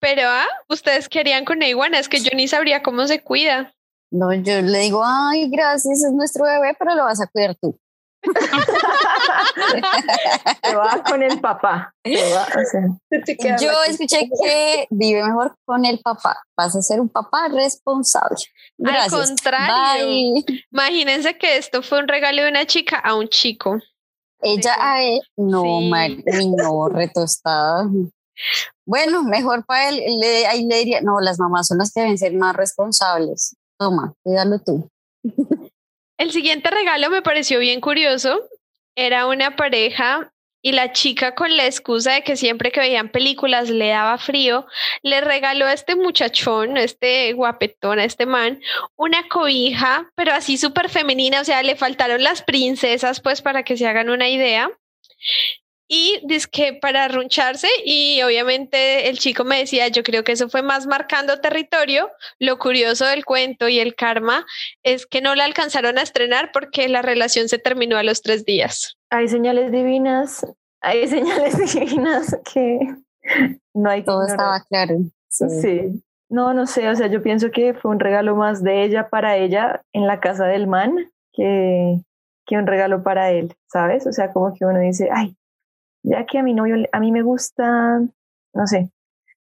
Pero, 0.00 0.22
ah, 0.24 0.48
ustedes 0.68 1.08
querían 1.08 1.44
con 1.44 1.58
una 1.58 1.68
iguana, 1.68 2.00
es 2.00 2.08
que 2.08 2.18
yo 2.18 2.30
ni 2.34 2.48
sabría 2.48 2.82
cómo 2.82 3.06
se 3.06 3.22
cuida. 3.22 3.76
No, 4.10 4.32
yo 4.32 4.62
le 4.62 4.78
digo, 4.78 5.02
ay, 5.04 5.50
gracias, 5.50 6.02
es 6.02 6.12
nuestro 6.12 6.44
bebé, 6.44 6.74
pero 6.78 6.94
lo 6.94 7.04
vas 7.04 7.20
a 7.20 7.26
cuidar 7.26 7.54
tú. 7.56 7.78
Te 10.62 10.74
va 10.74 11.04
con 11.08 11.22
el 11.22 11.40
papá. 11.40 11.94
Te 12.02 12.32
va, 12.32 12.46
o 12.46 12.64
sea, 12.64 12.80
Yo 13.58 13.70
escuché 13.86 14.28
que 14.42 14.88
vive 14.90 15.22
mejor 15.24 15.54
con 15.64 15.84
el 15.84 16.00
papá. 16.00 16.42
Vas 16.56 16.74
a 16.74 16.82
ser 16.82 17.00
un 17.00 17.08
papá 17.08 17.46
responsable. 17.48 18.38
Gracias. 18.76 19.12
Al 19.12 19.26
contrario. 19.26 20.34
Bye. 20.34 20.66
Imagínense 20.72 21.38
que 21.38 21.58
esto 21.58 21.80
fue 21.82 22.00
un 22.00 22.08
regalo 22.08 22.42
de 22.42 22.48
una 22.48 22.66
chica 22.66 22.98
a 22.98 23.14
un 23.14 23.28
chico. 23.28 23.78
Ella 24.40 24.76
a 24.78 25.02
él, 25.02 25.20
no, 25.36 25.62
Sí. 25.62 25.90
No, 26.56 26.88
retostada. 26.88 27.88
Bueno, 28.86 29.24
mejor 29.24 29.66
para 29.66 29.88
él, 29.88 30.00
le, 30.20 30.46
ahí 30.46 30.64
le 30.64 30.78
diría, 30.78 31.00
no, 31.00 31.18
las 31.20 31.40
mamás 31.40 31.66
son 31.66 31.78
las 31.78 31.92
que 31.92 32.00
deben 32.00 32.18
ser 32.18 32.34
más 32.34 32.54
responsables. 32.54 33.56
Toma, 33.78 34.14
cuídalo 34.22 34.58
tú. 34.58 34.90
El 36.18 36.32
siguiente 36.32 36.70
regalo 36.70 37.10
me 37.10 37.22
pareció 37.22 37.60
bien 37.60 37.80
curioso. 37.80 38.40
Era 38.96 39.26
una 39.26 39.54
pareja 39.54 40.32
y 40.60 40.72
la 40.72 40.92
chica 40.92 41.34
con 41.34 41.56
la 41.56 41.66
excusa 41.66 42.14
de 42.14 42.22
que 42.22 42.36
siempre 42.36 42.72
que 42.72 42.80
veían 42.80 43.10
películas 43.10 43.70
le 43.70 43.88
daba 43.88 44.18
frío, 44.18 44.66
le 45.02 45.20
regaló 45.20 45.66
a 45.66 45.72
este 45.72 45.94
muchachón, 45.94 46.76
a 46.76 46.82
este 46.82 47.32
guapetón, 47.32 48.00
a 48.00 48.04
este 48.04 48.26
man, 48.26 48.60
una 48.96 49.28
cobija, 49.28 50.10
pero 50.16 50.32
así 50.32 50.58
súper 50.58 50.88
femenina, 50.88 51.40
o 51.40 51.44
sea, 51.44 51.62
le 51.62 51.76
faltaron 51.76 52.22
las 52.24 52.42
princesas 52.42 53.20
pues 53.20 53.40
para 53.40 53.62
que 53.62 53.76
se 53.76 53.86
hagan 53.86 54.10
una 54.10 54.28
idea. 54.28 54.70
Y 55.88 56.20
que 56.52 56.74
para 56.74 57.04
arruncharse 57.04 57.68
y 57.84 58.20
obviamente 58.22 59.08
el 59.08 59.18
chico 59.18 59.44
me 59.44 59.58
decía, 59.58 59.88
yo 59.88 60.02
creo 60.02 60.22
que 60.22 60.32
eso 60.32 60.48
fue 60.48 60.62
más 60.62 60.86
marcando 60.86 61.40
territorio. 61.40 62.10
Lo 62.38 62.58
curioso 62.58 63.06
del 63.06 63.24
cuento 63.24 63.68
y 63.68 63.80
el 63.80 63.94
karma 63.94 64.44
es 64.82 65.06
que 65.06 65.20
no 65.20 65.34
la 65.34 65.44
alcanzaron 65.44 65.98
a 65.98 66.02
estrenar 66.02 66.50
porque 66.52 66.88
la 66.88 67.02
relación 67.02 67.48
se 67.48 67.58
terminó 67.58 67.96
a 67.96 68.02
los 68.02 68.22
tres 68.22 68.44
días. 68.44 68.98
hay 69.10 69.28
señales 69.28 69.72
divinas, 69.72 70.46
hay 70.80 71.08
señales 71.08 71.56
divinas 71.72 72.36
que 72.52 72.78
no 73.74 73.90
hay 73.90 74.02
que 74.02 74.06
Todo 74.06 74.26
estaba 74.26 74.62
claro. 74.68 74.98
Sí. 75.28 75.44
Sí. 75.60 76.02
No, 76.30 76.52
no 76.52 76.66
sé, 76.66 76.86
o 76.90 76.94
sea, 76.94 77.06
yo 77.06 77.22
pienso 77.22 77.50
que 77.50 77.72
fue 77.72 77.90
un 77.90 78.00
regalo 78.00 78.36
más 78.36 78.62
de 78.62 78.84
ella 78.84 79.08
para 79.08 79.36
ella 79.36 79.82
en 79.94 80.06
la 80.06 80.20
casa 80.20 80.44
del 80.44 80.66
man 80.66 81.10
que, 81.32 82.00
que 82.44 82.56
un 82.58 82.66
regalo 82.66 83.02
para 83.02 83.30
él, 83.30 83.54
¿sabes? 83.66 84.06
O 84.06 84.12
sea, 84.12 84.30
como 84.32 84.52
que 84.52 84.66
uno 84.66 84.78
dice, 84.78 85.08
ay, 85.10 85.37
ya 86.10 86.26
que 86.26 86.38
a 86.38 86.42
mi 86.42 86.54
novio, 86.54 86.76
a 86.92 87.00
mí 87.00 87.12
me 87.12 87.22
gusta, 87.22 88.00
no 88.54 88.66
sé, 88.66 88.90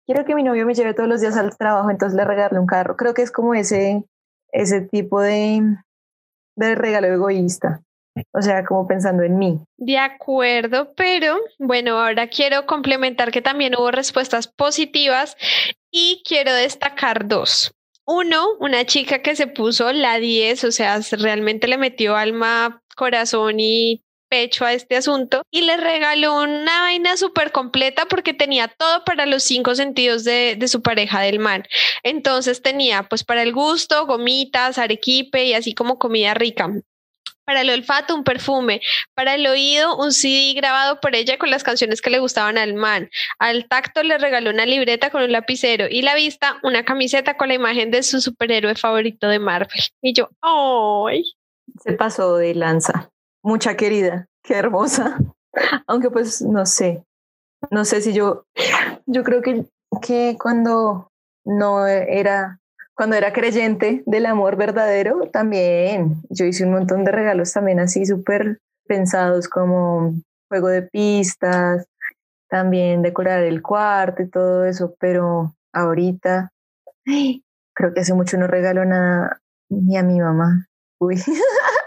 quiero 0.05 0.25
que 0.25 0.35
mi 0.35 0.43
novio 0.43 0.65
me 0.65 0.73
lleve 0.73 0.93
todos 0.93 1.09
los 1.09 1.21
días 1.21 1.37
al 1.37 1.55
trabajo, 1.57 1.89
entonces 1.89 2.15
le 2.17 2.25
regalo 2.25 2.59
un 2.59 2.67
carro. 2.67 2.95
Creo 2.97 3.13
que 3.13 3.21
es 3.21 3.31
como 3.31 3.53
ese, 3.53 4.03
ese 4.51 4.81
tipo 4.81 5.21
de, 5.21 5.61
de 6.55 6.75
regalo 6.75 7.07
egoísta, 7.07 7.81
o 8.33 8.41
sea, 8.41 8.63
como 8.65 8.87
pensando 8.87 9.23
en 9.23 9.37
mí. 9.37 9.59
De 9.77 9.97
acuerdo, 9.97 10.93
pero 10.95 11.37
bueno, 11.59 11.99
ahora 11.99 12.27
quiero 12.27 12.65
complementar 12.65 13.31
que 13.31 13.41
también 13.41 13.75
hubo 13.75 13.91
respuestas 13.91 14.47
positivas 14.47 15.35
y 15.91 16.21
quiero 16.27 16.53
destacar 16.53 17.27
dos. 17.27 17.73
Uno, 18.05 18.45
una 18.59 18.83
chica 18.85 19.21
que 19.21 19.35
se 19.35 19.47
puso 19.47 19.91
la 19.93 20.17
10, 20.17 20.63
o 20.65 20.71
sea, 20.71 21.01
se- 21.01 21.15
realmente 21.17 21.67
le 21.67 21.77
metió 21.77 22.15
alma, 22.17 22.81
corazón 22.97 23.59
y 23.59 24.03
pecho 24.31 24.63
a 24.63 24.71
este 24.71 24.95
asunto 24.95 25.43
y 25.51 25.61
le 25.61 25.75
regaló 25.75 26.41
una 26.41 26.81
vaina 26.81 27.17
súper 27.17 27.51
completa 27.51 28.05
porque 28.05 28.33
tenía 28.33 28.69
todo 28.69 29.03
para 29.03 29.25
los 29.25 29.43
cinco 29.43 29.75
sentidos 29.75 30.23
de, 30.23 30.55
de 30.57 30.67
su 30.69 30.81
pareja 30.81 31.19
del 31.19 31.39
man. 31.39 31.65
Entonces 32.01 32.61
tenía 32.61 33.03
pues 33.03 33.25
para 33.25 33.43
el 33.43 33.51
gusto, 33.51 34.05
gomitas, 34.05 34.77
arequipe 34.77 35.43
y 35.43 35.53
así 35.53 35.73
como 35.75 35.99
comida 35.99 36.33
rica. 36.33 36.69
para 37.43 37.61
el 37.61 37.69
olfato 37.71 38.15
un 38.15 38.23
perfume, 38.23 38.79
para 39.13 39.35
el 39.35 39.45
oído 39.47 39.97
un 39.97 40.13
CD 40.13 40.53
grabado 40.53 41.01
por 41.01 41.13
ella 41.13 41.37
con 41.37 41.49
las 41.49 41.63
canciones 41.63 42.01
que 42.01 42.09
le 42.09 42.19
gustaban 42.19 42.57
al 42.57 42.73
man, 42.73 43.09
al 43.37 43.67
tacto 43.67 44.01
le 44.01 44.17
regaló 44.17 44.51
una 44.51 44.65
libreta 44.65 45.09
con 45.09 45.23
un 45.23 45.33
lapicero 45.33 45.87
y 45.89 46.03
la 46.03 46.15
vista 46.15 46.57
una 46.63 46.85
camiseta 46.85 47.35
con 47.35 47.49
la 47.49 47.55
imagen 47.55 47.91
de 47.91 48.03
su 48.03 48.21
superhéroe 48.21 48.75
favorito 48.75 49.27
de 49.27 49.39
Marvel. 49.39 49.81
Y 50.01 50.13
yo, 50.13 50.29
¡ay! 50.41 51.23
Se 51.83 51.91
pasó 51.93 52.37
de 52.37 52.55
lanza. 52.55 53.11
Mucha 53.43 53.75
querida, 53.75 54.27
qué 54.43 54.55
hermosa. 54.55 55.17
Aunque 55.87 56.09
pues 56.09 56.41
no 56.41 56.65
sé, 56.65 57.03
no 57.69 57.85
sé 57.85 58.01
si 58.01 58.13
yo, 58.13 58.45
yo 59.05 59.23
creo 59.23 59.41
que, 59.41 59.65
que 60.01 60.37
cuando 60.39 61.09
no 61.45 61.85
era 61.87 62.59
cuando 62.95 63.15
era 63.15 63.33
creyente 63.33 64.03
del 64.05 64.27
amor 64.27 64.57
verdadero, 64.57 65.27
también 65.31 66.21
yo 66.29 66.45
hice 66.45 66.65
un 66.65 66.73
montón 66.73 67.03
de 67.03 67.11
regalos 67.11 67.51
también 67.51 67.79
así 67.79 68.05
súper 68.05 68.59
pensados 68.85 69.47
como 69.47 70.13
juego 70.49 70.67
de 70.67 70.83
pistas, 70.83 71.87
también 72.47 73.01
decorar 73.01 73.43
el 73.43 73.61
cuarto 73.63 74.21
y 74.21 74.29
todo 74.29 74.65
eso, 74.65 74.93
pero 74.99 75.55
ahorita 75.73 76.51
creo 77.73 77.93
que 77.93 78.01
hace 78.01 78.13
mucho 78.13 78.37
no 78.37 78.45
regalo 78.45 78.85
nada 78.85 79.41
ni 79.69 79.97
a 79.97 80.03
mi 80.03 80.19
mamá. 80.19 80.67
Uy. 80.99 81.15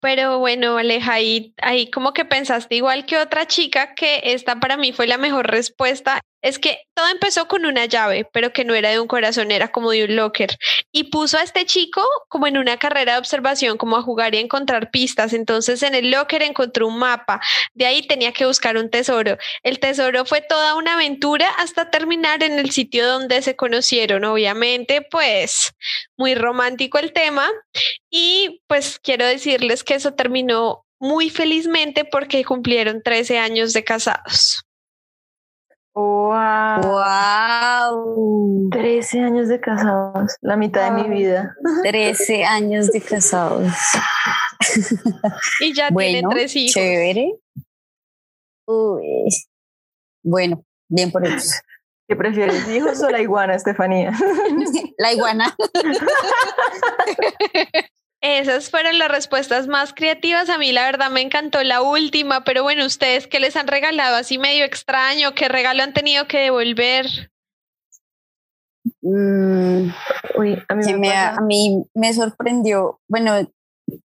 Pero 0.00 0.38
bueno, 0.38 0.76
Aleja, 0.76 1.14
ahí, 1.14 1.54
ahí 1.62 1.90
como 1.90 2.12
que 2.12 2.24
pensaste 2.24 2.76
igual 2.76 3.06
que 3.06 3.18
otra 3.18 3.46
chica 3.46 3.94
que 3.94 4.20
esta 4.24 4.60
para 4.60 4.76
mí 4.76 4.92
fue 4.92 5.06
la 5.06 5.18
mejor 5.18 5.46
respuesta 5.48 6.20
es 6.42 6.58
que 6.58 6.78
todo 6.94 7.08
empezó 7.08 7.48
con 7.48 7.66
una 7.66 7.86
llave, 7.86 8.28
pero 8.32 8.52
que 8.52 8.64
no 8.64 8.74
era 8.74 8.90
de 8.90 9.00
un 9.00 9.08
corazón, 9.08 9.50
era 9.50 9.68
como 9.68 9.90
de 9.90 10.04
un 10.04 10.16
locker. 10.16 10.56
Y 10.92 11.04
puso 11.04 11.38
a 11.38 11.42
este 11.42 11.66
chico 11.66 12.02
como 12.28 12.46
en 12.46 12.58
una 12.58 12.78
carrera 12.78 13.14
de 13.14 13.18
observación, 13.18 13.78
como 13.78 13.96
a 13.96 14.02
jugar 14.02 14.34
y 14.34 14.38
encontrar 14.38 14.90
pistas. 14.90 15.32
Entonces 15.32 15.82
en 15.82 15.94
el 15.94 16.10
locker 16.10 16.42
encontró 16.42 16.88
un 16.88 16.98
mapa. 16.98 17.40
De 17.74 17.86
ahí 17.86 18.06
tenía 18.06 18.32
que 18.32 18.46
buscar 18.46 18.76
un 18.76 18.90
tesoro. 18.90 19.38
El 19.62 19.80
tesoro 19.80 20.24
fue 20.24 20.40
toda 20.40 20.74
una 20.74 20.94
aventura 20.94 21.48
hasta 21.58 21.90
terminar 21.90 22.42
en 22.42 22.58
el 22.58 22.70
sitio 22.70 23.06
donde 23.06 23.42
se 23.42 23.56
conocieron. 23.56 24.24
Obviamente, 24.24 25.02
pues 25.10 25.72
muy 26.16 26.34
romántico 26.34 26.98
el 26.98 27.12
tema. 27.12 27.50
Y 28.10 28.62
pues 28.66 28.98
quiero 28.98 29.26
decirles 29.26 29.84
que 29.84 29.94
eso 29.94 30.14
terminó 30.14 30.86
muy 30.98 31.30
felizmente 31.30 32.04
porque 32.04 32.44
cumplieron 32.44 33.02
13 33.02 33.38
años 33.38 33.72
de 33.72 33.84
casados. 33.84 34.65
Wow. 35.96 36.80
¡Wow! 36.82 38.68
13 38.70 39.20
años 39.20 39.48
de 39.48 39.58
casados, 39.60 40.36
la 40.42 40.56
mitad 40.56 40.92
de 40.94 41.02
mi 41.02 41.08
vida. 41.08 41.56
13 41.84 42.44
años 42.44 42.88
de 42.88 43.00
casados. 43.00 43.72
Y 45.60 45.72
ya 45.72 45.88
Bueno, 45.90 46.28
tres 46.28 46.54
hijos. 46.54 46.74
chévere. 46.74 47.32
Uy. 48.66 49.28
Bueno, 50.22 50.64
bien 50.88 51.10
por 51.10 51.26
ellos. 51.26 51.62
¿Qué 52.08 52.14
prefieres, 52.14 52.68
hijos 52.68 53.02
o 53.02 53.08
la 53.08 53.22
iguana, 53.22 53.54
Estefanía? 53.54 54.12
La 54.98 55.12
iguana. 55.14 55.56
Esas 58.38 58.70
fueron 58.70 58.98
las 58.98 59.10
respuestas 59.10 59.66
más 59.66 59.94
creativas. 59.94 60.50
A 60.50 60.58
mí 60.58 60.72
la 60.72 60.84
verdad 60.84 61.10
me 61.10 61.22
encantó 61.22 61.62
la 61.62 61.82
última, 61.82 62.44
pero 62.44 62.62
bueno, 62.62 62.84
ustedes 62.84 63.26
qué 63.26 63.40
les 63.40 63.56
han 63.56 63.66
regalado 63.66 64.16
así 64.16 64.38
medio 64.38 64.64
extraño, 64.64 65.34
qué 65.34 65.48
regalo 65.48 65.82
han 65.82 65.94
tenido 65.94 66.26
que 66.26 66.38
devolver. 66.38 67.06
Mm, 69.02 69.90
Uy, 70.38 70.62
a 70.68 70.74
mí 70.74 70.94
me 70.94 71.12
a 71.12 71.40
mí 71.40 71.84
me 71.94 72.12
sorprendió, 72.12 73.00
bueno, 73.08 73.32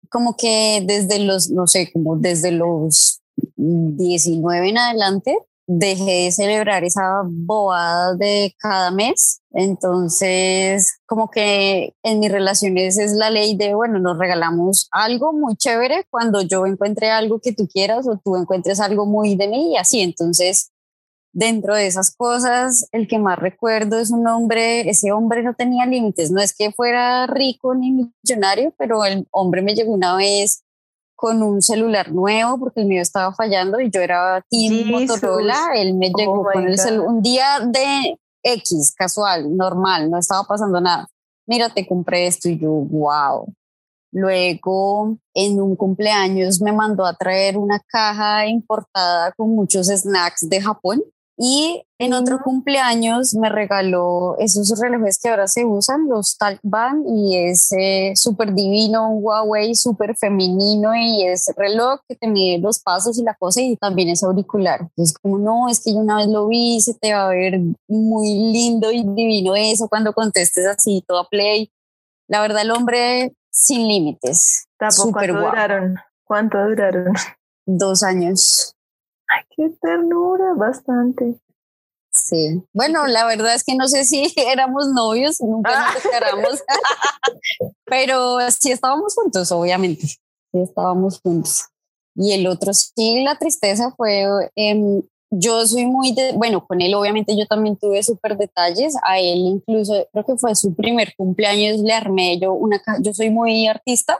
como 0.10 0.36
que 0.38 0.84
desde 0.86 1.20
los, 1.20 1.50
no 1.50 1.68
sé, 1.68 1.92
como 1.92 2.18
desde 2.18 2.52
los 2.52 3.22
19 3.56 4.70
en 4.70 4.78
adelante, 4.78 5.38
dejé 5.72 6.24
de 6.24 6.32
celebrar 6.32 6.84
esa 6.84 7.22
bobada 7.24 8.16
de 8.16 8.56
cada 8.58 8.90
mes. 8.90 9.42
Entonces, 9.52 11.00
como 11.06 11.30
que 11.30 11.94
en 12.02 12.20
mis 12.20 12.32
relaciones 12.32 12.98
es 12.98 13.14
la 13.14 13.30
ley 13.30 13.56
de, 13.56 13.76
bueno, 13.76 14.00
nos 14.00 14.18
regalamos 14.18 14.88
algo 14.92 15.32
muy 15.32 15.56
chévere 15.58 16.06
cuando 16.10 16.42
yo 16.42 16.66
encuentre 16.66 17.12
algo 17.12 17.40
que 17.40 17.54
tú 17.54 17.68
quieras 17.68 18.08
o 18.08 18.18
tú 18.18 18.36
encuentres 18.36 18.80
algo 18.80 19.06
muy 19.06 19.36
de 19.36 19.48
mí 19.48 19.74
y 19.74 19.78
así. 19.78 20.02
Entonces, 20.02 20.72
dentro 21.34 21.76
de 21.76 21.86
esas 21.86 22.16
cosas, 22.16 22.88
el 22.92 23.08
que 23.08 23.20
más 23.20 23.38
recuerdo 23.38 24.00
es 24.00 24.10
un 24.10 24.26
hombre, 24.26 24.90
ese 24.90 25.12
hombre 25.12 25.44
no 25.44 25.54
tenía 25.54 25.86
límites, 25.86 26.32
no 26.32 26.42
es 26.42 26.56
que 26.56 26.72
fuera 26.72 27.28
rico 27.28 27.76
ni 27.76 28.10
millonario, 28.24 28.74
pero 28.76 29.06
el 29.06 29.28
hombre 29.30 29.62
me 29.62 29.76
llegó 29.76 29.94
una 29.94 30.16
vez 30.16 30.64
con 31.20 31.44
un 31.44 31.62
celular 31.62 32.14
nuevo 32.14 32.58
porque 32.58 32.80
el 32.80 32.88
mío 32.88 33.02
estaba 33.02 33.34
fallando 33.34 33.78
y 33.82 33.90
yo 33.90 34.00
era 34.00 34.42
team 34.50 34.86
Jesus. 34.88 35.22
Motorola, 35.22 35.72
él 35.76 35.94
me 35.96 36.12
llegó 36.16 36.40
Oh 36.40 36.44
my 36.48 36.54
con 36.54 36.66
el 36.68 36.78
God. 36.78 36.84
celu- 36.86 37.06
un 37.06 37.22
día 37.22 37.60
de 37.66 38.18
X, 38.42 38.94
casual, 38.98 39.56
normal, 39.58 40.10
no 40.10 40.18
estaba 40.18 40.46
pasando 40.46 40.80
nada. 40.80 41.08
Mira, 41.46 41.68
te 41.74 41.86
compré 41.86 42.26
esto 42.28 42.48
y 42.48 42.58
yo, 42.58 42.70
wow. 42.70 43.54
Luego, 44.14 45.18
en 45.34 45.62
un 45.62 45.76
cumpleaños 45.76 46.62
me 46.62 46.72
mandó 46.72 47.06
a 47.06 47.14
traer 47.16 47.58
una 47.58 47.80
caja 47.86 48.48
importada 48.48 49.32
con 49.34 49.50
muchos 49.50 49.88
snacks 49.88 50.50
de 50.50 50.62
Japón. 50.62 51.04
Y 51.42 51.86
en 52.00 52.12
otro 52.14 52.42
cumpleaños 52.44 53.34
me 53.34 53.48
regaló 53.48 54.36
esos 54.40 54.78
relojes 54.78 55.20
que 55.24 55.30
ahora 55.30 55.48
se 55.48 55.64
usan, 55.64 56.10
los 56.10 56.38
Talk 56.38 56.60
Band, 56.64 57.06
y 57.08 57.38
es 57.38 57.72
eh, 57.72 58.12
súper 58.16 58.54
divino, 58.54 59.10
un 59.10 59.24
Huawei 59.24 59.74
súper 59.74 60.18
femenino, 60.18 60.94
y 60.94 61.24
es 61.26 61.50
reloj 61.56 62.02
que 62.10 62.18
te 62.18 62.28
mide 62.28 62.60
los 62.60 62.80
pasos 62.80 63.18
y 63.18 63.24
la 63.24 63.36
cosa, 63.36 63.62
y 63.62 63.78
también 63.78 64.10
es 64.10 64.22
auricular. 64.22 64.82
Entonces, 64.82 65.18
como 65.18 65.38
no, 65.38 65.70
es 65.70 65.82
que 65.82 65.94
yo 65.94 66.00
una 66.00 66.18
vez 66.18 66.28
lo 66.28 66.46
vi, 66.50 66.82
se 66.82 66.94
te 66.94 67.14
va 67.14 67.28
a 67.28 67.30
ver 67.30 67.58
muy 67.88 68.52
lindo 68.52 68.92
y 68.92 69.04
divino 69.04 69.56
eso 69.56 69.88
cuando 69.88 70.12
contestes 70.12 70.68
así, 70.68 71.06
todo 71.08 71.20
a 71.20 71.30
play. 71.30 71.72
La 72.28 72.42
verdad, 72.42 72.64
el 72.64 72.72
hombre 72.72 73.34
sin 73.50 73.88
límites. 73.88 74.66
Tampoco 74.78 75.14
¿Cuánto 75.14 75.34
guapo. 75.36 75.48
duraron? 75.48 75.96
¿Cuánto 76.26 76.58
duraron? 76.58 77.14
Dos 77.66 78.04
años. 78.04 78.76
Ay, 79.30 79.44
qué 79.56 79.70
ternura, 79.82 80.54
bastante. 80.56 81.36
Sí. 82.12 82.62
Bueno, 82.74 83.06
la 83.08 83.26
verdad 83.26 83.54
es 83.54 83.64
que 83.64 83.76
no 83.76 83.88
sé 83.88 84.04
si 84.06 84.34
éramos 84.52 84.88
novios, 84.90 85.40
nunca 85.42 85.72
Ah. 85.74 85.92
nos 85.94 86.04
declaramos, 86.04 86.64
pero 87.86 88.38
sí 88.52 88.72
estábamos 88.72 89.14
juntos, 89.16 89.52
obviamente. 89.52 90.08
Sí 90.08 90.60
estábamos 90.62 91.20
juntos. 91.22 91.66
Y 92.16 92.34
el 92.34 92.48
otro, 92.48 92.74
sí, 92.74 93.24
la 93.24 93.36
tristeza 93.38 93.94
fue, 93.96 94.26
em, 94.56 95.02
yo 95.32 95.66
soy 95.68 95.86
muy 95.86 96.12
de, 96.14 96.34
bueno, 96.34 96.66
con 96.66 96.82
él 96.82 96.96
obviamente 96.96 97.38
yo 97.38 97.46
también 97.46 97.78
tuve 97.78 98.02
súper 98.02 98.36
detalles, 98.36 98.96
a 99.04 99.20
él 99.20 99.38
incluso, 99.38 100.08
creo 100.12 100.26
que 100.26 100.36
fue 100.38 100.56
su 100.56 100.74
primer 100.76 101.14
cumpleaños, 101.16 101.80
le 101.82 101.94
armé 101.94 102.40
yo 102.40 102.52
una 102.54 102.82
yo 103.02 103.14
soy 103.14 103.30
muy 103.30 103.68
artista, 103.68 104.20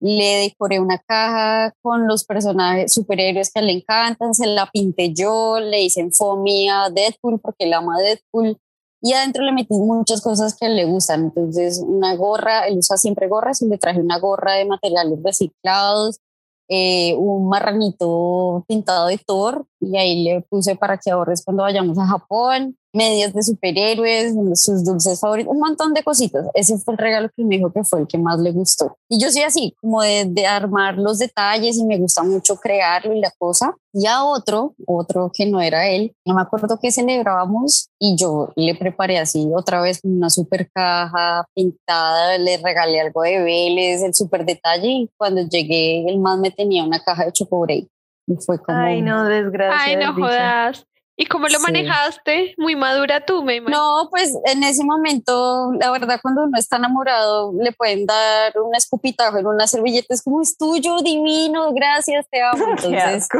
le 0.00 0.48
decoré 0.48 0.78
una 0.80 0.98
caja 0.98 1.74
con 1.82 2.06
los 2.06 2.24
personajes 2.24 2.92
superhéroes 2.92 3.52
que 3.52 3.62
le 3.62 3.72
encantan, 3.72 4.34
se 4.34 4.46
la 4.46 4.66
pinté 4.70 5.12
yo, 5.12 5.58
le 5.60 5.82
hice 5.82 6.00
en 6.00 6.12
foamy 6.12 6.68
a 6.68 6.88
Deadpool 6.90 7.40
porque 7.40 7.64
él 7.64 7.74
ama 7.74 7.98
Deadpool 7.98 8.58
y 9.00 9.12
adentro 9.12 9.44
le 9.44 9.52
metí 9.52 9.74
muchas 9.74 10.20
cosas 10.20 10.56
que 10.56 10.68
le 10.68 10.84
gustan, 10.84 11.24
entonces 11.24 11.82
una 11.84 12.14
gorra, 12.16 12.66
él 12.66 12.78
usa 12.78 12.96
siempre 12.96 13.28
gorras 13.28 13.62
y 13.62 13.68
le 13.68 13.78
traje 13.78 14.00
una 14.00 14.18
gorra 14.18 14.54
de 14.54 14.64
materiales 14.64 15.18
reciclados, 15.22 16.20
eh, 16.68 17.14
un 17.16 17.48
marranito 17.48 18.64
pintado 18.68 19.06
de 19.06 19.18
Thor 19.18 19.66
y 19.80 19.96
ahí 19.96 20.24
le 20.24 20.40
puse 20.42 20.76
para 20.76 20.98
que 20.98 21.10
ahorres 21.10 21.44
cuando 21.44 21.62
vayamos 21.62 21.98
a 21.98 22.06
Japón, 22.06 22.76
medias 22.92 23.32
de 23.32 23.42
superhéroes, 23.42 24.34
sus 24.54 24.84
dulces 24.84 25.20
favoritos, 25.20 25.52
un 25.52 25.60
montón 25.60 25.94
de 25.94 26.02
cositas. 26.02 26.46
Ese 26.54 26.78
fue 26.78 26.94
el 26.94 26.98
regalo 26.98 27.28
que 27.36 27.44
me 27.44 27.56
dijo 27.56 27.72
que 27.72 27.84
fue 27.84 28.00
el 28.00 28.06
que 28.06 28.18
más 28.18 28.40
le 28.40 28.50
gustó. 28.50 28.96
Y 29.08 29.20
yo 29.20 29.30
soy 29.30 29.42
así, 29.42 29.74
como 29.80 30.02
de, 30.02 30.24
de 30.26 30.46
armar 30.46 30.96
los 30.96 31.18
detalles 31.18 31.76
y 31.76 31.84
me 31.84 31.98
gusta 31.98 32.22
mucho 32.22 32.56
crearlo 32.56 33.12
y 33.14 33.20
la 33.20 33.30
cosa. 33.38 33.74
Y 33.92 34.06
a 34.06 34.24
otro, 34.24 34.74
otro 34.86 35.30
que 35.32 35.46
no 35.46 35.60
era 35.60 35.88
él, 35.88 36.14
no 36.24 36.34
me 36.34 36.42
acuerdo 36.42 36.78
qué 36.80 36.90
celebrábamos 36.90 37.88
y 37.98 38.16
yo 38.16 38.52
le 38.54 38.74
preparé 38.74 39.18
así 39.18 39.48
otra 39.54 39.80
vez 39.80 40.00
una 40.02 40.30
super 40.30 40.70
caja 40.72 41.44
pintada, 41.54 42.38
le 42.38 42.58
regalé 42.58 43.00
algo 43.00 43.22
de 43.22 43.42
Vélez, 43.42 44.02
el 44.02 44.14
super 44.14 44.44
detalle 44.44 44.88
y 44.88 45.10
cuando 45.16 45.42
llegué 45.42 46.08
el 46.08 46.18
más 46.18 46.38
me 46.38 46.50
tenía 46.50 46.84
una 46.84 47.02
caja 47.02 47.24
de 47.24 47.32
chocobre 47.32 47.88
y 48.28 48.36
fue 48.44 48.58
como... 48.60 48.78
Ay, 48.78 49.02
no, 49.02 49.24
desgracia. 49.24 49.80
Ay, 49.80 49.96
no 49.96 50.14
jodas. 50.14 50.84
¿Y 51.20 51.26
cómo 51.26 51.48
lo 51.48 51.58
Sí. 51.58 51.64
manejaste? 51.64 52.54
Muy 52.58 52.76
madura 52.76 53.26
tú, 53.26 53.42
me 53.42 53.56
imagino. 53.56 54.04
No, 54.04 54.08
pues 54.08 54.32
en 54.44 54.62
ese 54.62 54.84
momento, 54.84 55.72
la 55.80 55.90
verdad, 55.90 56.20
cuando 56.22 56.44
uno 56.44 56.56
está 56.56 56.76
enamorado, 56.76 57.52
le 57.60 57.72
pueden 57.72 58.06
dar 58.06 58.56
un 58.60 58.72
escupitajo 58.76 59.36
en 59.36 59.48
una 59.48 59.66
servilleta, 59.66 60.14
es 60.14 60.22
como 60.22 60.40
es 60.40 60.56
tuyo, 60.56 60.98
divino, 61.02 61.72
gracias, 61.72 62.24
te 62.30 62.40
amo. 62.40 62.64
Entonces, 62.78 63.26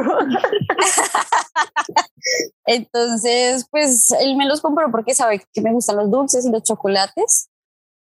entonces, 2.67 3.65
pues 3.71 4.11
él 4.21 4.35
me 4.37 4.47
los 4.47 4.61
compró 4.61 4.91
porque 4.91 5.15
sabe 5.15 5.41
que 5.53 5.61
me 5.61 5.73
gustan 5.73 5.99
los 5.99 6.11
dulces 6.11 6.45
y 6.47 6.51
los 6.51 6.65
chocolates. 6.65 7.49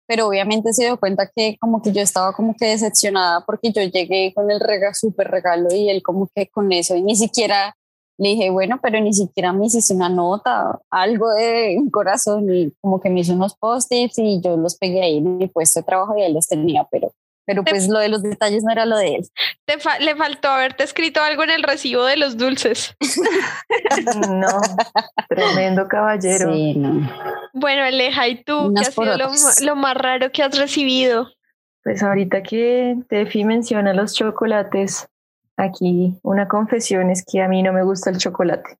Pero 0.07 0.27
obviamente 0.27 0.73
se 0.73 0.83
dio 0.83 0.99
cuenta 0.99 1.29
que 1.33 1.57
como 1.59 1.81
que 1.81 1.91
yo 1.91 2.01
estaba 2.01 2.33
como 2.33 2.55
que 2.55 2.65
decepcionada 2.65 3.43
porque 3.45 3.71
yo 3.71 3.81
llegué 3.81 4.33
con 4.33 4.51
el 4.51 4.59
regalo, 4.59 4.93
súper 4.93 5.29
regalo 5.29 5.73
y 5.73 5.89
él 5.89 6.03
como 6.03 6.29
que 6.35 6.47
con 6.47 6.71
eso 6.71 6.95
y 6.95 7.01
ni 7.01 7.15
siquiera 7.15 7.75
le 8.17 8.29
dije, 8.29 8.49
bueno, 8.51 8.79
pero 8.81 8.99
ni 9.01 9.13
siquiera 9.13 9.53
me 9.53 9.65
hiciste 9.65 9.93
una 9.93 10.09
nota, 10.09 10.79
algo 10.91 11.31
de 11.33 11.81
corazón 11.91 12.53
y 12.53 12.71
como 12.79 13.01
que 13.01 13.09
me 13.09 13.21
hizo 13.21 13.33
unos 13.33 13.55
post-its 13.55 14.19
y 14.19 14.39
yo 14.39 14.55
los 14.55 14.75
pegué 14.77 15.01
ahí 15.01 15.17
en 15.17 15.37
mi 15.37 15.47
puesto 15.47 15.79
de 15.79 15.85
trabajo 15.85 16.15
y 16.17 16.21
él 16.21 16.33
los 16.33 16.47
tenía, 16.47 16.87
pero 16.91 17.11
pero 17.45 17.63
pues 17.63 17.87
lo 17.89 17.99
de 17.99 18.09
los 18.09 18.23
detalles 18.23 18.63
no 18.63 18.71
era 18.71 18.85
lo 18.85 18.97
de 18.97 19.15
él. 19.15 19.27
Te 19.65 19.77
le 19.99 20.15
faltó 20.15 20.49
haberte 20.49 20.83
escrito 20.83 21.21
algo 21.21 21.43
en 21.43 21.51
el 21.51 21.63
recibo 21.63 22.05
de 22.05 22.17
los 22.17 22.37
dulces. 22.37 22.95
no, 24.29 24.61
tremendo 25.29 25.87
caballero. 25.87 26.53
Sí, 26.53 26.75
no. 26.75 27.09
Bueno, 27.53 27.83
Aleja, 27.83 28.27
¿y 28.27 28.43
tú 28.43 28.73
qué 28.75 28.81
ha 28.81 28.91
sido 28.91 29.17
lo, 29.17 29.29
lo, 29.61 29.75
más 29.75 29.95
raro 29.95 30.31
que 30.31 30.43
has 30.43 30.57
recibido? 30.57 31.29
Pues 31.83 32.01
ahorita 32.01 32.43
que 32.43 32.95
Tefi 33.09 33.43
menciona 33.43 33.93
los 33.93 34.13
chocolates, 34.13 35.07
aquí 35.57 36.17
una 36.23 36.47
confesión 36.47 37.09
es 37.09 37.25
que 37.29 37.41
a 37.41 37.47
mí 37.49 37.61
no 37.61 37.73
me 37.73 37.83
gusta 37.83 38.09
el 38.09 38.17
chocolate. 38.17 38.77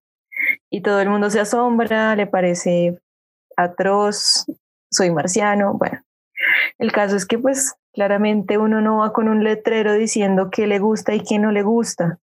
Y 0.69 0.81
todo 0.81 1.01
el 1.01 1.09
mundo 1.09 1.29
se 1.29 1.39
asombra, 1.39 2.15
le 2.15 2.27
parece 2.27 2.99
atroz, 3.57 4.45
soy 4.89 5.11
marciano, 5.11 5.73
bueno. 5.73 6.01
El 6.77 6.91
caso 6.91 7.15
es 7.15 7.25
que 7.25 7.37
pues 7.37 7.75
Claramente 7.93 8.57
uno 8.57 8.81
no 8.81 8.97
va 8.97 9.13
con 9.13 9.29
un 9.29 9.43
letrero 9.43 9.93
diciendo 9.93 10.49
qué 10.51 10.65
le 10.65 10.79
gusta 10.79 11.13
y 11.13 11.23
qué 11.23 11.37
no 11.37 11.51
le 11.51 11.61
gusta 11.61 12.17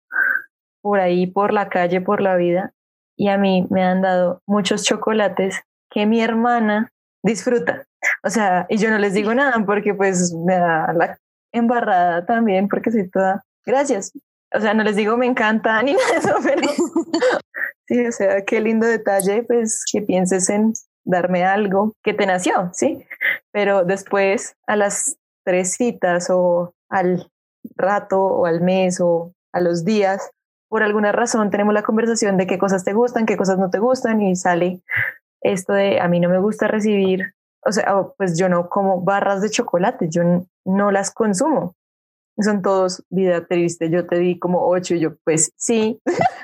por 0.80 1.00
ahí, 1.00 1.26
por 1.26 1.52
la 1.52 1.68
calle, 1.68 2.00
por 2.00 2.20
la 2.20 2.36
vida. 2.36 2.72
Y 3.16 3.28
a 3.28 3.36
mí 3.36 3.66
me 3.70 3.82
han 3.82 4.00
dado 4.00 4.42
muchos 4.46 4.84
chocolates 4.84 5.60
que 5.90 6.06
mi 6.06 6.22
hermana 6.22 6.92
disfruta. 7.24 7.84
O 8.22 8.30
sea, 8.30 8.66
y 8.68 8.76
yo 8.76 8.90
no 8.90 8.98
les 8.98 9.14
digo 9.14 9.34
nada 9.34 9.60
porque 9.66 9.92
pues 9.92 10.32
me 10.32 10.54
da 10.54 10.92
la 10.92 11.18
embarrada 11.52 12.24
también 12.24 12.68
porque 12.68 12.92
soy 12.92 13.10
toda, 13.10 13.44
gracias. 13.64 14.12
O 14.54 14.60
sea, 14.60 14.72
no 14.72 14.84
les 14.84 14.94
digo 14.94 15.16
me 15.16 15.26
encanta 15.26 15.82
ni 15.82 15.94
nada 15.94 16.12
de 16.12 16.18
eso, 16.18 16.34
pero 16.44 16.68
sí, 17.88 18.06
o 18.06 18.12
sea, 18.12 18.44
qué 18.44 18.60
lindo 18.60 18.86
detalle, 18.86 19.42
pues 19.42 19.84
que 19.90 20.02
pienses 20.02 20.48
en 20.48 20.74
darme 21.06 21.44
algo 21.44 21.94
que 22.02 22.12
te 22.12 22.26
nació, 22.26 22.70
¿sí? 22.74 23.06
Pero 23.52 23.84
después, 23.84 24.56
a 24.66 24.76
las 24.76 25.16
tres 25.44 25.72
citas 25.74 26.28
o 26.28 26.74
al 26.90 27.30
rato 27.76 28.22
o 28.22 28.46
al 28.46 28.60
mes 28.60 29.00
o 29.00 29.32
a 29.52 29.60
los 29.60 29.84
días, 29.84 30.30
por 30.68 30.82
alguna 30.82 31.12
razón 31.12 31.50
tenemos 31.50 31.72
la 31.72 31.82
conversación 31.82 32.36
de 32.36 32.46
qué 32.46 32.58
cosas 32.58 32.84
te 32.84 32.92
gustan, 32.92 33.24
qué 33.24 33.36
cosas 33.36 33.58
no 33.58 33.70
te 33.70 33.78
gustan 33.78 34.20
y 34.20 34.36
sale 34.36 34.82
esto 35.40 35.72
de 35.72 36.00
a 36.00 36.08
mí 36.08 36.18
no 36.18 36.28
me 36.28 36.40
gusta 36.40 36.66
recibir, 36.66 37.34
o 37.64 37.72
sea, 37.72 38.02
pues 38.16 38.36
yo 38.38 38.48
no 38.48 38.68
como 38.68 39.00
barras 39.02 39.40
de 39.40 39.50
chocolate, 39.50 40.08
yo 40.08 40.22
no 40.64 40.90
las 40.90 41.12
consumo. 41.12 41.76
Son 42.38 42.60
todos 42.60 43.02
vida 43.08 43.46
triste, 43.46 43.88
yo 43.88 44.06
te 44.06 44.18
di 44.18 44.38
como 44.38 44.68
ocho 44.68 44.94
y 44.94 45.00
yo 45.00 45.16
pues 45.24 45.52
sí. 45.56 46.00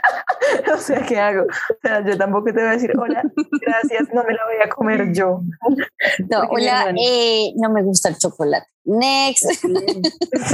o 0.76 0.78
sea, 0.78 1.02
¿qué 1.02 1.18
hago? 1.18 1.42
O 1.44 1.74
sea, 1.82 2.04
yo 2.04 2.16
tampoco 2.16 2.46
te 2.46 2.60
voy 2.60 2.68
a 2.68 2.72
decir, 2.72 2.92
hola, 2.98 3.22
gracias, 3.60 4.08
no 4.12 4.24
me 4.24 4.34
la 4.34 4.44
voy 4.44 4.62
a 4.64 4.68
comer 4.68 5.12
yo. 5.12 5.40
No, 6.30 6.40
hola, 6.50 6.92
eh, 6.96 7.52
no 7.56 7.70
me 7.70 7.82
gusta 7.82 8.08
el 8.08 8.18
chocolate. 8.18 8.66
Next. 8.84 9.44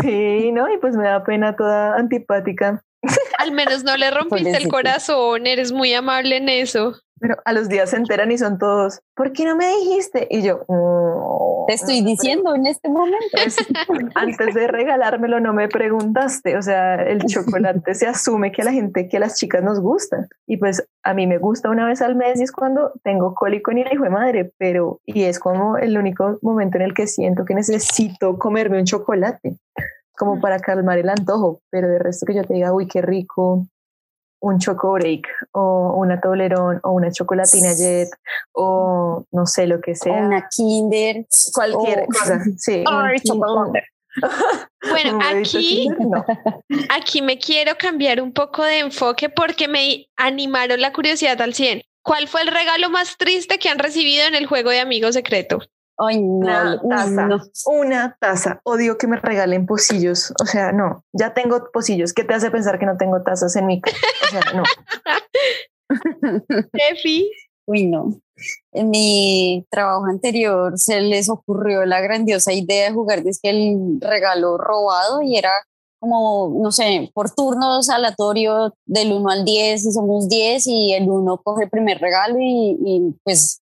Sí, 0.02 0.52
¿no? 0.52 0.72
Y 0.72 0.78
pues 0.78 0.96
me 0.96 1.04
da 1.04 1.24
pena 1.24 1.56
toda 1.56 1.96
antipática. 1.96 2.84
Al 3.38 3.52
menos 3.52 3.84
no 3.84 3.96
le 3.96 4.10
rompiste 4.10 4.56
el 4.56 4.68
corazón, 4.68 5.46
eres 5.46 5.72
muy 5.72 5.92
amable 5.94 6.36
en 6.36 6.48
eso. 6.48 6.94
Pero 7.20 7.36
a 7.44 7.52
los 7.52 7.68
días 7.68 7.90
se 7.90 7.96
enteran 7.96 8.30
y 8.30 8.38
son 8.38 8.58
todos, 8.58 9.00
¿por 9.14 9.32
qué 9.32 9.44
no 9.44 9.56
me 9.56 9.66
dijiste? 9.76 10.28
Y 10.30 10.42
yo, 10.42 10.64
te 11.66 11.74
estoy 11.74 12.02
diciendo 12.02 12.54
en 12.54 12.66
este 12.66 12.88
momento. 12.88 13.18
Pues, 13.32 13.56
antes 14.14 14.54
de 14.54 14.68
regalármelo 14.68 15.40
no 15.40 15.52
me 15.52 15.68
preguntaste, 15.68 16.56
o 16.56 16.62
sea, 16.62 16.94
el 16.94 17.18
chocolate 17.26 17.94
se 17.94 18.06
asume 18.06 18.52
que 18.52 18.62
a 18.62 18.66
la 18.66 18.72
gente, 18.72 19.08
que 19.08 19.16
a 19.16 19.20
las 19.20 19.36
chicas 19.36 19.64
nos 19.64 19.80
gusta. 19.80 20.28
Y 20.46 20.58
pues 20.58 20.86
a 21.02 21.12
mí 21.12 21.26
me 21.26 21.38
gusta 21.38 21.70
una 21.70 21.86
vez 21.86 22.02
al 22.02 22.14
mes 22.14 22.38
y 22.40 22.44
es 22.44 22.52
cuando 22.52 22.92
tengo 23.02 23.34
cólico 23.34 23.72
ni 23.72 23.82
la 23.82 23.92
hijo 23.92 24.04
de 24.04 24.10
madre, 24.10 24.52
pero 24.56 25.00
y 25.04 25.24
es 25.24 25.40
como 25.40 25.76
el 25.76 25.98
único 25.98 26.38
momento 26.40 26.78
en 26.78 26.82
el 26.82 26.94
que 26.94 27.08
siento 27.08 27.44
que 27.44 27.54
necesito 27.54 28.38
comerme 28.38 28.78
un 28.78 28.84
chocolate 28.84 29.58
como 30.18 30.40
para 30.40 30.58
calmar 30.58 30.98
el 30.98 31.08
antojo, 31.08 31.60
pero 31.70 31.88
de 31.88 31.98
resto 31.98 32.26
que 32.26 32.34
yo 32.34 32.44
te 32.44 32.54
diga, 32.54 32.72
uy, 32.72 32.88
qué 32.88 33.00
rico, 33.00 33.66
un 34.40 34.58
choco 34.58 34.92
break 34.92 35.26
o 35.52 35.94
una 35.96 36.20
Toblerón 36.20 36.80
o 36.82 36.92
una 36.92 37.10
chocolatina 37.10 37.72
jet 37.74 38.08
o 38.52 39.24
no 39.32 39.46
sé 39.46 39.66
lo 39.66 39.80
que 39.80 39.94
sea. 39.94 40.24
una 40.26 40.48
Kinder. 40.48 41.26
Cualquier 41.52 42.06
cosa. 42.06 42.40
Sí. 42.56 42.84
bueno, 44.90 45.18
aquí, 45.22 45.88
aquí 46.90 47.22
me 47.22 47.38
quiero 47.38 47.76
cambiar 47.78 48.20
un 48.20 48.32
poco 48.32 48.64
de 48.64 48.80
enfoque 48.80 49.28
porque 49.28 49.68
me 49.68 50.06
animaron 50.16 50.80
la 50.80 50.92
curiosidad 50.92 51.40
al 51.40 51.54
100. 51.54 51.82
¿Cuál 52.02 52.26
fue 52.26 52.42
el 52.42 52.48
regalo 52.48 52.90
más 52.90 53.16
triste 53.16 53.58
que 53.58 53.68
han 53.68 53.78
recibido 53.78 54.26
en 54.26 54.34
el 54.34 54.46
juego 54.46 54.70
de 54.70 54.80
Amigo 54.80 55.12
Secreto? 55.12 55.60
Una 55.98 56.80
taza, 56.88 57.28
una 57.66 58.16
taza. 58.20 58.60
Odio 58.64 58.98
que 58.98 59.06
me 59.06 59.16
regalen 59.16 59.66
pocillos. 59.66 60.32
O 60.40 60.46
sea, 60.46 60.72
no, 60.72 61.04
ya 61.12 61.34
tengo 61.34 61.70
pocillos. 61.72 62.12
¿Qué 62.12 62.24
te 62.24 62.34
hace 62.34 62.50
pensar 62.50 62.78
que 62.78 62.86
no 62.86 62.96
tengo 62.96 63.22
tazas 63.22 63.56
en 63.56 63.66
mi 63.66 63.80
casa? 63.80 63.96
O 64.22 64.30
sea, 64.30 64.42
no. 64.54 64.62
Tefi. 66.72 67.30
Uy, 67.66 67.86
no. 67.86 68.20
En 68.72 68.90
mi 68.90 69.66
trabajo 69.70 70.06
anterior 70.06 70.78
se 70.78 71.00
les 71.00 71.28
ocurrió 71.28 71.84
la 71.84 72.00
grandiosa 72.00 72.52
idea 72.52 72.88
de 72.88 72.94
jugar 72.94 73.22
que 73.22 73.50
el 73.50 73.98
regalo 74.00 74.56
robado 74.56 75.20
y 75.22 75.36
era 75.36 75.50
como, 76.00 76.56
no 76.62 76.70
sé, 76.70 77.10
por 77.12 77.30
turnos 77.34 77.90
aleatorio 77.90 78.72
del 78.86 79.12
1 79.12 79.28
al 79.30 79.44
10 79.44 79.84
y 79.84 79.92
somos 79.92 80.28
10 80.28 80.66
y 80.66 80.92
el 80.92 81.10
1 81.10 81.38
coge 81.42 81.64
el 81.64 81.70
primer 81.70 81.98
regalo 81.98 82.36
y, 82.38 82.78
y 82.84 83.14
pues 83.24 83.60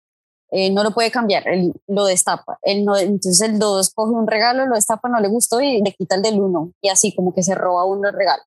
eh, 0.50 0.70
no 0.70 0.82
lo 0.82 0.92
puede 0.92 1.10
cambiar, 1.10 1.46
él 1.48 1.72
lo 1.86 2.04
destapa. 2.06 2.58
Él 2.62 2.84
no, 2.84 2.96
entonces 2.96 3.40
el 3.48 3.58
2 3.58 3.90
coge 3.94 4.12
un 4.12 4.26
regalo, 4.26 4.66
lo 4.66 4.74
destapa, 4.74 5.08
no 5.08 5.20
le 5.20 5.28
gustó 5.28 5.60
y 5.60 5.82
le 5.82 5.92
quita 5.92 6.16
el 6.16 6.22
del 6.22 6.40
1 6.40 6.72
y 6.80 6.88
así 6.88 7.14
como 7.14 7.34
que 7.34 7.42
se 7.42 7.54
roba 7.54 7.84
uno 7.84 8.08
el 8.08 8.14
regalo. 8.14 8.42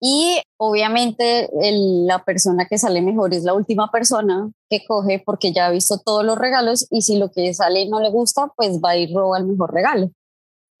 Y 0.00 0.40
obviamente 0.58 1.50
la 1.52 2.24
persona 2.24 2.66
que 2.66 2.78
sale 2.78 3.02
mejor 3.02 3.34
es 3.34 3.42
la 3.42 3.54
última 3.54 3.90
persona 3.90 4.50
que 4.70 4.84
coge 4.86 5.20
porque 5.24 5.52
ya 5.52 5.66
ha 5.66 5.70
visto 5.70 5.98
todos 5.98 6.24
los 6.24 6.38
regalos 6.38 6.86
y 6.90 7.02
si 7.02 7.16
lo 7.16 7.30
que 7.32 7.52
sale 7.52 7.88
no 7.88 7.98
le 8.00 8.10
gusta, 8.10 8.52
pues 8.56 8.80
va 8.80 8.96
y 8.96 9.12
roba 9.12 9.38
el 9.38 9.46
mejor 9.46 9.72
regalo. 9.74 10.10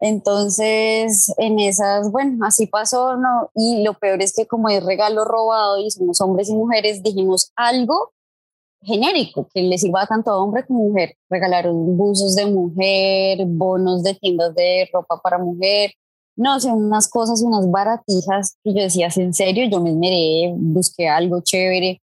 Entonces, 0.00 1.34
en 1.38 1.58
esas, 1.58 2.12
bueno, 2.12 2.46
así 2.46 2.68
pasó, 2.68 3.16
¿no? 3.16 3.50
Y 3.56 3.82
lo 3.82 3.94
peor 3.94 4.22
es 4.22 4.32
que 4.36 4.46
como 4.46 4.68
es 4.68 4.84
regalo 4.84 5.24
robado 5.24 5.78
y 5.78 5.90
somos 5.90 6.20
hombres 6.20 6.48
y 6.48 6.54
mujeres, 6.54 7.02
dijimos 7.02 7.50
algo 7.56 8.12
genérico 8.82 9.48
que 9.52 9.62
le 9.62 9.78
sirva 9.78 10.06
tanto 10.06 10.30
a 10.30 10.42
hombre 10.42 10.64
como 10.66 10.88
mujer. 10.88 11.16
Regalaron 11.28 11.96
buzos 11.96 12.34
de 12.34 12.46
mujer, 12.46 13.44
bonos 13.46 14.02
de 14.02 14.14
tiendas 14.14 14.54
de 14.54 14.88
ropa 14.92 15.20
para 15.20 15.38
mujer. 15.38 15.92
No 16.36 16.60
sé, 16.60 16.70
unas 16.70 17.08
cosas, 17.08 17.42
unas 17.42 17.68
baratijas 17.70 18.56
que 18.62 18.72
yo 18.72 18.82
decía, 18.82 19.08
en 19.16 19.34
serio, 19.34 19.68
yo 19.68 19.80
me 19.80 19.90
esmeré, 19.90 20.52
busqué 20.56 21.08
algo 21.08 21.40
chévere. 21.42 22.00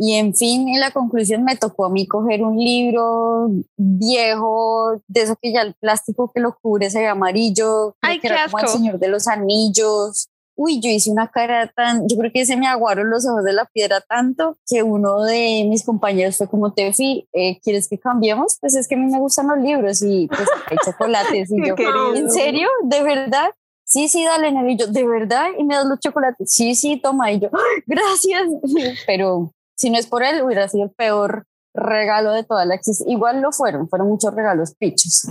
Y 0.00 0.14
en 0.14 0.34
fin, 0.34 0.68
en 0.68 0.80
la 0.80 0.92
conclusión 0.92 1.42
me 1.42 1.56
tocó 1.56 1.86
a 1.86 1.90
mí 1.90 2.06
coger 2.06 2.42
un 2.42 2.56
libro 2.56 3.50
viejo, 3.76 5.02
de 5.08 5.22
eso 5.22 5.34
que 5.42 5.52
ya 5.52 5.62
el 5.62 5.74
plástico 5.74 6.30
que 6.32 6.40
lo 6.40 6.56
cubre 6.62 6.88
se 6.88 7.00
ve 7.00 7.08
amarillo, 7.08 7.96
Ay, 8.00 8.20
que 8.20 8.28
era 8.28 8.46
como 8.46 8.60
el 8.60 8.68
Señor 8.68 8.98
de 9.00 9.08
los 9.08 9.26
Anillos 9.26 10.28
uy, 10.58 10.80
yo 10.80 10.90
hice 10.90 11.10
una 11.10 11.28
cara 11.28 11.70
tan, 11.74 12.08
yo 12.08 12.18
creo 12.18 12.32
que 12.32 12.44
se 12.44 12.56
me 12.56 12.66
aguaron 12.66 13.08
los 13.10 13.24
ojos 13.26 13.44
de 13.44 13.52
la 13.52 13.64
piedra 13.66 14.00
tanto 14.00 14.58
que 14.66 14.82
uno 14.82 15.22
de 15.22 15.64
mis 15.68 15.84
compañeros 15.84 16.36
fue 16.36 16.48
como, 16.48 16.72
Tefi, 16.72 17.28
eh, 17.32 17.60
¿quieres 17.60 17.88
que 17.88 17.96
cambiemos? 17.96 18.58
Pues 18.60 18.74
es 18.74 18.88
que 18.88 18.96
a 18.96 18.98
mí 18.98 19.06
me 19.06 19.20
gustan 19.20 19.46
los 19.46 19.58
libros 19.58 20.02
y 20.02 20.26
pues 20.26 20.48
hay 20.66 20.76
chocolates. 20.84 21.52
Y 21.52 21.64
yo, 21.64 21.76
¿en 22.14 22.30
serio? 22.30 22.68
¿De 22.82 23.04
verdad? 23.04 23.50
Sí, 23.84 24.08
sí, 24.08 24.24
dale, 24.24 24.50
Nevillo, 24.50 24.88
¿de 24.88 25.06
verdad? 25.06 25.46
Y 25.56 25.62
me 25.62 25.76
das 25.76 25.86
los 25.86 26.00
chocolates. 26.00 26.52
Sí, 26.52 26.74
sí, 26.74 27.00
toma. 27.00 27.30
Y 27.30 27.38
yo, 27.38 27.50
gracias. 27.86 28.42
Pero 29.06 29.52
si 29.76 29.90
no 29.90 29.98
es 29.98 30.08
por 30.08 30.24
él, 30.24 30.42
hubiera 30.42 30.68
sido 30.68 30.84
el 30.84 30.90
peor 30.90 31.46
regalo 31.72 32.32
de 32.32 32.42
toda 32.42 32.64
la 32.64 32.74
existencia. 32.74 33.12
Igual 33.12 33.40
lo 33.40 33.52
fueron, 33.52 33.88
fueron 33.88 34.08
muchos 34.08 34.34
regalos 34.34 34.74
pichos. 34.74 35.28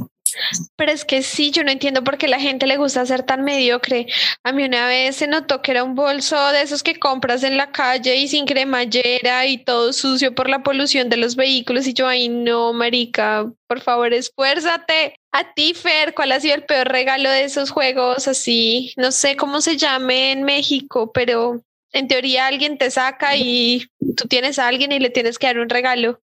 Pero 0.75 0.91
es 0.91 1.05
que 1.05 1.21
sí, 1.21 1.51
yo 1.51 1.63
no 1.63 1.71
entiendo 1.71 2.03
por 2.03 2.17
qué 2.17 2.27
la 2.27 2.39
gente 2.39 2.67
le 2.67 2.77
gusta 2.77 3.05
ser 3.05 3.23
tan 3.23 3.43
mediocre. 3.43 4.07
A 4.43 4.51
mí 4.51 4.63
una 4.63 4.87
vez 4.87 5.17
se 5.17 5.27
notó 5.27 5.61
que 5.61 5.71
era 5.71 5.83
un 5.83 5.95
bolso 5.95 6.51
de 6.51 6.61
esos 6.61 6.83
que 6.83 6.99
compras 6.99 7.43
en 7.43 7.57
la 7.57 7.71
calle 7.71 8.15
y 8.15 8.27
sin 8.27 8.45
cremallera 8.45 9.45
y 9.45 9.63
todo 9.63 9.93
sucio 9.93 10.35
por 10.35 10.49
la 10.49 10.63
polución 10.63 11.09
de 11.09 11.17
los 11.17 11.35
vehículos. 11.35 11.87
Y 11.87 11.93
yo, 11.93 12.07
ay, 12.07 12.29
no, 12.29 12.73
marica, 12.73 13.45
por 13.67 13.81
favor, 13.81 14.13
esfuérzate. 14.13 15.19
A 15.31 15.53
ti, 15.53 15.73
Fer, 15.73 16.13
¿cuál 16.13 16.31
ha 16.31 16.39
sido 16.39 16.55
el 16.55 16.63
peor 16.63 16.87
regalo 16.87 17.29
de 17.29 17.43
esos 17.43 17.69
juegos 17.69 18.27
así? 18.27 18.93
No 18.97 19.11
sé 19.11 19.35
cómo 19.35 19.61
se 19.61 19.77
llame 19.77 20.31
en 20.31 20.43
México, 20.43 21.11
pero 21.13 21.61
en 21.91 22.07
teoría 22.07 22.47
alguien 22.47 22.77
te 22.77 22.91
saca 22.91 23.35
y 23.35 23.87
tú 24.15 24.27
tienes 24.27 24.59
a 24.59 24.67
alguien 24.67 24.91
y 24.91 24.99
le 24.99 25.09
tienes 25.09 25.37
que 25.37 25.47
dar 25.47 25.59
un 25.59 25.69
regalo. 25.69 26.19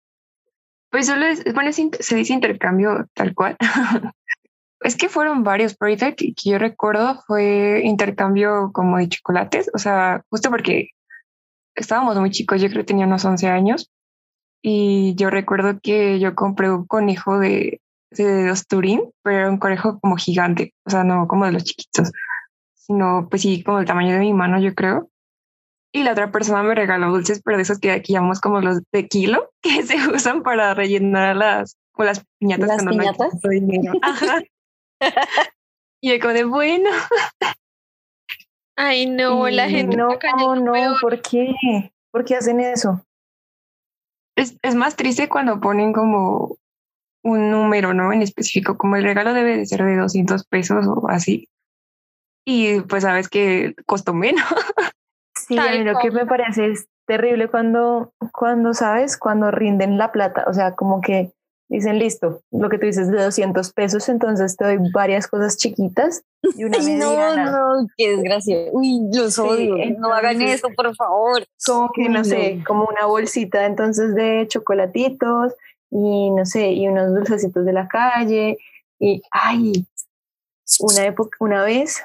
Pues 0.91 1.07
solo 1.07 1.25
es, 1.25 1.43
bueno, 1.53 1.71
se 1.71 2.15
dice 2.15 2.33
intercambio 2.33 3.07
tal 3.13 3.33
cual. 3.33 3.57
es 4.81 4.95
que 4.95 5.09
fueron 5.09 5.43
varios, 5.43 5.75
pero 5.75 5.89
ahorita 5.89 6.13
que, 6.13 6.33
que 6.33 6.49
yo 6.51 6.57
recuerdo 6.57 7.21
fue 7.25 7.81
intercambio 7.83 8.71
como 8.73 8.97
de 8.97 9.09
chocolates, 9.09 9.69
o 9.73 9.77
sea, 9.77 10.23
justo 10.29 10.49
porque 10.49 10.89
estábamos 11.75 12.17
muy 12.17 12.31
chicos, 12.31 12.61
yo 12.61 12.69
creo 12.69 12.81
que 12.81 12.87
tenía 12.87 13.05
unos 13.05 13.23
11 13.23 13.47
años, 13.47 13.89
y 14.61 15.15
yo 15.15 15.29
recuerdo 15.29 15.79
que 15.81 16.19
yo 16.19 16.35
compré 16.35 16.71
un 16.71 16.85
conejo 16.85 17.39
de, 17.39 17.81
de 18.11 18.51
Osturín, 18.51 19.01
pero 19.23 19.39
era 19.39 19.49
un 19.49 19.57
conejo 19.57 19.99
como 19.99 20.17
gigante, 20.17 20.73
o 20.85 20.89
sea, 20.89 21.03
no 21.03 21.27
como 21.27 21.45
de 21.45 21.53
los 21.53 21.63
chiquitos, 21.63 22.11
sino 22.73 23.27
pues 23.29 23.41
sí, 23.43 23.63
como 23.63 23.79
el 23.79 23.85
tamaño 23.85 24.13
de 24.13 24.19
mi 24.19 24.33
mano, 24.33 24.59
yo 24.59 24.75
creo. 24.75 25.09
Y 25.93 26.03
la 26.03 26.13
otra 26.13 26.31
persona 26.31 26.63
me 26.63 26.73
regaló 26.75 27.11
dulces, 27.11 27.41
pero 27.43 27.57
de 27.57 27.63
esos 27.63 27.79
que 27.79 27.91
aquí 27.91 28.13
llamamos 28.13 28.39
como 28.39 28.61
los 28.61 28.81
de 28.91 29.07
kilo, 29.07 29.51
que 29.61 29.83
se 29.83 29.95
usan 30.09 30.43
para 30.43 30.73
rellenar 30.73 31.35
las, 31.35 31.77
o 31.93 32.03
las 32.03 32.25
piñatas. 32.39 32.67
¿Las 32.67 32.77
cuando 32.77 32.91
no 32.91 32.99
piñatas? 32.99 33.31
tanto 33.31 33.49
dinero. 33.49 33.93
Ajá. 34.01 34.41
y 36.01 36.11
yo 36.11 36.19
como 36.19 36.33
de, 36.33 36.43
bueno, 36.45 36.89
Ay, 38.77 39.05
no, 39.05 39.47
la 39.49 39.69
gente 39.69 39.95
No, 39.95 40.09
no, 40.37 40.55
no. 40.55 40.95
¿por 41.01 41.21
qué? 41.21 41.53
¿Por 42.11 42.25
qué 42.25 42.35
hacen 42.35 42.59
eso? 42.59 43.05
es, 44.35 44.57
es 44.61 44.75
más 44.75 44.95
triste 44.95 45.29
cuando 45.29 45.59
ponen 45.59 45.93
como 45.93 46.57
un 47.23 47.51
número, 47.51 47.93
¿no? 47.93 48.11
En 48.11 48.21
específico, 48.21 48.77
como 48.77 48.95
el 48.95 49.03
regalo 49.03 49.33
debe 49.33 49.57
de 49.57 49.65
ser 49.65 49.83
de 49.83 49.97
200 49.97 50.45
pesos 50.45 50.87
o 50.87 51.07
así. 51.09 51.47
Y 52.45 52.81
pues 52.81 53.03
sabes 53.03 53.29
que 53.29 53.75
costó 53.85 54.13
menos. 54.13 54.43
Sí, 55.51 55.57
a 55.59 55.63
Tal 55.65 55.79
mí 55.79 55.83
lo 55.83 55.97
que 55.99 56.11
me 56.11 56.25
parece 56.25 56.71
es 56.71 56.87
terrible 57.05 57.49
cuando, 57.49 58.13
cuando, 58.31 58.73
¿sabes? 58.73 59.17
Cuando 59.17 59.51
rinden 59.51 59.97
la 59.97 60.11
plata, 60.13 60.45
o 60.47 60.53
sea, 60.53 60.75
como 60.75 61.01
que 61.01 61.33
dicen, 61.67 61.99
listo, 61.99 62.41
lo 62.51 62.69
que 62.69 62.77
tú 62.77 62.85
dices 62.85 63.09
de 63.09 63.21
200 63.23 63.73
pesos, 63.73 64.07
entonces 64.09 64.55
te 64.55 64.63
doy 64.65 64.77
varias 64.93 65.27
cosas 65.27 65.57
chiquitas 65.57 66.23
y 66.55 66.63
una 66.63 66.77
Ay, 66.79 66.93
no, 66.95 67.35
no, 67.35 67.87
qué 67.97 68.15
desgracia. 68.15 68.57
Uy, 68.71 69.09
los 69.13 69.33
Sí, 69.35 69.41
odio. 69.41 69.75
no 69.97 70.13
hagan 70.13 70.41
eso, 70.41 70.69
por 70.75 70.95
favor. 70.95 71.45
Como 71.65 71.91
que, 71.93 72.07
no 72.09 72.23
sé, 72.23 72.61
como 72.65 72.85
una 72.85 73.05
bolsita 73.05 73.65
entonces 73.65 74.15
de 74.15 74.45
chocolatitos 74.47 75.53
y 75.89 76.29
no 76.31 76.45
sé, 76.45 76.71
y 76.71 76.87
unos 76.87 77.13
dulcecitos 77.13 77.65
de 77.65 77.73
la 77.73 77.87
calle 77.89 78.57
y, 78.99 79.21
ay, 79.31 79.85
una 80.79 81.05
época, 81.05 81.37
una 81.41 81.63
vez, 81.63 82.03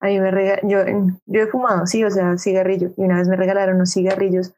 a 0.00 0.06
mí 0.06 0.18
me 0.20 0.30
rega- 0.30 0.60
yo, 0.62 0.78
yo 1.26 1.40
he 1.42 1.46
fumado, 1.46 1.86
sí, 1.86 2.02
o 2.04 2.10
sea, 2.10 2.36
cigarrillo, 2.38 2.90
y 2.96 3.02
una 3.04 3.18
vez 3.18 3.28
me 3.28 3.36
regalaron 3.36 3.76
unos 3.76 3.92
cigarrillos 3.92 4.54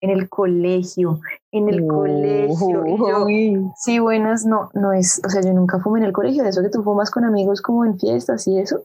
en 0.00 0.10
el 0.10 0.28
colegio, 0.28 1.20
en 1.50 1.68
el 1.70 1.86
colegio, 1.86 2.86
y 2.86 2.98
yo, 2.98 3.72
sí, 3.76 3.98
buenas, 3.98 4.44
no, 4.44 4.70
no 4.74 4.92
es, 4.92 5.22
o 5.24 5.30
sea, 5.30 5.40
yo 5.40 5.52
nunca 5.54 5.78
fumé 5.80 6.00
en 6.00 6.06
el 6.06 6.12
colegio, 6.12 6.42
de 6.42 6.50
eso 6.50 6.62
que 6.62 6.68
tú 6.68 6.82
fumas 6.82 7.10
con 7.10 7.24
amigos 7.24 7.62
como 7.62 7.84
en 7.86 7.98
fiestas 7.98 8.46
y 8.46 8.58
eso. 8.58 8.84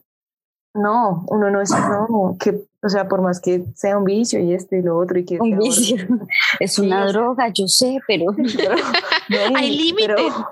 No, 0.72 1.24
uno 1.28 1.50
no 1.50 1.60
es, 1.60 1.70
no, 1.72 2.36
que, 2.38 2.62
o 2.80 2.88
sea, 2.88 3.08
por 3.08 3.20
más 3.22 3.40
que 3.40 3.64
sea 3.74 3.98
un 3.98 4.04
vicio 4.04 4.38
y 4.38 4.54
esto 4.54 4.76
y 4.76 4.82
lo 4.82 4.96
otro 4.98 5.18
y 5.18 5.24
que 5.24 5.38
Un 5.40 5.58
vicio. 5.58 5.96
Es 6.60 6.74
Sí, 6.74 6.86
una 6.86 7.02
sea- 7.02 7.12
droga, 7.12 7.48
yo 7.48 7.66
sé, 7.66 7.98
pero 8.06 8.26
pero, 8.56 8.74
no, 9.50 9.56
Hay 9.58 9.66
y- 9.74 9.78
límites. 9.78 10.06
Pero, 10.16 10.46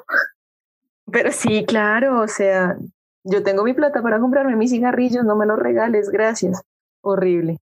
pero 1.13 1.33
sí, 1.33 1.65
claro, 1.65 2.21
o 2.21 2.29
sea, 2.29 2.77
yo 3.25 3.43
tengo 3.43 3.65
mi 3.65 3.75
plata 3.75 4.03
para 4.03 4.21
comprarme 4.21 4.57
mis 4.57 4.71
cigarrillos, 4.71 5.25
no 5.25 5.37
me 5.37 5.47
los 5.47 5.59
regales, 5.59 6.11
gracias. 6.11 6.63
Horrible. 7.03 7.59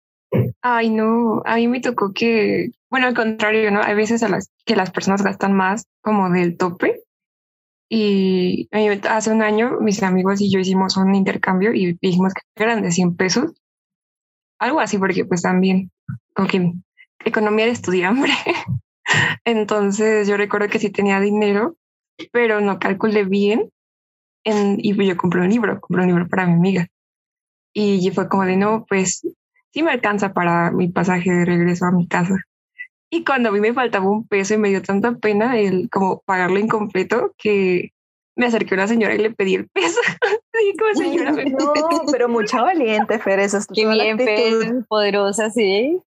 Ay, 0.62 0.90
no, 0.90 1.42
a 1.44 1.56
mí 1.56 1.68
me 1.68 1.80
tocó 1.80 2.12
que, 2.12 2.70
bueno, 2.90 3.06
al 3.06 3.14
contrario, 3.14 3.70
¿no? 3.70 3.82
Hay 3.82 3.94
veces 3.94 4.24
que 4.64 4.76
las 4.76 4.90
personas 4.90 5.22
gastan 5.22 5.52
más 5.52 5.86
como 6.00 6.30
del 6.30 6.56
tope. 6.56 7.02
Y 7.88 8.68
hace 9.08 9.30
un 9.30 9.42
año 9.42 9.78
mis 9.80 10.02
amigos 10.02 10.40
y 10.40 10.50
yo 10.50 10.58
hicimos 10.58 10.96
un 10.96 11.14
intercambio 11.14 11.72
y 11.74 11.98
dijimos 12.00 12.32
que 12.34 12.62
eran 12.62 12.82
de 12.82 12.90
100 12.90 13.14
pesos. 13.16 13.52
Algo 14.58 14.80
así, 14.80 14.98
porque 14.98 15.24
pues 15.24 15.42
también, 15.42 15.90
como 16.34 16.48
que 16.48 16.72
economía 17.24 17.66
de 17.66 17.72
estudiambre. 17.72 18.32
Entonces 19.44 20.26
yo 20.26 20.36
recuerdo 20.36 20.68
que 20.68 20.78
sí 20.78 20.90
tenía 20.90 21.20
dinero, 21.20 21.76
pero 22.32 22.60
no 22.60 22.78
calculé 22.78 23.24
bien. 23.24 23.70
En, 24.44 24.78
y 24.78 24.94
yo 25.06 25.16
compré 25.16 25.40
un 25.40 25.48
libro, 25.48 25.80
compré 25.80 26.02
un 26.02 26.08
libro 26.08 26.28
para 26.28 26.46
mi 26.46 26.54
amiga. 26.54 26.86
Y 27.72 28.08
fue 28.10 28.28
como 28.28 28.44
de, 28.44 28.56
no, 28.56 28.84
pues 28.88 29.26
sí 29.72 29.82
me 29.82 29.90
alcanza 29.90 30.32
para 30.32 30.70
mi 30.70 30.88
pasaje 30.88 31.30
de 31.30 31.44
regreso 31.44 31.86
a 31.86 31.90
mi 31.90 32.06
casa. 32.06 32.36
Y 33.10 33.24
cuando 33.24 33.48
a 33.48 33.52
mí 33.52 33.60
me 33.60 33.72
faltaba 33.72 34.08
un 34.08 34.26
peso 34.26 34.54
y 34.54 34.58
me 34.58 34.70
dio 34.70 34.82
tanta 34.82 35.12
pena 35.16 35.58
el 35.58 35.88
como 35.90 36.20
pagarlo 36.26 36.58
incompleto 36.58 37.32
que 37.38 37.92
me 38.36 38.46
acerqué 38.46 38.74
a 38.74 38.78
una 38.78 38.88
señora 38.88 39.14
y 39.14 39.18
le 39.18 39.30
pedí 39.30 39.54
el 39.54 39.68
peso. 39.68 40.00
Así 40.52 40.76
como 40.76 40.94
señora, 40.94 41.32
No, 41.32 41.72
pero 42.10 42.28
mucha 42.28 42.62
valiente, 42.62 43.18
Fer, 43.18 43.40
esa 43.40 43.58
es 43.58 43.66
qué 43.66 43.86
bien. 43.86 44.18
Fer, 44.18 44.84
poderosa, 44.88 45.50
sí. 45.50 46.00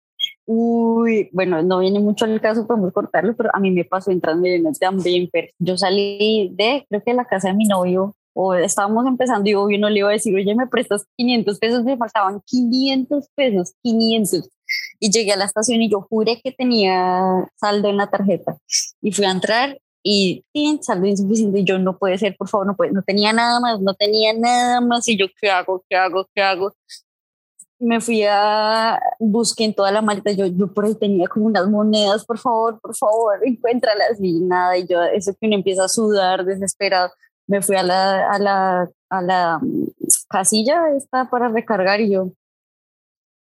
Uy, 0.47 1.28
bueno, 1.32 1.62
no 1.62 1.80
viene 1.80 1.99
mucho 1.99 2.24
al 2.24 2.41
caso, 2.41 2.66
podemos 2.66 2.93
cortarlo, 2.93 3.34
pero 3.37 3.51
a 3.53 3.59
mí 3.59 3.70
me 3.70 3.84
pasó 3.84 4.11
entrando 4.11 4.47
en 4.47 4.72
también, 4.74 5.28
Fer. 5.30 5.51
Yo 5.59 5.76
salí 5.76 6.51
de, 6.55 6.87
creo 6.89 7.03
que 7.03 7.11
de 7.11 7.16
la 7.16 7.24
casa 7.24 7.49
de 7.49 7.55
mi 7.55 7.64
novio, 7.64 8.14
o 8.39 8.55
estábamos 8.55 9.07
empezando 9.07 9.49
y 9.49 9.55
obvio 9.55 9.78
no 9.78 9.89
le 9.89 10.01
iba 10.01 10.11
a 10.11 10.12
decir, 10.12 10.37
oye, 10.37 10.55
me 10.55 10.66
prestas 10.66 11.07
500 11.16 11.59
pesos, 11.59 11.84
me 11.84 11.97
faltaban 11.97 12.43
500 12.45 13.28
pesos, 13.34 13.72
500. 13.82 14.51
Y 15.01 15.11
llegué 15.11 15.32
a 15.32 15.37
la 15.37 15.47
estación 15.47 15.80
y 15.80 15.89
yo 15.89 16.03
juré 16.03 16.39
que 16.45 16.53
tenía 16.53 17.49
saldo 17.57 17.89
en 17.89 17.97
la 17.97 18.11
tarjeta. 18.11 18.59
Y 19.01 19.12
fui 19.12 19.24
a 19.24 19.30
entrar 19.30 19.78
y 20.03 20.45
¡tin! 20.53 20.82
saldo 20.82 21.07
insuficiente. 21.07 21.61
Y 21.61 21.64
yo, 21.64 21.78
no 21.78 21.99
puede 21.99 22.18
ser, 22.18 22.37
por 22.37 22.49
favor, 22.49 22.66
no 22.66 22.76
puede. 22.76 22.93
No 22.93 23.03
tenía 23.03 23.32
nada 23.32 23.59
más, 23.59 23.80
no 23.80 23.95
tenía 23.95 24.34
nada 24.34 24.82
más. 24.82 25.09
Y 25.09 25.16
yo, 25.16 25.26
¿qué 25.41 25.51
hago? 25.51 25.82
¿Qué 25.89 25.97
hago? 25.97 26.28
¿Qué 26.34 26.43
hago? 26.43 26.74
Me 27.78 28.03
fui 28.03 28.22
a 28.22 29.01
busqué 29.18 29.64
en 29.64 29.74
toda 29.74 29.91
la 29.93 30.03
maleta. 30.03 30.32
Yo, 30.32 30.45
yo 30.47 30.72
por 30.74 30.84
ahí 30.84 30.95
tenía 30.95 31.26
como 31.26 31.47
unas 31.47 31.68
monedas, 31.68 32.26
por 32.26 32.39
favor, 32.39 32.78
por 32.82 32.95
favor, 32.95 33.41
encuéntralas. 33.47 34.18
Y 34.20 34.41
nada, 34.41 34.76
y 34.76 34.87
yo, 34.87 35.03
eso 35.03 35.32
que 35.32 35.47
uno 35.47 35.57
empieza 35.57 35.84
a 35.84 35.89
sudar 35.89 36.45
desesperado. 36.45 37.11
Me 37.47 37.62
fui 37.62 37.76
a 37.76 37.82
la, 37.82 38.30
a 38.30 38.38
la, 38.38 38.90
a 39.09 39.22
la 39.22 39.59
mm, 39.61 39.86
casilla 40.28 40.90
esta 40.97 41.30
para 41.30 41.49
recargar 41.49 42.01
y 42.01 42.12
yo, 42.12 42.32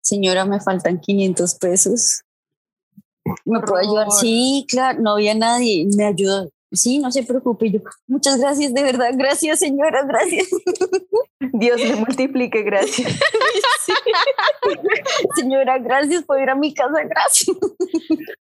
señora, 0.03 0.45
me 0.45 0.61
faltan 0.61 1.01
500 1.01 1.55
pesos. 1.57 2.22
¿Me 3.45 3.61
puede 3.61 3.84
ayudar? 3.86 4.11
Sí, 4.11 4.66
claro, 4.68 5.01
no 5.01 5.12
había 5.12 5.34
nadie. 5.34 5.86
Me 5.97 6.07
ayudó. 6.07 6.51
Sí, 6.72 6.99
no 6.99 7.11
se 7.11 7.22
preocupe. 7.22 7.70
Yo, 7.70 7.80
muchas 8.07 8.39
gracias, 8.39 8.74
de 8.74 8.82
verdad. 8.82 9.11
Gracias, 9.14 9.59
señora, 9.59 10.03
gracias. 10.07 10.49
Dios 11.41 11.80
le 11.80 11.97
multiplique, 11.97 12.62
gracias. 12.62 13.18
Sí. 13.89 13.95
Señora, 15.34 15.78
gracias 15.78 16.22
por 16.24 16.39
ir 16.39 16.51
a 16.51 16.55
mi 16.55 16.74
casa, 16.74 17.03
gracias. 17.05 17.57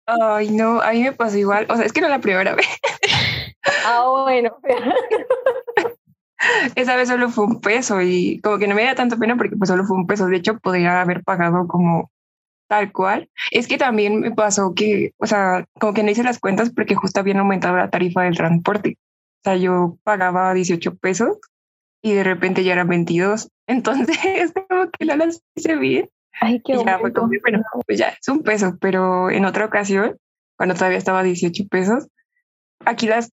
Ay, 0.07 0.51
no, 0.51 0.80
a 0.80 0.93
mí 0.93 1.03
me 1.03 1.12
pasó 1.12 1.36
igual. 1.36 1.66
O 1.68 1.74
sea, 1.74 1.84
es 1.84 1.93
que 1.93 2.01
no 2.01 2.09
la 2.09 2.20
primera 2.20 2.55
vez. 2.55 2.66
Ah, 3.85 4.07
bueno. 4.25 4.57
Esa 6.75 6.97
vez 6.97 7.09
solo 7.09 7.31
fue 7.31 7.45
un 7.45 7.61
peso 7.61 8.01
y 8.03 8.41
como 8.41 8.59
que 8.59 8.67
no 8.67 8.75
me 8.75 8.85
da 8.85 8.95
tanta 8.95 9.17
pena 9.17 9.37
porque 9.37 9.57
pues 9.57 9.69
solo 9.69 9.85
fue 9.85 9.97
un 9.97 10.07
peso. 10.07 10.27
De 10.27 10.37
hecho, 10.37 10.59
podría 10.59 11.01
haber 11.01 11.23
pagado 11.23 11.69
como 11.69 12.11
tal 12.69 12.91
cual. 12.93 13.29
Es 13.51 13.69
que 13.69 13.79
también 13.79 14.21
me 14.21 14.33
pasó 14.33 14.75
que, 14.75 15.13
o 15.19 15.27
sea, 15.27 15.67
como 15.79 15.95
que 15.95 16.03
no 16.03 16.11
hice 16.11 16.25
las 16.25 16.41
cuentas 16.41 16.71
porque 16.71 16.95
justo 16.95 17.21
habían 17.21 17.39
aumentado 17.39 17.77
la 17.77 17.91
tarifa 17.91 18.23
del 18.23 18.37
transporte. 18.37 18.99
O 18.99 19.43
sea, 19.45 19.57
yo 19.57 19.99
pagaba 20.05 20.55
18 20.55 20.97
pesos 20.97 21.39
y 22.03 22.15
de 22.15 22.25
repente 22.25 22.65
ya 22.65 22.73
eran 22.73 22.89
22. 22.89 23.49
Entonces, 23.67 24.53
como 24.69 24.91
que 24.91 25.05
no 25.05 25.17
las 25.17 25.43
hice 25.55 25.77
bien. 25.77 26.09
Ay, 26.41 26.61
qué 26.65 26.73
Y 26.73 26.85
ya 26.85 26.99
fue 26.99 27.13
como, 27.13 27.29
bueno, 27.43 27.63
pues 27.87 27.99
ya 27.99 28.09
es 28.09 28.29
un 28.29 28.43
peso, 28.43 28.77
pero 28.81 29.31
en 29.31 29.45
otra 29.45 29.67
ocasión, 29.67 30.17
cuando 30.57 30.75
todavía 30.75 30.99
estaba 30.99 31.21
a 31.21 31.25
18 31.25 31.69
pesos, 31.69 32.09
aquí 32.85 33.07
las 33.07 33.31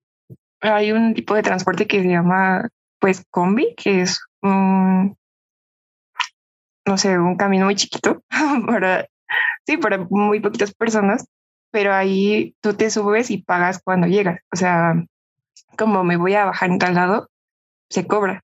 hay 0.61 0.91
un 0.91 1.13
tipo 1.13 1.35
de 1.35 1.43
transporte 1.43 1.87
que 1.87 2.01
se 2.01 2.09
llama 2.09 2.69
pues 2.99 3.23
combi, 3.29 3.75
que 3.75 4.01
es 4.01 4.19
un 4.41 5.15
no 6.87 6.97
sé, 6.97 7.19
un 7.19 7.35
camino 7.35 7.65
muy 7.65 7.75
chiquito 7.75 8.23
para 8.67 9.07
sí, 9.65 9.77
para 9.77 9.97
muy 10.09 10.39
poquitas 10.39 10.73
personas, 10.73 11.25
pero 11.71 11.93
ahí 11.93 12.55
tú 12.61 12.73
te 12.73 12.89
subes 12.89 13.29
y 13.29 13.43
pagas 13.43 13.81
cuando 13.83 14.07
llegas. 14.07 14.39
O 14.53 14.55
sea, 14.55 14.95
como 15.77 16.03
me 16.03 16.17
voy 16.17 16.33
a 16.35 16.45
bajar 16.45 16.69
en 16.71 16.79
tal 16.79 16.95
lado, 16.95 17.29
se 17.89 18.07
cobra. 18.07 18.41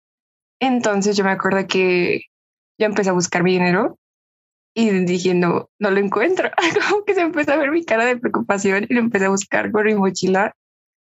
Entonces 0.59 1.15
yo 1.17 1.23
me 1.23 1.31
acuerdo 1.31 1.67
que 1.67 2.21
yo 2.77 2.85
empecé 2.85 3.09
a 3.09 3.13
buscar 3.13 3.43
mi 3.43 3.53
dinero 3.53 3.97
y 4.73 4.89
dije, 5.05 5.33
no, 5.33 5.69
lo 5.79 5.97
encuentro. 5.97 6.49
Como 6.89 7.03
que 7.03 7.13
se 7.13 7.21
empezó 7.21 7.53
a 7.53 7.57
ver 7.57 7.71
mi 7.71 7.83
cara 7.83 8.05
de 8.05 8.17
preocupación 8.17 8.85
y 8.87 8.93
lo 8.93 9.01
empecé 9.01 9.25
a 9.25 9.29
buscar 9.29 9.71
por 9.71 9.85
mi 9.85 9.95
mochila. 9.95 10.55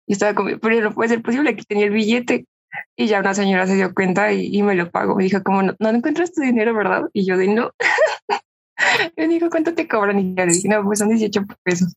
Y 0.06 0.12
estaba 0.14 0.34
como, 0.34 0.50
pero 0.58 0.80
no 0.80 0.94
puede 0.94 1.08
ser 1.10 1.22
posible, 1.22 1.50
aquí 1.50 1.64
tenía 1.64 1.86
el 1.86 1.92
billete. 1.92 2.46
Y 2.96 3.06
ya 3.06 3.20
una 3.20 3.34
señora 3.34 3.66
se 3.66 3.76
dio 3.76 3.94
cuenta 3.94 4.32
y, 4.32 4.48
y 4.56 4.62
me 4.62 4.74
lo 4.74 4.90
pagó. 4.90 5.14
Me 5.14 5.24
dijo, 5.24 5.42
como, 5.42 5.62
no, 5.62 5.74
no 5.78 5.88
encuentras 5.90 6.32
tu 6.32 6.42
dinero, 6.42 6.74
¿verdad? 6.74 7.02
Y 7.12 7.24
yo 7.24 7.36
de 7.36 7.46
no. 7.48 7.70
me 9.16 9.28
dijo, 9.28 9.48
¿cuánto 9.50 9.74
te 9.74 9.86
cobran? 9.88 10.18
Y 10.18 10.34
ya 10.34 10.44
le 10.46 10.52
dije, 10.52 10.68
no, 10.68 10.82
pues 10.84 10.98
son 10.98 11.08
18 11.08 11.42
pesos. 11.62 11.94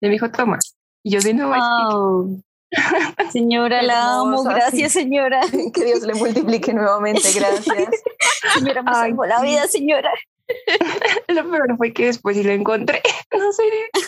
Y 0.00 0.06
me 0.06 0.12
dijo, 0.12 0.30
toma. 0.30 0.58
Y 1.04 1.10
yo 1.12 1.20
sí, 1.20 1.32
no, 1.34 1.50
Oh. 1.54 2.28
Señora, 3.32 3.82
la 3.82 4.18
amo. 4.20 4.42
Gracias, 4.44 4.92
señora. 4.92 5.40
Que 5.72 5.84
Dios 5.84 6.02
le 6.02 6.14
multiplique 6.14 6.74
nuevamente, 6.74 7.22
gracias. 7.34 7.88
Señora, 8.54 8.82
me 8.82 8.90
Ay, 8.90 9.10
salvó 9.10 9.24
la 9.24 9.40
vida, 9.40 9.66
señora. 9.68 10.10
lo 11.28 11.50
peor 11.50 11.76
fue 11.76 11.92
que 11.92 12.06
después 12.06 12.36
sí 12.36 12.42
lo 12.42 12.52
encontré. 12.52 13.00
No 13.32 13.52
sé, 13.52 13.62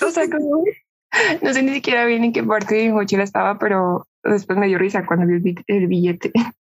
o 0.05 0.11
sea, 0.11 0.28
como- 0.28 0.64
no 1.43 1.53
sé 1.53 1.63
ni 1.63 1.75
siquiera 1.75 2.05
bien 2.05 2.25
en 2.25 2.33
qué 2.33 2.43
parte 2.43 2.75
de 2.75 2.83
mi 2.85 2.93
mochila 2.93 3.23
estaba, 3.25 3.59
pero 3.59 4.07
después 4.23 4.59
me 4.59 4.67
dio 4.69 4.79
risa 4.79 5.05
cuando 5.07 5.27
vi 5.27 5.55
el 5.67 5.87
billete. 5.87 6.33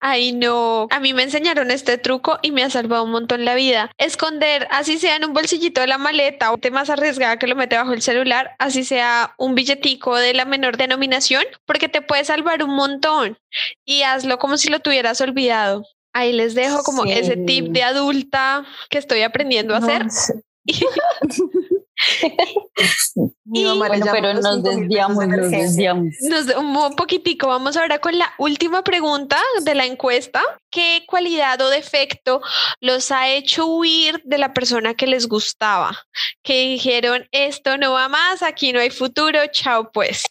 Ay, 0.00 0.32
no. 0.32 0.86
A 0.92 1.00
mí 1.00 1.12
me 1.12 1.24
enseñaron 1.24 1.72
este 1.72 1.98
truco 1.98 2.38
y 2.40 2.52
me 2.52 2.62
ha 2.62 2.70
salvado 2.70 3.02
un 3.02 3.10
montón 3.10 3.44
la 3.44 3.56
vida. 3.56 3.90
Esconder, 3.98 4.68
así 4.70 4.96
sea 4.96 5.16
en 5.16 5.24
un 5.24 5.32
bolsillito 5.32 5.80
de 5.80 5.88
la 5.88 5.98
maleta 5.98 6.52
o 6.52 6.56
te 6.56 6.70
más 6.70 6.88
arriesgada 6.88 7.36
que 7.40 7.48
lo 7.48 7.56
mete 7.56 7.76
bajo 7.76 7.92
el 7.94 8.00
celular, 8.00 8.52
así 8.60 8.84
sea 8.84 9.34
un 9.38 9.56
billetico 9.56 10.14
de 10.14 10.34
la 10.34 10.44
menor 10.44 10.76
denominación, 10.76 11.42
porque 11.66 11.88
te 11.88 12.00
puede 12.00 12.24
salvar 12.24 12.62
un 12.62 12.76
montón. 12.76 13.38
Y 13.84 14.02
hazlo 14.02 14.38
como 14.38 14.56
si 14.56 14.70
lo 14.70 14.78
tuvieras 14.78 15.20
olvidado. 15.20 15.82
Ahí 16.12 16.32
les 16.32 16.54
dejo 16.54 16.84
como 16.84 17.02
Sí. 17.02 17.12
ese 17.12 17.36
tip 17.36 17.66
de 17.72 17.82
adulta 17.82 18.64
que 18.90 18.98
estoy 18.98 19.22
aprendiendo 19.22 19.74
a 19.74 19.78
hacer. 19.78 20.04
No 20.04 20.10
sé. 20.12 20.34
Mi 23.44 23.62
Y- 23.62 23.78
Bueno, 23.78 24.06
pero 24.12 24.34
nos 24.34 24.44
5.000 24.44 24.44
pesos 24.44 24.62
de 24.62 24.70
desviamos, 24.70 25.28
nos 25.28 25.50
desviamos. 25.50 26.14
Nos 26.20 26.56
un 26.56 26.96
poquitico, 26.96 27.48
vamos 27.48 27.76
ahora 27.76 27.98
con 27.98 28.16
la 28.18 28.32
última 28.38 28.82
pregunta 28.82 29.38
de 29.62 29.74
la 29.74 29.86
encuesta. 29.86 30.42
¿Qué 30.70 31.04
cualidad 31.06 31.60
o 31.60 31.70
defecto 31.70 32.40
los 32.80 33.10
ha 33.10 33.28
hecho 33.28 33.66
huir 33.66 34.20
de 34.24 34.38
la 34.38 34.52
persona 34.52 34.94
que 34.94 35.06
les 35.06 35.26
gustaba? 35.28 35.96
Que 36.42 36.68
dijeron, 36.68 37.26
esto 37.32 37.78
no 37.78 37.92
va 37.92 38.08
más, 38.08 38.42
aquí 38.42 38.72
no 38.72 38.80
hay 38.80 38.90
futuro, 38.90 39.40
chao 39.50 39.90
pues. 39.92 40.24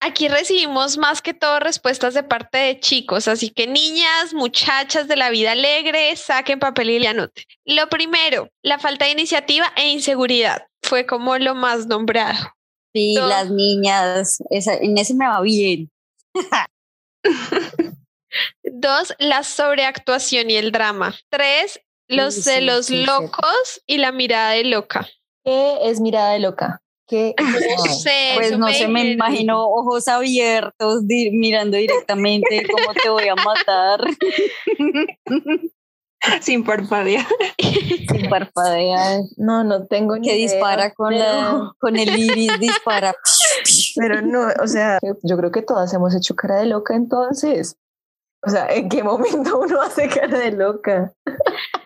Aquí 0.00 0.28
recibimos 0.28 0.98
más 0.98 1.22
que 1.22 1.32
todo 1.32 1.60
respuestas 1.60 2.12
de 2.12 2.22
parte 2.22 2.58
de 2.58 2.78
chicos, 2.78 3.26
así 3.26 3.48
que 3.48 3.66
niñas, 3.66 4.34
muchachas 4.34 5.08
de 5.08 5.16
la 5.16 5.30
vida 5.30 5.52
alegre, 5.52 6.14
saquen 6.14 6.58
papel 6.58 6.90
y 6.90 7.06
anoten. 7.06 7.44
Lo 7.64 7.88
primero, 7.88 8.50
la 8.62 8.78
falta 8.78 9.06
de 9.06 9.12
iniciativa 9.12 9.72
e 9.76 9.88
inseguridad 9.88 10.66
fue 10.84 11.06
como 11.06 11.36
lo 11.38 11.54
más 11.54 11.86
nombrado. 11.86 12.52
Sí, 12.94 13.14
No. 13.14 13.26
las 13.26 13.50
niñas, 13.50 14.38
esa, 14.50 14.74
en 14.76 14.96
ese 14.98 15.14
me 15.14 15.26
va 15.26 15.40
bien. 15.40 15.90
Dos, 18.64 19.14
la 19.18 19.42
sobreactuación 19.42 20.50
y 20.50 20.56
el 20.56 20.72
drama. 20.72 21.14
Tres, 21.30 21.80
los 22.08 22.34
Sí, 22.34 22.42
celos 22.42 22.86
sí, 22.86 23.04
locos 23.04 23.82
y 23.86 23.98
la 23.98 24.12
mirada 24.12 24.50
de 24.52 24.64
loca. 24.64 25.08
¿Qué 25.44 25.78
es 25.84 26.00
mirada 26.00 26.32
de 26.32 26.40
loca? 26.40 26.80
¿Qué 27.06 27.34
No 27.38 27.84
sé, 27.86 28.32
Pues 28.34 28.58
no 28.58 28.68
se 28.72 28.88
me 28.88 29.12
imagino 29.12 29.64
ojos 29.66 30.08
abiertos 30.08 31.06
di- 31.06 31.30
mirando 31.30 31.76
directamente 31.76 32.66
cómo 32.70 32.92
te 32.94 33.08
voy 33.08 33.28
a 33.28 33.34
matar 33.36 34.04
Sin 36.40 36.64
parpadear. 36.64 37.26
sin 37.58 38.28
parpadear. 38.28 39.20
No, 39.36 39.64
no 39.64 39.86
tengo 39.86 40.16
ni 40.16 40.28
Que 40.28 40.36
idea, 40.36 40.52
dispara 40.52 40.90
con, 40.92 41.10
pero- 41.10 41.24
la, 41.24 41.72
con 41.80 41.96
el 41.96 42.18
iris, 42.18 42.58
dispara. 42.58 43.14
Pero 43.96 44.22
no, 44.22 44.48
o 44.62 44.66
sea, 44.66 44.98
yo 45.22 45.36
creo 45.36 45.50
que 45.50 45.62
todas 45.62 45.92
hemos 45.94 46.14
hecho 46.14 46.34
cara 46.34 46.56
de 46.56 46.66
loca 46.66 46.94
entonces. 46.94 47.76
O 48.46 48.50
sea, 48.50 48.66
¿en 48.68 48.88
qué 48.90 49.02
momento 49.02 49.58
uno 49.58 49.80
hace 49.80 50.08
cara 50.08 50.38
de 50.38 50.52
loca? 50.52 51.12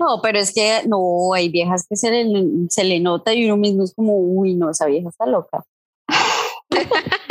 No, 0.01 0.20
pero 0.22 0.39
es 0.41 0.53
que 0.53 0.82
no, 0.89 1.32
hay 1.32 1.49
viejas 1.51 1.86
que 1.89 1.97
se 1.97 2.11
le, 2.11 2.43
se 2.68 2.82
le 2.82 2.99
nota 3.01 3.32
y 3.32 3.45
uno 3.45 3.57
mismo 3.57 3.84
es 3.84 3.95
como, 3.95 4.16
uy, 4.18 4.55
no, 4.55 4.70
esa 4.70 4.86
vieja 4.86 5.09
está 5.09 5.26
loca. 5.26 5.64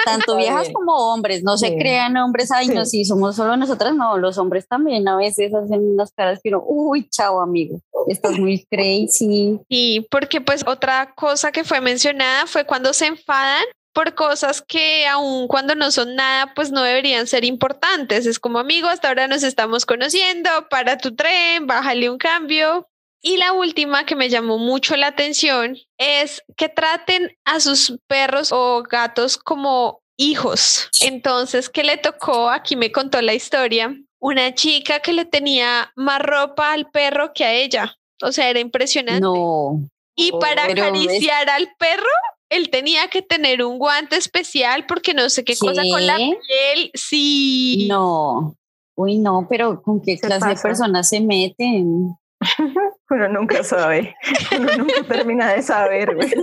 Tanto 0.07 0.37
viejas 0.37 0.69
como 0.73 0.93
hombres, 1.13 1.43
no 1.43 1.57
se 1.57 1.67
Sí. 1.69 1.77
crean 1.77 2.15
hombres, 2.17 2.51
ay, 2.51 2.67
no, 2.69 2.85
Sí. 2.85 2.99
si 2.99 3.05
somos 3.05 3.35
solo 3.35 3.55
nosotras, 3.57 3.95
no, 3.95 4.17
los 4.17 4.37
hombres 4.37 4.67
también 4.67 5.07
a 5.07 5.15
veces 5.17 5.53
hacen 5.53 5.91
unas 5.93 6.11
caras 6.13 6.39
que 6.43 6.49
uno, 6.49 6.63
uy, 6.65 7.07
chao, 7.09 7.41
amigo, 7.41 7.79
estás 8.07 8.37
muy 8.39 8.65
crazy. 8.69 9.59
Y 9.67 10.07
porque 10.09 10.41
pues 10.41 10.63
otra 10.67 11.13
cosa 11.15 11.51
que 11.51 11.63
fue 11.63 11.81
mencionada 11.81 12.47
fue 12.47 12.65
cuando 12.65 12.93
se 12.93 13.07
enfadan 13.07 13.63
por 13.93 14.13
cosas 14.13 14.61
que 14.61 15.07
aun 15.07 15.47
cuando 15.47 15.73
no 15.73 15.89
son 15.89 16.15
nada, 16.15 16.53
pues 16.55 16.71
no 16.71 16.83
deberían 16.83 17.25
ser 17.25 17.43
importantes. 17.45 18.27
Es 18.27 18.37
como 18.39 18.59
amigo, 18.59 18.87
hasta 18.87 19.07
ahora 19.07 19.27
nos 19.27 19.41
estamos 19.43 19.85
conociendo, 19.87 20.49
para 20.69 20.97
tu 20.99 21.15
tren, 21.15 21.65
bájale 21.65 22.09
un 22.09 22.19
cambio. 22.19 22.87
Y 23.27 23.35
la 23.35 23.51
última 23.51 24.05
que 24.05 24.15
me 24.15 24.29
llamó 24.29 24.57
mucho 24.57 24.95
la 24.95 25.07
atención 25.07 25.75
es 25.97 26.41
que 26.55 26.69
traten 26.69 27.35
a 27.43 27.59
sus 27.59 27.99
perros 28.07 28.53
o 28.53 28.83
gatos 28.83 29.37
como 29.37 30.01
hijos. 30.15 30.89
Entonces, 31.01 31.67
¿qué 31.67 31.83
le 31.83 31.97
tocó? 31.97 32.49
Aquí 32.49 32.77
me 32.77 32.89
contó 32.89 33.21
la 33.21 33.33
historia. 33.33 33.93
Una 34.19 34.55
chica 34.55 35.01
que 35.01 35.11
le 35.11 35.25
tenía 35.25 35.91
más 35.97 36.21
ropa 36.21 36.71
al 36.71 36.89
perro 36.89 37.33
que 37.33 37.43
a 37.43 37.53
ella. 37.53 37.97
O 38.23 38.31
sea, 38.31 38.49
era 38.49 38.61
impresionante. 38.61 39.19
No, 39.19 39.81
Y 40.15 40.31
para 40.31 40.65
Pero 40.67 40.83
es- 40.85 40.89
acariciar 40.89 41.49
al 41.49 41.67
perro, 41.77 42.07
él 42.49 42.69
tenía 42.69 43.09
que 43.09 43.21
tener 43.21 43.61
un 43.61 43.77
guante 43.77 44.15
especial 44.15 44.85
porque 44.85 45.13
no 45.13 45.29
sé 45.29 45.43
qué, 45.43 45.57
cosa 45.57 45.83
con 45.91 46.07
la 46.07 46.15
piel. 46.15 46.91
Sí. 46.93 47.87
no, 47.89 48.55
uy, 48.95 49.17
no, 49.17 49.47
pero 49.49 49.81
¿con 49.81 50.01
qué 50.01 50.15
Se 50.17 50.27
clase 50.27 50.47
de 50.47 50.55
personas 50.55 51.09
se 51.09 51.19
meten? 51.19 52.15
Uno 53.09 53.29
nunca 53.29 53.63
sabe. 53.63 54.15
Uno 54.57 54.77
nunca 54.77 55.03
termina 55.03 55.53
de 55.53 55.61
saber, 55.61 56.15
güey. 56.15 56.33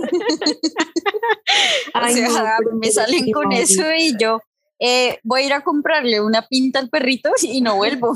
O 1.93 2.09
sea, 2.09 2.57
me 2.73 2.91
salen 2.91 3.31
con 3.31 3.51
eso 3.51 3.83
y 3.95 4.17
yo 4.17 4.39
eh, 4.79 5.19
voy 5.23 5.43
a 5.43 5.45
ir 5.45 5.53
a 5.53 5.63
comprarle 5.63 6.21
una 6.21 6.47
pinta 6.47 6.79
al 6.79 6.89
perrito 6.89 7.29
y 7.41 7.61
no 7.61 7.77
vuelvo. 7.77 8.13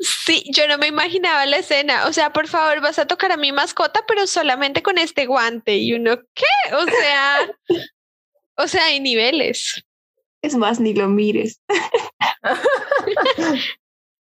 Sí, 0.00 0.42
yo 0.52 0.66
no 0.66 0.78
me 0.78 0.86
imaginaba 0.86 1.44
la 1.46 1.58
escena. 1.58 2.06
O 2.06 2.12
sea, 2.12 2.32
por 2.32 2.48
favor, 2.48 2.80
vas 2.80 2.98
a 2.98 3.06
tocar 3.06 3.32
a 3.32 3.36
mi 3.36 3.52
mascota, 3.52 4.00
pero 4.08 4.26
solamente 4.26 4.82
con 4.82 4.98
este 4.98 5.26
guante. 5.26 5.76
Y 5.76 5.94
uno, 5.94 6.18
¿qué? 6.34 6.74
O 6.74 6.84
sea, 6.84 7.56
o 8.56 8.66
sea, 8.66 8.86
hay 8.86 9.00
niveles. 9.00 9.84
Es 10.42 10.56
más, 10.56 10.80
ni 10.80 10.94
lo 10.94 11.08
mires. 11.08 11.60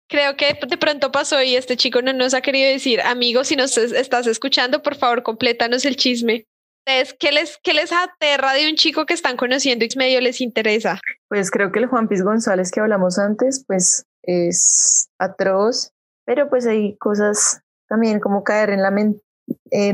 Creo 0.07 0.35
que 0.37 0.57
de 0.67 0.77
pronto 0.77 1.11
pasó 1.11 1.41
y 1.41 1.55
este 1.55 1.77
chico 1.77 2.01
no 2.01 2.13
nos 2.13 2.33
ha 2.33 2.41
querido 2.41 2.69
decir, 2.69 3.01
amigo, 3.01 3.43
si 3.43 3.55
nos 3.55 3.77
es- 3.77 3.91
estás 3.91 4.27
escuchando, 4.27 4.81
por 4.83 4.95
favor, 4.95 5.23
complétanos 5.23 5.83
el 5.85 5.95
chisme. 5.95 6.45
Ustedes, 6.87 7.15
¿Qué 7.19 7.31
les, 7.31 7.57
¿Qué 7.63 7.73
les 7.73 7.91
aterra 7.91 8.53
de 8.53 8.69
un 8.69 8.75
chico 8.75 9.07
que 9.07 9.15
están 9.15 9.37
conociendo 9.37 9.83
y 9.85 9.89
medio 9.97 10.21
les 10.21 10.39
interesa? 10.41 10.99
Pues 11.27 11.49
creo 11.49 11.71
que 11.71 11.79
el 11.79 11.87
Juan 11.87 12.07
Piz 12.07 12.21
González 12.23 12.69
que 12.71 12.79
hablamos 12.79 13.17
antes, 13.17 13.63
pues 13.65 14.05
es 14.21 15.09
atroz, 15.17 15.91
pero 16.25 16.47
pues 16.49 16.67
hay 16.67 16.95
cosas 16.97 17.61
también 17.89 18.19
como 18.19 18.43
caer 18.43 18.69
en 18.69 18.83
la 18.83 18.91
mente, 18.91 19.19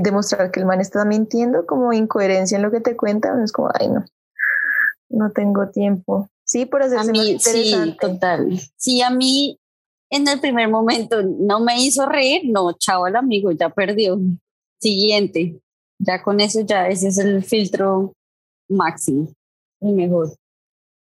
demostrar 0.02 0.52
que 0.52 0.60
el 0.60 0.66
man 0.66 0.82
está 0.82 1.06
mintiendo, 1.06 1.66
como 1.66 1.94
incoherencia 1.94 2.58
en 2.58 2.62
lo 2.64 2.72
que 2.72 2.82
te 2.82 2.98
cuenta, 2.98 3.34
uno 3.34 3.44
es 3.46 3.52
como, 3.54 3.70
ay 3.74 3.88
no, 3.88 4.06
no 5.10 5.32
tengo 5.32 5.70
tiempo. 5.70 6.30
Sí, 6.44 6.66
por 6.66 6.82
A 6.82 6.86
hacerse 6.88 7.12
más 7.14 7.26
mí, 7.26 7.40
sí, 7.40 7.50
interesante. 7.72 7.98
total. 8.02 8.60
Si 8.76 9.02
a 9.02 9.10
mí 9.10 9.60
en 10.12 10.28
el 10.28 10.40
primer 10.40 10.70
momento 10.70 11.24
no 11.24 11.62
me 11.62 11.82
hizo 11.82 12.06
reír, 12.06 12.42
no, 12.46 12.74
chao 12.74 13.06
al 13.06 13.16
amigo, 13.16 13.52
ya 13.52 13.70
perdió. 13.70 14.20
Siguiente. 14.80 15.60
Ya 16.00 16.22
con 16.22 16.40
eso, 16.42 16.62
ya 16.62 16.88
ese 16.88 17.08
es 17.08 17.18
el 17.18 17.44
filtro 17.44 18.14
máximo, 18.70 19.30
el 19.80 19.94
mejor. 19.94 20.34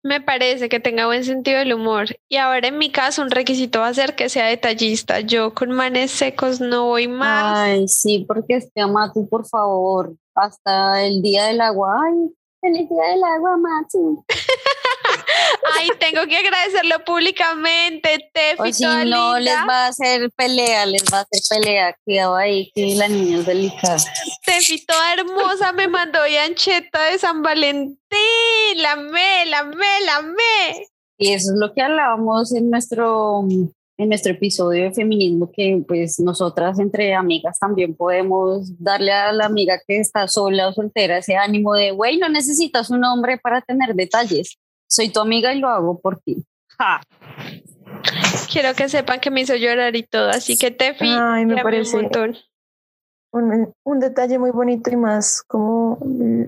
Me 0.02 0.20
parece 0.20 0.68
que 0.68 0.80
tenga 0.80 1.06
buen 1.06 1.24
sentido 1.24 1.58
del 1.58 1.74
humor. 1.74 2.06
Y 2.28 2.36
ahora 2.36 2.68
en 2.68 2.78
mi 2.78 2.90
caso, 2.90 3.20
un 3.20 3.30
requisito 3.30 3.80
va 3.80 3.88
a 3.88 3.94
ser 3.94 4.14
que 4.14 4.28
sea 4.28 4.46
detallista. 4.46 5.20
Yo 5.20 5.52
con 5.54 5.72
manes 5.72 6.10
secos 6.10 6.60
no 6.60 6.86
voy 6.86 7.08
más. 7.08 7.58
Ay, 7.58 7.88
sí, 7.88 8.24
porque 8.26 8.56
es 8.56 8.70
que 8.74 8.86
Matu, 8.86 9.28
por 9.28 9.46
favor, 9.46 10.14
hasta 10.34 11.04
el 11.04 11.20
día 11.20 11.46
del 11.46 11.60
agua. 11.60 12.02
Ay, 12.04 12.32
feliz 12.60 12.88
día 12.88 13.04
del 13.10 13.24
agua, 13.24 13.56
Matu. 13.56 14.24
Ay, 15.78 15.90
tengo 15.98 16.26
que 16.26 16.36
agradecerlo 16.36 17.04
públicamente, 17.04 18.30
Tefi, 18.32 18.56
O 18.58 18.72
si 18.72 18.82
toda 18.82 19.04
no, 19.04 19.38
les 19.38 19.54
va 19.68 19.86
a 19.86 19.88
hacer 19.88 20.30
pelea, 20.36 20.86
les 20.86 21.04
va 21.04 21.18
a 21.18 21.20
hacer 21.22 21.40
pelea. 21.48 21.96
Cuidado 22.04 22.36
ahí, 22.36 22.70
que 22.74 22.94
la 22.94 23.08
niña 23.08 23.38
es 23.38 23.46
delicada. 23.46 23.98
Tefi, 24.44 24.84
toda 24.84 25.14
hermosa, 25.14 25.72
me 25.72 25.88
mandó 25.88 26.26
Yancheta 26.26 27.04
de 27.10 27.18
San 27.18 27.42
Valentín. 27.42 27.96
La 28.76 28.92
amé, 28.92 29.46
la 29.46 29.60
amé, 29.60 30.00
la 30.04 30.16
amé. 30.16 30.86
Y 31.18 31.32
eso 31.32 31.52
es 31.52 31.58
lo 31.58 31.72
que 31.74 31.82
hablábamos 31.82 32.54
en 32.54 32.70
nuestro, 32.70 33.44
en 33.98 34.08
nuestro 34.08 34.32
episodio 34.32 34.84
de 34.84 34.92
feminismo, 34.92 35.50
que 35.52 35.82
pues 35.86 36.18
nosotras 36.18 36.78
entre 36.78 37.14
amigas 37.14 37.58
también 37.58 37.94
podemos 37.94 38.72
darle 38.78 39.12
a 39.12 39.30
la 39.32 39.44
amiga 39.44 39.78
que 39.86 39.98
está 39.98 40.26
sola 40.28 40.68
o 40.68 40.72
soltera 40.72 41.18
ese 41.18 41.36
ánimo 41.36 41.74
de, 41.74 41.90
güey, 41.90 42.16
no 42.16 42.30
necesitas 42.30 42.88
un 42.88 43.04
hombre 43.04 43.36
para 43.36 43.60
tener 43.60 43.94
detalles. 43.94 44.58
Soy 44.90 45.12
tu 45.12 45.20
amiga 45.20 45.54
y 45.54 45.60
lo 45.60 45.68
hago 45.68 46.00
por 46.00 46.18
ti. 46.20 46.44
Ja. 46.78 47.00
Quiero 48.52 48.74
que 48.74 48.88
sepan 48.88 49.20
que 49.20 49.30
me 49.30 49.42
hizo 49.42 49.54
llorar 49.54 49.94
y 49.94 50.02
todo, 50.02 50.30
así 50.30 50.58
que 50.58 50.70
Tefi, 50.70 51.08
Ay, 51.08 51.46
me 51.46 51.54
un 51.54 51.62
parece 51.62 51.96
montón. 51.96 52.36
un, 53.32 53.72
un, 53.84 54.00
detalle 54.00 54.38
muy 54.38 54.50
bonito 54.50 54.90
y 54.90 54.96
más 54.96 55.42
como 55.42 55.98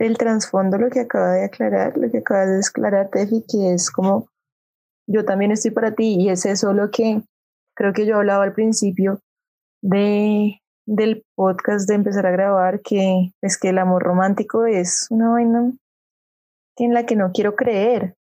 el 0.01 0.18
trasfondo, 0.18 0.78
lo 0.78 0.90
que 0.90 1.01
acaba 1.01 1.34
de 1.34 1.45
aclarar, 1.45 1.97
lo 1.97 2.11
que 2.11 2.18
acaba 2.18 2.47
de 2.47 2.57
declarar 2.57 3.11
Tefi, 3.11 3.45
que 3.49 3.74
es 3.74 3.90
como 3.90 4.26
yo 5.09 5.24
también 5.24 5.53
estoy 5.53 5.70
para 5.70 5.95
ti 5.95 6.16
y 6.18 6.28
es 6.28 6.45
eso 6.45 6.72
lo 6.72 6.90
que 6.90 7.22
creo 7.76 7.93
que 7.93 8.07
yo 8.07 8.16
hablaba 8.16 8.45
al 8.45 8.55
principio 8.55 9.20
de 9.82 10.59
del 10.86 11.24
podcast 11.36 11.88
de 11.88 11.95
empezar 11.95 12.26
a 12.26 12.32
grabar 12.32 12.80
que 12.80 13.32
es 13.40 13.59
que 13.59 13.68
el 13.68 13.78
amor 13.78 14.03
romántico 14.03 14.66
es 14.66 15.07
una 15.11 15.30
vaina 15.30 15.72
en 16.76 16.95
la 16.95 17.07
que 17.07 17.14
no 17.14 17.30
quiero 17.32 17.55
creer 17.55 18.16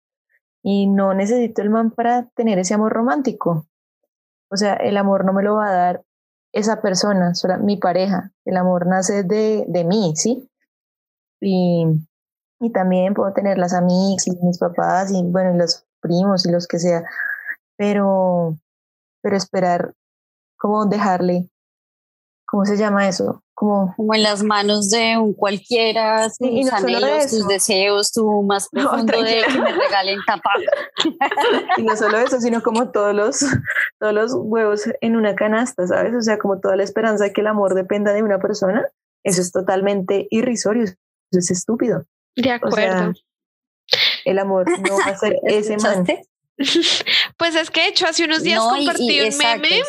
y 0.71 0.87
no 0.87 1.15
necesito 1.15 1.63
el 1.63 1.71
man 1.71 1.91
para 1.91 2.27
tener 2.35 2.59
ese 2.59 2.75
amor 2.75 2.93
romántico. 2.93 3.67
O 4.51 4.57
sea, 4.59 4.75
el 4.75 4.99
amor 4.99 5.25
no 5.25 5.33
me 5.33 5.43
lo 5.43 5.55
va 5.55 5.69
a 5.69 5.73
dar 5.73 6.05
esa 6.53 6.83
persona, 6.83 7.35
sola, 7.35 7.57
mi 7.57 7.79
pareja. 7.79 8.33
El 8.45 8.59
amor 8.59 8.87
nace 8.87 9.23
de, 9.23 9.65
de 9.67 9.85
mí, 9.85 10.13
¿sí? 10.15 10.47
Y, 11.41 11.87
y 12.61 12.71
también 12.71 13.15
puedo 13.15 13.33
tener 13.33 13.57
las 13.57 13.73
amigas 13.73 14.27
y 14.27 14.37
mis 14.45 14.59
papás 14.59 15.11
y 15.11 15.23
bueno, 15.25 15.57
los 15.57 15.87
primos 16.03 16.45
y 16.45 16.53
los 16.53 16.67
que 16.67 16.79
sea, 16.79 17.03
pero, 17.79 18.59
pero 19.23 19.39
esperar 19.39 19.95
como 20.59 20.85
dejarle, 20.85 21.49
¿cómo 22.47 22.67
se 22.67 22.77
llama 22.77 23.09
eso? 23.09 23.43
Como, 23.59 23.93
como 23.97 24.15
en 24.15 24.23
las 24.23 24.45
manos 24.45 24.89
de 24.89 25.17
un 25.19 25.35
cualquiera, 25.35 26.29
tus 26.29 26.49
y 26.49 26.63
no 26.63 26.77
anhelos, 26.77 27.27
tus 27.29 27.49
deseos, 27.49 28.13
tu 28.13 28.43
más 28.43 28.69
profundo 28.73 29.21
de 29.21 29.43
que 29.43 29.59
me 29.59 29.73
regalen 29.73 30.21
tapa. 30.25 30.51
y 31.77 31.83
no 31.83 31.97
solo 31.97 32.19
eso, 32.19 32.41
sino 32.41 32.63
como 32.63 32.93
todos 32.93 33.15
los, 33.15 33.45
todos 33.99 34.15
los 34.15 34.33
huevos 34.33 34.83
en 35.01 35.17
una 35.17 35.35
canasta, 35.35 35.89
¿sabes? 35.89 36.15
O 36.15 36.23
sea, 36.23 36.39
como 36.39 36.61
toda 36.61 36.77
la 36.77 36.85
esperanza 36.85 37.25
de 37.25 37.33
que 37.33 37.41
el 37.41 37.49
amor 37.49 37.75
dependa 37.75 38.13
de 38.13 38.23
una 38.23 38.39
persona, 38.39 38.87
eso 39.25 39.41
es 39.41 39.51
totalmente 39.51 40.29
irrisorio, 40.31 40.85
eso 40.85 40.97
es 41.33 41.51
estúpido. 41.51 42.05
De 42.37 42.53
acuerdo. 42.53 43.13
el 44.25 44.39
amor 44.39 44.67
no 44.71 44.99
va 44.99 45.13
a 45.13 45.17
ser 45.17 45.37
ese 45.43 45.77
man. 45.79 46.07
Pues 47.37 47.55
es 47.55 47.71
que 47.71 47.83
de 47.83 47.89
hecho 47.89 48.07
hace 48.07 48.25
unos 48.25 48.43
días 48.43 48.61
compartí 48.61 49.21
un 49.21 49.37
meme 49.39 49.83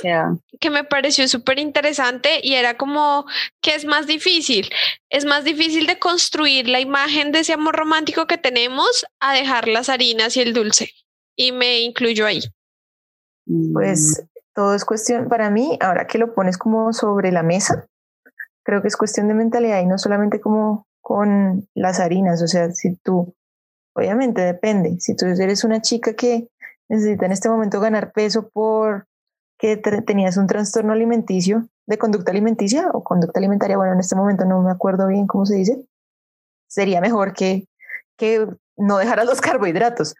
que 0.59 0.69
me 0.69 0.83
pareció 0.83 1.27
súper 1.27 1.57
interesante 1.57 2.39
y 2.43 2.53
era 2.53 2.77
como 2.77 3.25
que 3.61 3.75
es 3.75 3.85
más 3.85 4.07
difícil. 4.07 4.69
Es 5.09 5.25
más 5.25 5.43
difícil 5.43 5.87
de 5.87 5.97
construir 5.97 6.67
la 6.67 6.79
imagen 6.79 7.31
de 7.31 7.39
ese 7.39 7.53
amor 7.53 7.75
romántico 7.75 8.27
que 8.27 8.37
tenemos 8.37 9.05
a 9.19 9.33
dejar 9.33 9.67
las 9.67 9.89
harinas 9.89 10.37
y 10.37 10.41
el 10.41 10.53
dulce. 10.53 10.91
Y 11.35 11.51
me 11.51 11.79
incluyo 11.79 12.25
ahí. 12.25 12.41
Pues 13.73 14.23
todo 14.53 14.75
es 14.75 14.85
cuestión, 14.85 15.27
para 15.27 15.49
mí, 15.49 15.77
ahora 15.81 16.05
que 16.05 16.17
lo 16.17 16.35
pones 16.35 16.57
como 16.57 16.93
sobre 16.93 17.31
la 17.31 17.43
mesa, 17.43 17.87
creo 18.63 18.81
que 18.81 18.89
es 18.89 18.97
cuestión 18.97 19.27
de 19.27 19.33
mentalidad 19.33 19.81
y 19.81 19.85
no 19.85 19.97
solamente 19.97 20.39
como 20.39 20.85
con 21.01 21.67
las 21.73 21.99
harinas. 21.99 22.43
O 22.43 22.47
sea, 22.47 22.69
si 22.71 22.95
tú, 22.97 23.33
obviamente 23.95 24.41
depende, 24.41 24.97
si 24.99 25.15
tú 25.15 25.25
eres 25.25 25.63
una 25.63 25.81
chica 25.81 26.13
que 26.13 26.49
necesita 26.89 27.25
en 27.25 27.31
este 27.31 27.49
momento 27.49 27.79
ganar 27.79 28.11
peso 28.11 28.49
por 28.49 29.05
que 29.59 29.77
tenías 29.77 30.37
un 30.37 30.47
trastorno 30.47 30.93
alimenticio, 30.93 31.67
de 31.85 31.97
conducta 31.97 32.31
alimenticia 32.31 32.89
o 32.93 33.03
conducta 33.03 33.39
alimentaria, 33.39 33.77
bueno, 33.77 33.93
en 33.93 33.99
este 33.99 34.15
momento 34.15 34.45
no 34.45 34.61
me 34.61 34.71
acuerdo 34.71 35.07
bien 35.07 35.27
cómo 35.27 35.45
se 35.45 35.55
dice, 35.55 35.85
sería 36.67 37.01
mejor 37.01 37.33
que, 37.33 37.67
que 38.17 38.47
no 38.77 38.97
dejaras 38.97 39.25
los 39.25 39.41
carbohidratos, 39.41 40.15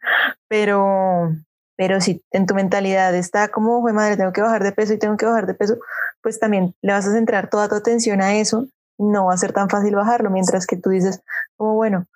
pero, 0.50 1.32
pero 1.78 2.02
si 2.02 2.22
en 2.32 2.46
tu 2.46 2.54
mentalidad 2.54 3.16
está 3.16 3.48
como, 3.48 3.82
fue 3.82 3.94
madre, 3.94 4.18
tengo 4.18 4.34
que 4.34 4.42
bajar 4.42 4.64
de 4.64 4.74
peso 4.74 4.94
y 4.94 5.00
tengo 5.00 5.16
que 5.16 5.26
bajar 5.26 5.48
de 5.48 5.54
peso, 5.54 5.78
pues 6.22 6.40
también 6.40 6.76
le 6.82 6.92
vas 6.92 7.08
a 7.08 7.14
centrar 7.14 7.50
toda 7.50 7.70
tu 7.70 7.76
atención 7.76 8.22
a 8.22 8.36
eso, 8.36 8.68
no 8.98 9.28
va 9.28 9.34
a 9.34 9.38
ser 9.38 9.54
tan 9.54 9.70
fácil 9.70 9.96
bajarlo, 9.96 10.30
mientras 10.30 10.68
que 10.68 10.76
tú 10.76 10.90
dices, 10.90 11.22
como 11.56 11.76
bueno, 11.76 12.08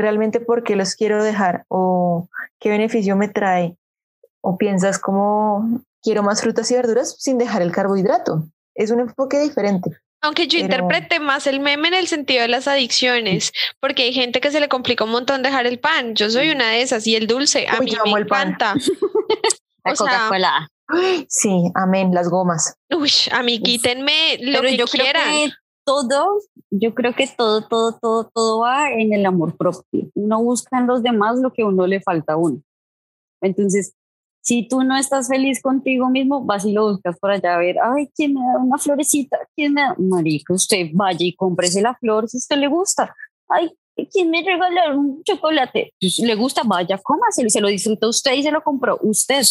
realmente 0.00 0.40
por 0.40 0.62
qué 0.62 0.76
los 0.76 0.94
quiero 0.94 1.22
dejar 1.22 1.64
o 1.68 2.28
qué 2.58 2.70
beneficio 2.70 3.16
me 3.16 3.28
trae 3.28 3.76
o 4.40 4.56
piensas 4.56 4.98
como 4.98 5.82
quiero 6.02 6.22
más 6.22 6.40
frutas 6.40 6.70
y 6.70 6.74
verduras 6.74 7.16
sin 7.18 7.38
dejar 7.38 7.62
el 7.62 7.72
carbohidrato. 7.72 8.44
Es 8.74 8.90
un 8.90 9.00
enfoque 9.00 9.38
diferente. 9.38 9.90
Aunque 10.22 10.46
yo 10.46 10.58
interprete 10.58 11.18
más 11.18 11.46
el 11.46 11.60
meme 11.60 11.88
en 11.88 11.94
el 11.94 12.06
sentido 12.06 12.42
de 12.42 12.48
las 12.48 12.68
adicciones, 12.68 13.52
porque 13.80 14.02
hay 14.02 14.12
gente 14.12 14.40
que 14.40 14.50
se 14.50 14.60
le 14.60 14.68
complica 14.68 15.04
un 15.04 15.10
montón 15.10 15.42
dejar 15.42 15.66
el 15.66 15.78
pan. 15.78 16.14
Yo 16.14 16.28
soy 16.28 16.50
una 16.50 16.68
de 16.68 16.82
esas 16.82 17.06
y 17.06 17.16
el 17.16 17.26
dulce, 17.26 17.66
a 17.68 17.80
mí 17.80 17.90
me 18.04 18.10
encanta. 18.10 18.74
La 19.84 19.94
Coca-Cola. 19.94 20.68
Sí, 21.28 21.70
amén, 21.74 22.12
las 22.12 22.28
gomas. 22.28 22.74
Uy, 22.90 23.10
a 23.30 23.42
mí 23.42 23.62
quítenme 23.62 24.38
lo 24.40 24.60
que 24.60 24.76
yo 24.76 24.86
quieran. 24.86 25.22
Creo 25.22 25.46
que 25.46 25.54
todo, 25.90 26.40
yo 26.70 26.94
creo 26.94 27.14
que 27.14 27.26
todo, 27.26 27.66
todo, 27.66 27.98
todo, 28.00 28.30
todo 28.32 28.60
va 28.60 28.92
en 28.92 29.12
el 29.12 29.26
amor 29.26 29.56
propio. 29.56 30.08
Uno 30.14 30.40
busca 30.40 30.78
en 30.78 30.86
los 30.86 31.02
demás 31.02 31.40
lo 31.40 31.52
que 31.52 31.62
a 31.62 31.66
uno 31.66 31.84
le 31.84 32.00
falta 32.00 32.34
a 32.34 32.36
uno. 32.36 32.62
Entonces, 33.40 33.94
si 34.40 34.68
tú 34.68 34.84
no 34.84 34.96
estás 34.96 35.26
feliz 35.26 35.60
contigo 35.60 36.08
mismo, 36.08 36.44
vas 36.44 36.64
y 36.64 36.72
lo 36.72 36.88
buscas 36.92 37.18
por 37.18 37.32
allá 37.32 37.56
a 37.56 37.58
ver, 37.58 37.74
ay, 37.82 38.08
¿quién 38.14 38.34
me 38.34 38.40
da 38.40 38.58
una 38.58 38.78
florecita? 38.78 39.36
¿Quién 39.56 39.74
me 39.74 39.82
da? 39.82 39.96
Marico, 39.98 40.54
usted 40.54 40.90
vaya 40.92 41.26
y 41.26 41.34
cómprese 41.34 41.82
la 41.82 41.96
flor 41.96 42.28
si 42.28 42.36
a 42.36 42.38
usted 42.38 42.56
le 42.58 42.68
gusta. 42.68 43.12
Ay, 43.48 43.72
¿quién 44.12 44.30
me 44.30 44.44
regala 44.44 44.94
un 44.96 45.24
chocolate? 45.24 45.92
Le 46.00 46.34
gusta, 46.36 46.62
vaya, 46.64 46.98
cómaselo 47.02 47.48
y 47.48 47.50
se 47.50 47.60
lo 47.60 47.66
disfruta 47.66 48.06
usted 48.06 48.34
y 48.34 48.44
se 48.44 48.52
lo 48.52 48.62
compró 48.62 48.96
usted. 49.02 49.42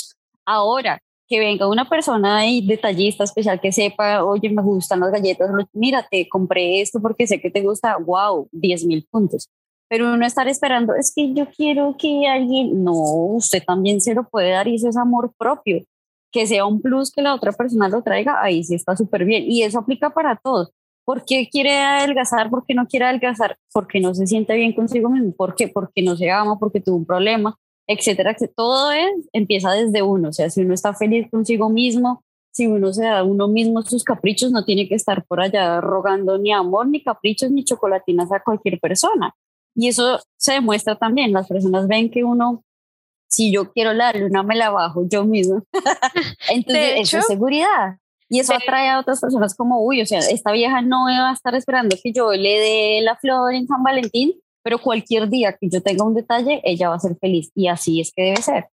Ahora, 0.46 1.02
que 1.30 1.40
venga 1.40 1.70
una 1.70 1.88
persona 1.88 2.38
ahí 2.40 2.66
detallista 2.66 3.24
especial 3.24 3.62
que 3.62 3.72
sepa, 3.72 4.24
oye, 4.24 4.50
me 4.50 4.64
gustan 4.64 5.00
las 5.02 5.12
galletas, 5.12 5.50
mira, 5.74 6.06
te 6.10 6.28
compré 6.28 6.82
esto 6.82 7.00
porque 7.02 7.28
sé 7.28 7.40
que 7.40 7.52
te 7.52 7.62
gusta, 7.62 7.98
wow, 7.98 8.50
10 8.52 8.86
mil 8.86 9.08
puntos 9.10 9.50
pero 9.90 10.14
uno 10.14 10.26
estar 10.26 10.48
esperando, 10.48 10.94
es 10.94 11.12
que 11.14 11.34
yo 11.34 11.48
quiero 11.50 11.96
que 11.98 12.28
alguien, 12.28 12.84
no, 12.84 12.94
usted 12.94 13.64
también 13.66 14.00
se 14.02 14.14
lo 14.14 14.24
puede 14.30 14.52
dar 14.52 14.68
y 14.68 14.76
eso 14.76 14.88
es 14.88 14.96
amor 14.96 15.34
propio. 15.38 15.84
Que 16.32 16.46
sea 16.46 16.68
un 16.68 16.80
plus 16.80 17.12
que 17.12 17.24
la 17.24 17.34
otra 17.34 17.52
persona 17.52 17.90
lo 17.90 18.04
traiga, 18.04 18.40
ahí 18.40 18.64
sí 18.64 18.76
está 18.76 18.96
súper 18.96 19.26
bien. 19.26 19.46
Y 19.48 19.64
eso 19.64 19.80
aplica 19.80 20.12
para 20.12 20.36
todos. 20.36 20.70
¿Por 21.04 21.26
qué 21.26 21.50
quiere 21.52 21.76
adelgazar? 21.76 22.52
¿Por 22.52 22.68
qué 22.68 22.76
no 22.76 22.86
quiere 22.86 23.06
adelgazar? 23.06 23.58
Porque 23.74 24.00
no 24.00 24.14
se 24.14 24.28
siente 24.28 24.54
bien 24.54 24.74
consigo 24.74 25.10
mismo. 25.10 25.32
¿Por 25.36 25.56
qué? 25.56 25.68
Porque 25.68 26.04
no 26.04 26.16
se 26.16 26.30
ama, 26.30 26.60
porque 26.60 26.82
tuvo 26.82 26.98
un 26.98 27.06
problema, 27.06 27.58
etcétera, 27.90 28.32
etcétera. 28.32 28.54
Todo 28.56 28.92
es, 28.92 29.28
empieza 29.34 29.72
desde 29.72 30.04
uno. 30.04 30.30
O 30.30 30.34
sea, 30.34 30.50
si 30.50 30.62
uno 30.62 30.76
está 30.76 30.94
feliz 30.94 31.28
consigo 31.32 31.70
mismo, 31.70 32.24
si 32.52 32.68
uno 32.68 32.94
se 32.94 33.04
da 33.04 33.20
a 33.20 33.24
uno 33.24 33.48
mismo 33.48 33.82
sus 33.82 34.04
caprichos, 34.04 34.52
no 34.52 34.64
tiene 34.64 34.88
que 34.88 34.96
estar 34.96 35.26
por 35.26 35.42
allá 35.42 35.82
rogando 35.82 36.38
ni 36.38 36.52
amor, 36.52 36.88
ni 36.88 37.04
caprichos, 37.04 37.52
ni 37.52 37.64
chocolatinas 37.64 38.32
a 38.32 38.42
cualquier 38.42 38.80
persona. 38.80 39.36
Y 39.76 39.88
eso 39.88 40.20
se 40.38 40.54
demuestra 40.54 40.98
también, 40.98 41.34
las 41.34 41.48
personas 41.48 41.88
ven 41.88 42.12
que 42.12 42.24
uno, 42.24 42.64
si 43.28 43.52
yo 43.52 43.72
quiero 43.72 43.94
la 43.94 44.14
luna, 44.14 44.44
me 44.44 44.56
la 44.56 44.70
bajo 44.70 45.08
yo 45.08 45.26
mismo. 45.26 45.64
Entonces, 46.50 46.94
eso 46.98 47.18
es 47.18 47.26
seguridad. 47.26 47.98
Y 48.30 48.40
eso 48.40 48.54
atrae 48.54 48.90
a 48.90 49.00
otras 49.00 49.20
personas 49.20 49.56
como, 49.56 49.84
uy, 49.84 50.04
o 50.04 50.06
sea, 50.06 50.20
esta 50.20 50.52
vieja 50.52 50.84
no 50.84 51.06
va 51.06 51.32
a 51.32 51.34
estar 51.34 51.56
esperando 51.56 51.96
que 52.02 52.12
yo 52.12 52.34
le 52.34 52.60
dé 52.60 53.02
la 53.02 53.16
flor 53.16 53.56
en 53.56 53.68
San 53.68 53.82
Valentín, 53.82 54.34
pero 54.70 54.78
cualquier 54.78 55.28
día 55.28 55.58
que 55.60 55.68
yo 55.68 55.82
tenga 55.82 56.06
un 56.06 56.14
detalle, 56.14 56.62
ella 56.64 56.90
va 56.90 56.96
a 56.96 57.00
ser 57.00 57.18
feliz. 57.20 57.52
Y 57.56 57.70
así 57.70 58.02
es 58.02 58.14
que 58.16 58.22
debe 58.22 58.40
ser. 58.40 58.68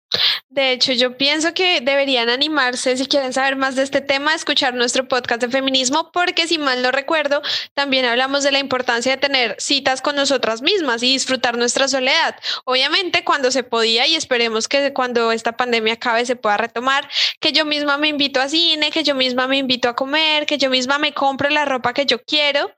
De 0.55 0.70
hecho, 0.70 0.92
yo 0.92 1.16
pienso 1.16 1.52
que 1.52 1.80
deberían 1.80 2.28
animarse, 2.28 2.96
si 2.96 3.07
quieren 3.07 3.32
saber 3.32 3.57
más 3.57 3.74
de 3.74 3.82
este 3.82 4.00
tema, 4.00 4.30
a 4.30 4.34
escuchar 4.36 4.72
nuestro 4.72 5.09
podcast 5.09 5.40
de 5.40 5.48
feminismo, 5.48 6.12
porque 6.12 6.46
si 6.46 6.59
mal 6.59 6.80
no 6.80 6.92
recuerdo, 6.92 7.42
también 7.74 8.05
hablamos 8.05 8.44
de 8.44 8.52
la 8.52 8.61
importancia 8.61 9.11
de 9.11 9.18
tener 9.18 9.57
citas 9.59 10.00
con 10.00 10.14
nosotras 10.14 10.62
mismas 10.62 11.02
y 11.02 11.11
disfrutar 11.11 11.59
nuestra 11.59 11.88
soledad. 11.88 12.36
Obviamente, 12.66 13.24
cuando 13.24 13.50
se 13.50 13.64
podía, 13.64 14.07
y 14.07 14.14
esperemos 14.14 14.68
que 14.68 14.92
cuando 14.92 15.32
esta 15.32 15.57
pandemia 15.57 15.94
acabe 15.94 16.24
se 16.24 16.36
pueda 16.36 16.57
retomar, 16.57 17.11
que 17.40 17.50
yo 17.50 17.64
misma 17.64 17.98
me 17.98 18.07
invito 18.07 18.40
a 18.40 18.48
cine, 18.48 18.92
que 18.92 19.02
yo 19.02 19.16
misma 19.16 19.48
me 19.48 19.57
invito 19.57 19.88
a 19.88 19.96
comer, 19.96 20.46
que 20.46 20.57
yo 20.57 20.70
misma 20.70 20.98
me 20.98 21.12
compre 21.12 21.50
la 21.50 21.64
ropa 21.64 21.94
que 21.94 22.07
yo 22.07 22.22
quiero 22.22 22.70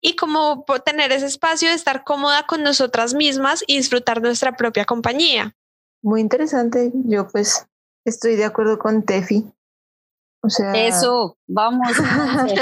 y 0.00 0.14
como 0.14 0.64
tener 0.84 1.10
ese 1.10 1.26
espacio 1.26 1.68
de 1.70 1.74
estar 1.74 2.04
cómoda 2.04 2.44
con 2.46 2.62
nosotras 2.62 3.12
mismas 3.12 3.64
y 3.66 3.78
disfrutar 3.78 4.22
nuestra 4.22 4.56
propia 4.56 4.84
compañía. 4.84 5.56
Muy 6.04 6.20
interesante. 6.20 6.92
Yo 7.06 7.26
pues 7.28 7.66
estoy 8.04 8.36
de 8.36 8.44
acuerdo 8.44 8.78
con 8.78 9.04
Tefi. 9.04 9.50
O 10.42 10.50
sea, 10.50 10.74
eso, 10.74 11.38
vamos. 11.48 11.88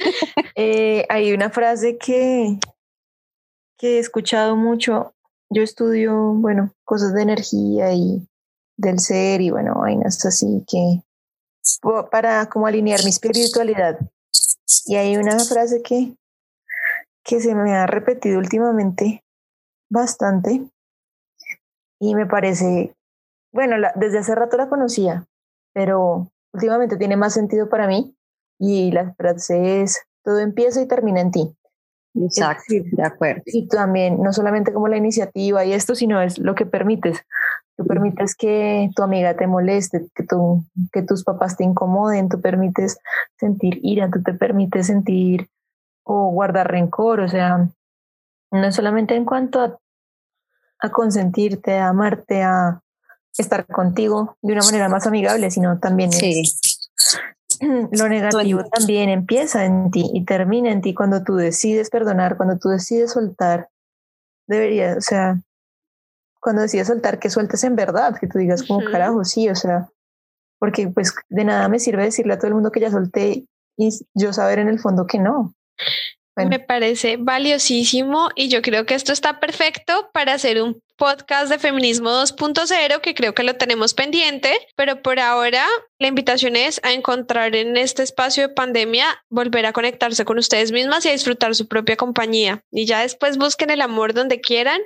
eh, 0.54 1.04
hay 1.08 1.32
una 1.32 1.50
frase 1.50 1.98
que, 1.98 2.60
que 3.76 3.96
he 3.96 3.98
escuchado 3.98 4.54
mucho. 4.54 5.14
Yo 5.50 5.64
estudio, 5.64 6.32
bueno, 6.34 6.72
cosas 6.84 7.12
de 7.12 7.22
energía 7.22 7.92
y 7.92 8.24
del 8.76 9.00
ser 9.00 9.40
y 9.40 9.50
bueno, 9.50 9.74
vainas 9.74 10.24
así 10.24 10.64
que 10.68 11.02
para 12.12 12.48
como 12.48 12.68
alinear 12.68 13.02
mi 13.02 13.10
espiritualidad. 13.10 13.98
Y 14.86 14.94
hay 14.94 15.16
una 15.16 15.40
frase 15.40 15.82
que, 15.82 16.14
que 17.24 17.40
se 17.40 17.52
me 17.56 17.74
ha 17.74 17.88
repetido 17.88 18.38
últimamente 18.38 19.24
bastante 19.90 20.70
y 22.00 22.14
me 22.14 22.26
parece, 22.26 22.94
bueno, 23.52 23.76
desde 23.94 24.18
hace 24.18 24.34
rato 24.34 24.56
la 24.56 24.68
conocía, 24.68 25.26
pero 25.72 26.30
últimamente 26.52 26.96
tiene 26.96 27.16
más 27.16 27.34
sentido 27.34 27.68
para 27.68 27.86
mí 27.86 28.16
y 28.58 28.92
la 28.92 29.14
frase 29.14 29.82
es, 29.82 30.02
todo 30.22 30.38
empieza 30.40 30.80
y 30.82 30.88
termina 30.88 31.20
en 31.20 31.30
ti. 31.30 31.56
Exacto, 32.14 32.74
de 32.92 33.02
acuerdo. 33.02 33.42
Y 33.44 33.68
también, 33.68 34.22
no 34.22 34.32
solamente 34.32 34.72
como 34.72 34.88
la 34.88 34.96
iniciativa 34.96 35.64
y 35.64 35.72
esto, 35.72 35.94
sino 35.94 36.22
es 36.22 36.38
lo 36.38 36.54
que 36.54 36.64
permites. 36.64 37.22
Tú 37.76 37.84
permites 37.86 38.34
que 38.34 38.88
tu 38.96 39.02
amiga 39.02 39.36
te 39.36 39.46
moleste, 39.46 40.06
que, 40.14 40.22
tu, 40.24 40.64
que 40.92 41.02
tus 41.02 41.24
papás 41.24 41.58
te 41.58 41.64
incomoden, 41.64 42.30
tú 42.30 42.40
permites 42.40 42.98
sentir 43.38 43.80
ira, 43.82 44.10
tú 44.10 44.22
te 44.22 44.32
permites 44.32 44.86
sentir 44.86 45.48
o 46.04 46.30
guardar 46.30 46.70
rencor, 46.70 47.20
o 47.20 47.28
sea, 47.28 47.68
no 48.50 48.72
solamente 48.72 49.14
en 49.14 49.26
cuanto 49.26 49.60
a, 49.60 49.78
a 50.86 50.90
consentirte, 50.90 51.78
a 51.78 51.88
amarte, 51.88 52.42
a 52.42 52.82
estar 53.36 53.66
contigo 53.66 54.36
de 54.42 54.54
una 54.54 54.62
manera 54.62 54.88
más 54.88 55.06
amigable, 55.06 55.50
sino 55.50 55.78
también 55.78 56.12
Sí, 56.12 56.42
lo 57.60 58.08
negativo 58.08 58.64
también 58.64 59.08
empieza 59.08 59.64
en 59.64 59.90
ti 59.90 60.10
y 60.12 60.24
termina 60.24 60.70
en 60.70 60.80
ti 60.80 60.94
cuando 60.94 61.22
tú 61.22 61.36
decides 61.36 61.90
perdonar, 61.90 62.36
cuando 62.36 62.58
tú 62.58 62.68
decides 62.68 63.12
soltar. 63.12 63.68
Debería, 64.46 64.96
o 64.96 65.00
sea, 65.00 65.40
cuando 66.40 66.62
decides 66.62 66.88
soltar, 66.88 67.18
que 67.18 67.30
sueltes 67.30 67.64
en 67.64 67.76
verdad, 67.76 68.16
que 68.18 68.26
tú 68.26 68.38
digas 68.38 68.62
como 68.62 68.84
carajo, 68.84 69.24
sí, 69.24 69.48
o 69.48 69.54
sea, 69.54 69.90
porque 70.58 70.88
pues 70.88 71.14
de 71.28 71.44
nada 71.44 71.68
me 71.68 71.78
sirve 71.78 72.04
decirle 72.04 72.34
a 72.34 72.38
todo 72.38 72.48
el 72.48 72.54
mundo 72.54 72.70
que 72.70 72.80
ya 72.80 72.90
solté 72.90 73.46
y 73.76 74.06
yo 74.14 74.32
saber 74.32 74.58
en 74.58 74.68
el 74.68 74.78
fondo 74.78 75.06
que 75.06 75.18
no. 75.18 75.54
Me 76.36 76.58
parece 76.58 77.16
valiosísimo 77.16 78.28
y 78.34 78.48
yo 78.48 78.60
creo 78.60 78.84
que 78.84 78.94
esto 78.94 79.12
está 79.12 79.40
perfecto 79.40 80.10
para 80.12 80.34
hacer 80.34 80.60
un 80.60 80.82
podcast 80.96 81.50
de 81.50 81.58
feminismo 81.58 82.10
2.0 82.10 83.00
que 83.00 83.14
creo 83.14 83.34
que 83.34 83.42
lo 83.42 83.56
tenemos 83.56 83.94
pendiente, 83.94 84.52
pero 84.76 85.02
por 85.02 85.20
ahora 85.20 85.66
la 85.98 86.08
invitación 86.08 86.56
es 86.56 86.78
a 86.82 86.92
encontrar 86.92 87.56
en 87.56 87.76
este 87.76 88.02
espacio 88.02 88.48
de 88.48 88.54
pandemia, 88.54 89.06
volver 89.30 89.64
a 89.64 89.72
conectarse 89.72 90.26
con 90.26 90.36
ustedes 90.38 90.70
mismas 90.70 91.04
y 91.04 91.08
a 91.08 91.12
disfrutar 91.12 91.54
su 91.54 91.68
propia 91.68 91.96
compañía. 91.96 92.62
Y 92.70 92.84
ya 92.84 93.00
después 93.00 93.38
busquen 93.38 93.70
el 93.70 93.80
amor 93.80 94.12
donde 94.12 94.40
quieran. 94.42 94.80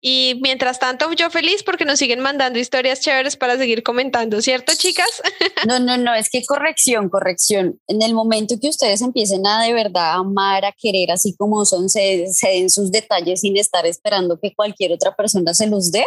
Y 0.00 0.40
mientras 0.42 0.78
tanto, 0.78 1.12
yo 1.12 1.28
feliz 1.30 1.62
porque 1.62 1.84
nos 1.84 1.98
siguen 1.98 2.20
mandando 2.20 2.58
historias 2.58 3.00
chéveres 3.00 3.36
para 3.36 3.58
seguir 3.58 3.82
comentando, 3.82 4.40
¿cierto, 4.40 4.72
chicas? 4.76 5.22
No, 5.66 5.78
no, 5.78 5.96
no, 5.96 6.14
es 6.14 6.30
que 6.30 6.44
corrección, 6.44 7.08
corrección. 7.08 7.80
En 7.88 8.00
el 8.00 8.14
momento 8.14 8.54
que 8.60 8.68
ustedes 8.68 9.02
empiecen 9.02 9.46
a 9.46 9.62
de 9.62 9.72
verdad 9.72 10.14
amar, 10.14 10.64
a 10.64 10.72
querer 10.72 11.10
así 11.10 11.34
como 11.36 11.64
son, 11.64 11.88
se, 11.88 12.26
den 12.42 12.70
sus 12.70 12.90
detalles 12.90 13.40
sin 13.40 13.56
estar 13.56 13.84
esperando 13.86 14.38
que 14.40 14.54
cualquier 14.54 14.92
otra 14.92 15.14
persona 15.16 15.45
se 15.54 15.66
los 15.66 15.90
dé. 15.90 16.04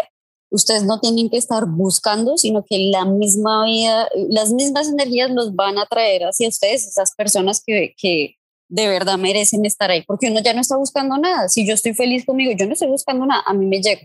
Ustedes 0.51 0.83
no 0.83 0.99
tienen 0.99 1.29
que 1.29 1.37
estar 1.37 1.65
buscando, 1.67 2.37
sino 2.37 2.65
que 2.67 2.89
la 2.91 3.05
misma 3.05 3.65
vida, 3.65 4.09
las 4.29 4.51
mismas 4.51 4.89
energías 4.89 5.29
los 5.29 5.55
van 5.55 5.77
a 5.77 5.85
traer 5.85 6.23
hacia 6.23 6.49
ustedes, 6.49 6.87
esas 6.87 7.13
personas 7.15 7.61
que, 7.65 7.93
que 7.97 8.35
de 8.67 8.87
verdad 8.87 9.17
merecen 9.17 9.65
estar 9.65 9.91
ahí, 9.91 10.03
porque 10.07 10.29
uno 10.29 10.41
ya 10.41 10.53
no 10.53 10.61
está 10.61 10.75
buscando 10.77 11.17
nada. 11.17 11.49
Si 11.49 11.67
yo 11.67 11.75
estoy 11.75 11.93
feliz 11.93 12.25
conmigo, 12.25 12.51
yo 12.57 12.65
no 12.65 12.73
estoy 12.73 12.87
buscando 12.87 13.25
nada, 13.25 13.43
a 13.45 13.53
mí 13.53 13.65
me 13.67 13.81
llega 13.81 14.01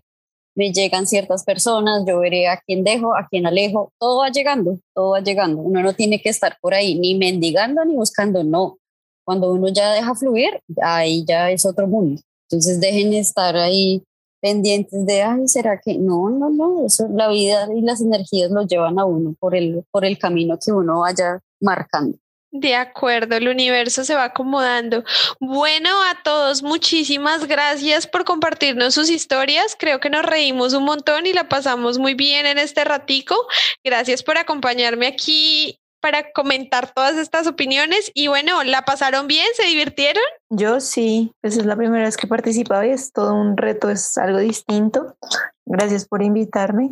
me 0.54 0.72
llegan 0.72 1.06
ciertas 1.06 1.44
personas, 1.44 2.04
yo 2.06 2.20
veré 2.20 2.48
a 2.48 2.60
quién 2.64 2.84
dejo, 2.84 3.16
a 3.16 3.26
quién 3.28 3.46
alejo, 3.46 3.92
todo 3.98 4.20
va 4.20 4.30
llegando, 4.30 4.78
todo 4.94 5.10
va 5.10 5.20
llegando. 5.20 5.60
Uno 5.60 5.82
no 5.82 5.94
tiene 5.94 6.20
que 6.20 6.28
estar 6.28 6.56
por 6.60 6.74
ahí 6.74 6.98
ni 6.98 7.16
mendigando 7.16 7.84
ni 7.84 7.94
buscando, 7.94 8.44
no. 8.44 8.78
Cuando 9.24 9.52
uno 9.52 9.68
ya 9.68 9.92
deja 9.92 10.14
fluir, 10.14 10.60
ahí 10.82 11.24
ya 11.26 11.50
es 11.50 11.66
otro 11.66 11.86
mundo. 11.86 12.20
Entonces 12.48 12.80
dejen 12.80 13.10
de 13.10 13.18
estar 13.18 13.56
ahí 13.56 14.02
pendientes 14.44 15.06
de, 15.06 15.22
ay, 15.22 15.48
¿será 15.48 15.80
que? 15.82 15.94
No, 15.94 16.28
no, 16.28 16.50
no, 16.50 16.84
eso, 16.84 17.08
la 17.10 17.28
vida 17.28 17.66
y 17.74 17.80
las 17.80 18.02
energías 18.02 18.50
lo 18.50 18.66
llevan 18.66 18.98
a 18.98 19.06
uno 19.06 19.34
por 19.40 19.56
el, 19.56 19.86
por 19.90 20.04
el 20.04 20.18
camino 20.18 20.58
que 20.62 20.70
uno 20.70 21.00
vaya 21.00 21.40
marcando. 21.62 22.18
De 22.50 22.74
acuerdo, 22.74 23.36
el 23.36 23.48
universo 23.48 24.04
se 24.04 24.14
va 24.14 24.24
acomodando. 24.24 25.02
Bueno, 25.40 25.88
a 26.10 26.22
todos, 26.22 26.62
muchísimas 26.62 27.48
gracias 27.48 28.06
por 28.06 28.26
compartirnos 28.26 28.92
sus 28.92 29.08
historias. 29.08 29.76
Creo 29.78 29.98
que 29.98 30.10
nos 30.10 30.26
reímos 30.26 30.74
un 30.74 30.84
montón 30.84 31.26
y 31.26 31.32
la 31.32 31.48
pasamos 31.48 31.98
muy 31.98 32.12
bien 32.12 32.44
en 32.44 32.58
este 32.58 32.84
ratico. 32.84 33.34
Gracias 33.82 34.22
por 34.22 34.36
acompañarme 34.36 35.06
aquí 35.06 35.80
para 36.04 36.32
comentar 36.32 36.92
todas 36.92 37.16
estas 37.16 37.46
opiniones. 37.46 38.12
Y 38.12 38.28
bueno, 38.28 38.62
¿la 38.62 38.82
pasaron 38.82 39.26
bien? 39.26 39.46
¿Se 39.56 39.64
divirtieron? 39.64 40.22
Yo 40.50 40.78
sí, 40.80 41.32
esa 41.42 41.60
es 41.60 41.66
la 41.66 41.76
primera 41.76 42.04
vez 42.04 42.18
que 42.18 42.26
participaba 42.26 42.86
y 42.86 42.90
es 42.90 43.10
todo 43.10 43.32
un 43.32 43.56
reto, 43.56 43.88
es 43.88 44.18
algo 44.18 44.36
distinto. 44.38 45.16
Gracias 45.64 46.06
por 46.06 46.22
invitarme. 46.22 46.90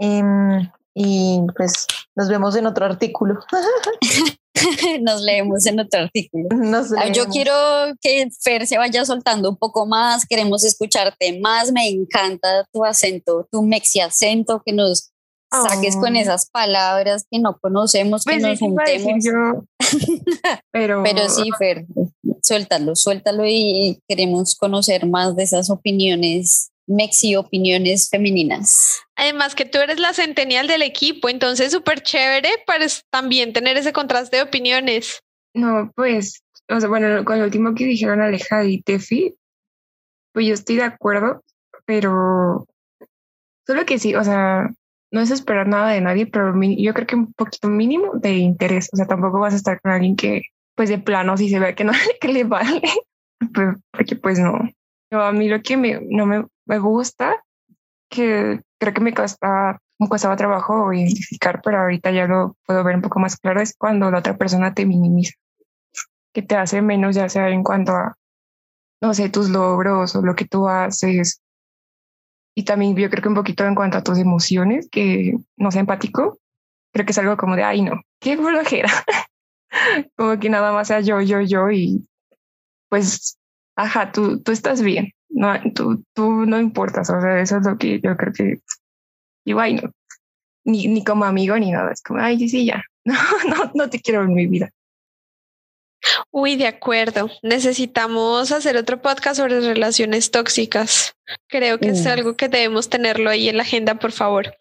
Em, 0.00 0.68
y 0.94 1.42
pues 1.56 1.86
nos 2.16 2.28
vemos 2.28 2.56
en 2.56 2.66
otro 2.66 2.86
artículo. 2.86 3.38
Nos 5.02 5.22
leemos 5.22 5.64
en 5.66 5.78
otro 5.78 6.00
artículo. 6.00 6.48
Ah, 6.98 7.12
Yo 7.12 7.26
quiero 7.26 7.52
que 8.00 8.28
Fer 8.42 8.66
se 8.66 8.78
vaya 8.78 9.04
soltando 9.04 9.50
un 9.50 9.56
poco 9.56 9.86
más, 9.86 10.26
queremos 10.26 10.64
escucharte 10.64 11.38
más, 11.40 11.70
me 11.70 11.86
encanta 11.88 12.66
tu 12.72 12.84
acento, 12.84 13.46
tu 13.52 13.62
mexi 13.62 14.00
acento, 14.00 14.60
que 14.64 14.72
nos 14.72 15.12
saques 15.50 15.96
con 15.96 16.14
Oh. 16.16 16.18
esas 16.20 16.48
palabras 16.50 17.26
que 17.30 17.38
no 17.38 17.58
conocemos, 17.58 18.24
que 18.24 18.32
Pues 18.32 18.42
nos 18.42 18.58
juntemos. 18.58 19.24
yo, 19.24 19.64
pero, 20.72 21.02
Pero 21.02 21.28
sí, 21.28 21.50
Fer, 21.58 21.86
suéltalo, 22.42 22.94
suéltalo 22.96 23.44
y 23.46 24.00
queremos 24.08 24.56
conocer 24.56 25.06
más 25.06 25.36
de 25.36 25.44
esas 25.44 25.70
opiniones, 25.70 26.70
mexi 26.86 27.36
opiniones 27.36 28.08
femeninas. 28.10 29.00
Además 29.16 29.54
que 29.54 29.64
tú 29.64 29.78
eres 29.78 29.98
la 29.98 30.12
centenial 30.14 30.66
del 30.66 30.82
equipo, 30.82 31.28
entonces 31.28 31.72
súper 31.72 32.02
chévere 32.02 32.50
para 32.66 32.86
también 33.10 33.52
tener 33.52 33.76
ese 33.76 33.92
contraste 33.92 34.36
de 34.36 34.42
opiniones. 34.42 35.20
no, 35.54 35.90
pues, 35.96 36.42
o 36.70 36.78
sea, 36.80 36.88
bueno, 36.88 37.24
con 37.24 37.38
lo 37.38 37.44
último 37.46 37.74
que 37.74 37.84
dijeron 37.84 38.20
Aleja 38.20 38.64
y 38.64 38.82
Tefi, 38.82 39.34
pues 40.32 40.46
yo 40.46 40.54
estoy 40.54 40.76
de 40.76 40.82
acuerdo, 40.84 41.42
pero 41.86 42.66
solo 43.66 43.84
que 43.86 43.98
sí, 43.98 44.14
o 44.14 44.22
sea, 44.22 44.70
no 45.10 45.20
es 45.20 45.30
esperar 45.30 45.66
nada 45.66 45.90
de 45.90 46.00
nadie, 46.00 46.26
pero 46.26 46.52
yo 46.60 46.94
creo 46.94 47.06
que 47.06 47.16
un 47.16 47.32
poquito 47.32 47.68
mínimo 47.68 48.12
de 48.14 48.32
interés, 48.34 48.88
o 48.92 48.96
sea, 48.96 49.06
tampoco 49.06 49.40
vas 49.40 49.54
a 49.54 49.56
estar 49.56 49.80
con 49.80 49.92
alguien 49.92 50.16
que, 50.16 50.42
pues 50.74 50.88
de 50.88 50.98
plano, 50.98 51.36
si 51.36 51.48
se 51.48 51.58
ve 51.58 51.74
que 51.74 51.84
no 51.84 51.92
que 52.20 52.28
le 52.28 52.44
vale, 52.44 52.82
pues, 53.54 53.76
porque 53.90 54.16
pues 54.16 54.38
no. 54.38 54.58
Yo, 55.10 55.22
a 55.22 55.32
mí 55.32 55.48
lo 55.48 55.62
que 55.62 55.76
me, 55.76 56.00
no 56.10 56.26
me, 56.26 56.44
me 56.66 56.78
gusta, 56.78 57.42
que 58.10 58.60
creo 58.78 58.94
que 58.94 59.00
me 59.00 59.14
cuesta, 59.14 59.80
me 59.98 60.08
costaba 60.08 60.36
trabajo 60.36 60.92
identificar, 60.92 61.60
pero 61.62 61.80
ahorita 61.80 62.10
ya 62.10 62.26
lo 62.26 62.56
puedo 62.66 62.84
ver 62.84 62.96
un 62.96 63.02
poco 63.02 63.18
más 63.18 63.36
claro, 63.36 63.60
es 63.60 63.74
cuando 63.76 64.10
la 64.10 64.18
otra 64.18 64.36
persona 64.36 64.74
te 64.74 64.84
minimiza, 64.86 65.34
que 66.34 66.42
te 66.42 66.56
hace 66.56 66.82
menos, 66.82 67.16
ya 67.16 67.28
sea 67.28 67.48
en 67.48 67.62
cuanto 67.62 67.92
a, 67.92 68.16
no 69.00 69.14
sé, 69.14 69.30
tus 69.30 69.48
logros 69.48 70.14
o 70.14 70.22
lo 70.22 70.34
que 70.34 70.44
tú 70.44 70.68
haces. 70.68 71.40
Y 72.58 72.64
también 72.64 72.96
yo 72.96 73.08
creo 73.08 73.22
que 73.22 73.28
un 73.28 73.36
poquito 73.36 73.64
en 73.64 73.76
cuanto 73.76 73.98
a 73.98 74.02
tus 74.02 74.18
emociones, 74.18 74.88
que 74.90 75.36
no 75.56 75.70
sea 75.70 75.78
empático, 75.78 76.40
creo 76.92 77.06
que 77.06 77.12
es 77.12 77.18
algo 77.18 77.36
como 77.36 77.54
de, 77.54 77.62
ay, 77.62 77.82
no, 77.82 78.02
qué 78.18 78.36
flojera. 78.36 78.90
como 80.16 80.40
que 80.40 80.50
nada 80.50 80.72
más 80.72 80.88
sea 80.88 80.98
yo, 80.98 81.20
yo, 81.20 81.40
yo 81.40 81.70
y 81.70 82.04
pues, 82.88 83.38
ajá, 83.76 84.10
tú, 84.10 84.42
tú 84.42 84.50
estás 84.50 84.82
bien, 84.82 85.12
no, 85.28 85.54
tú, 85.72 86.04
tú 86.14 86.46
no 86.46 86.58
importas, 86.58 87.08
o 87.10 87.20
sea, 87.20 87.40
eso 87.40 87.58
es 87.58 87.64
lo 87.64 87.78
que 87.78 88.00
yo 88.00 88.16
creo 88.16 88.32
que 88.32 88.58
digo, 89.44 89.60
ay, 89.60 89.74
no, 89.74 89.92
ni, 90.64 90.88
ni 90.88 91.04
como 91.04 91.26
amigo 91.26 91.56
ni 91.56 91.70
nada, 91.70 91.92
es 91.92 92.02
como, 92.02 92.18
ay, 92.18 92.48
sí, 92.48 92.66
ya, 92.66 92.82
no, 93.04 93.14
no, 93.48 93.70
no 93.72 93.88
te 93.88 94.00
quiero 94.00 94.24
en 94.24 94.34
mi 94.34 94.48
vida. 94.48 94.68
Uy, 96.30 96.56
de 96.56 96.66
acuerdo. 96.66 97.30
Necesitamos 97.42 98.52
hacer 98.52 98.76
otro 98.76 99.02
podcast 99.02 99.36
sobre 99.36 99.60
relaciones 99.60 100.30
tóxicas. 100.30 101.14
Creo 101.48 101.78
que 101.78 101.88
es 101.88 102.06
algo 102.06 102.36
que 102.36 102.48
debemos 102.48 102.88
tenerlo 102.88 103.30
ahí 103.30 103.48
en 103.48 103.56
la 103.56 103.62
agenda, 103.62 103.96
por 103.96 104.12
favor. 104.12 104.56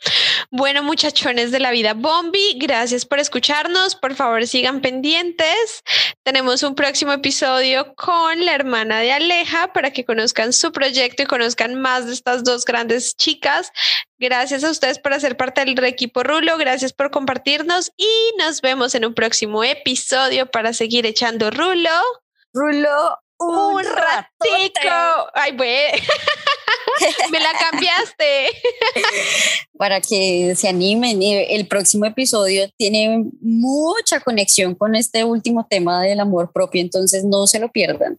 Bueno, 0.51 0.83
muchachones 0.83 1.51
de 1.51 1.59
la 1.59 1.71
vida 1.71 1.93
Bombi, 1.93 2.57
gracias 2.59 3.05
por 3.05 3.19
escucharnos. 3.19 3.95
Por 3.95 4.15
favor, 4.15 4.45
sigan 4.47 4.81
pendientes. 4.81 5.83
Tenemos 6.23 6.63
un 6.63 6.75
próximo 6.75 7.13
episodio 7.13 7.95
con 7.95 8.45
la 8.45 8.53
hermana 8.53 8.99
de 8.99 9.11
Aleja 9.11 9.73
para 9.73 9.91
que 9.91 10.05
conozcan 10.05 10.53
su 10.53 10.71
proyecto 10.71 11.23
y 11.23 11.25
conozcan 11.25 11.75
más 11.75 12.07
de 12.07 12.13
estas 12.13 12.43
dos 12.43 12.65
grandes 12.65 13.15
chicas. 13.15 13.71
Gracias 14.19 14.63
a 14.63 14.71
ustedes 14.71 14.99
por 14.99 15.13
hacer 15.13 15.37
parte 15.37 15.63
del 15.63 15.83
equipo 15.85 16.23
Rulo. 16.23 16.57
Gracias 16.57 16.93
por 16.93 17.11
compartirnos 17.11 17.91
y 17.97 18.07
nos 18.37 18.61
vemos 18.61 18.95
en 18.95 19.05
un 19.05 19.13
próximo 19.13 19.63
episodio 19.63 20.47
para 20.49 20.73
seguir 20.73 21.05
echando 21.05 21.51
Rulo. 21.51 21.89
Rulo, 22.53 23.19
Un 23.39 23.83
ratico. 23.83 25.29
Ay, 25.33 25.55
güey. 25.55 25.91
Me 27.31 27.39
la 27.39 27.51
cambiaste. 27.59 28.47
para 29.77 30.01
que 30.01 30.53
se 30.55 30.67
animen. 30.67 31.21
Y 31.21 31.33
El 31.33 31.67
próximo 31.67 32.05
episodio 32.05 32.69
tiene 32.77 33.25
mucha 33.41 34.19
conexión 34.19 34.75
con 34.75 34.95
este 34.95 35.23
último 35.23 35.65
tema 35.69 36.01
del 36.01 36.19
amor 36.19 36.51
propio, 36.51 36.81
entonces 36.81 37.23
no 37.23 37.47
se 37.47 37.59
lo 37.59 37.71
pierdan. 37.71 38.17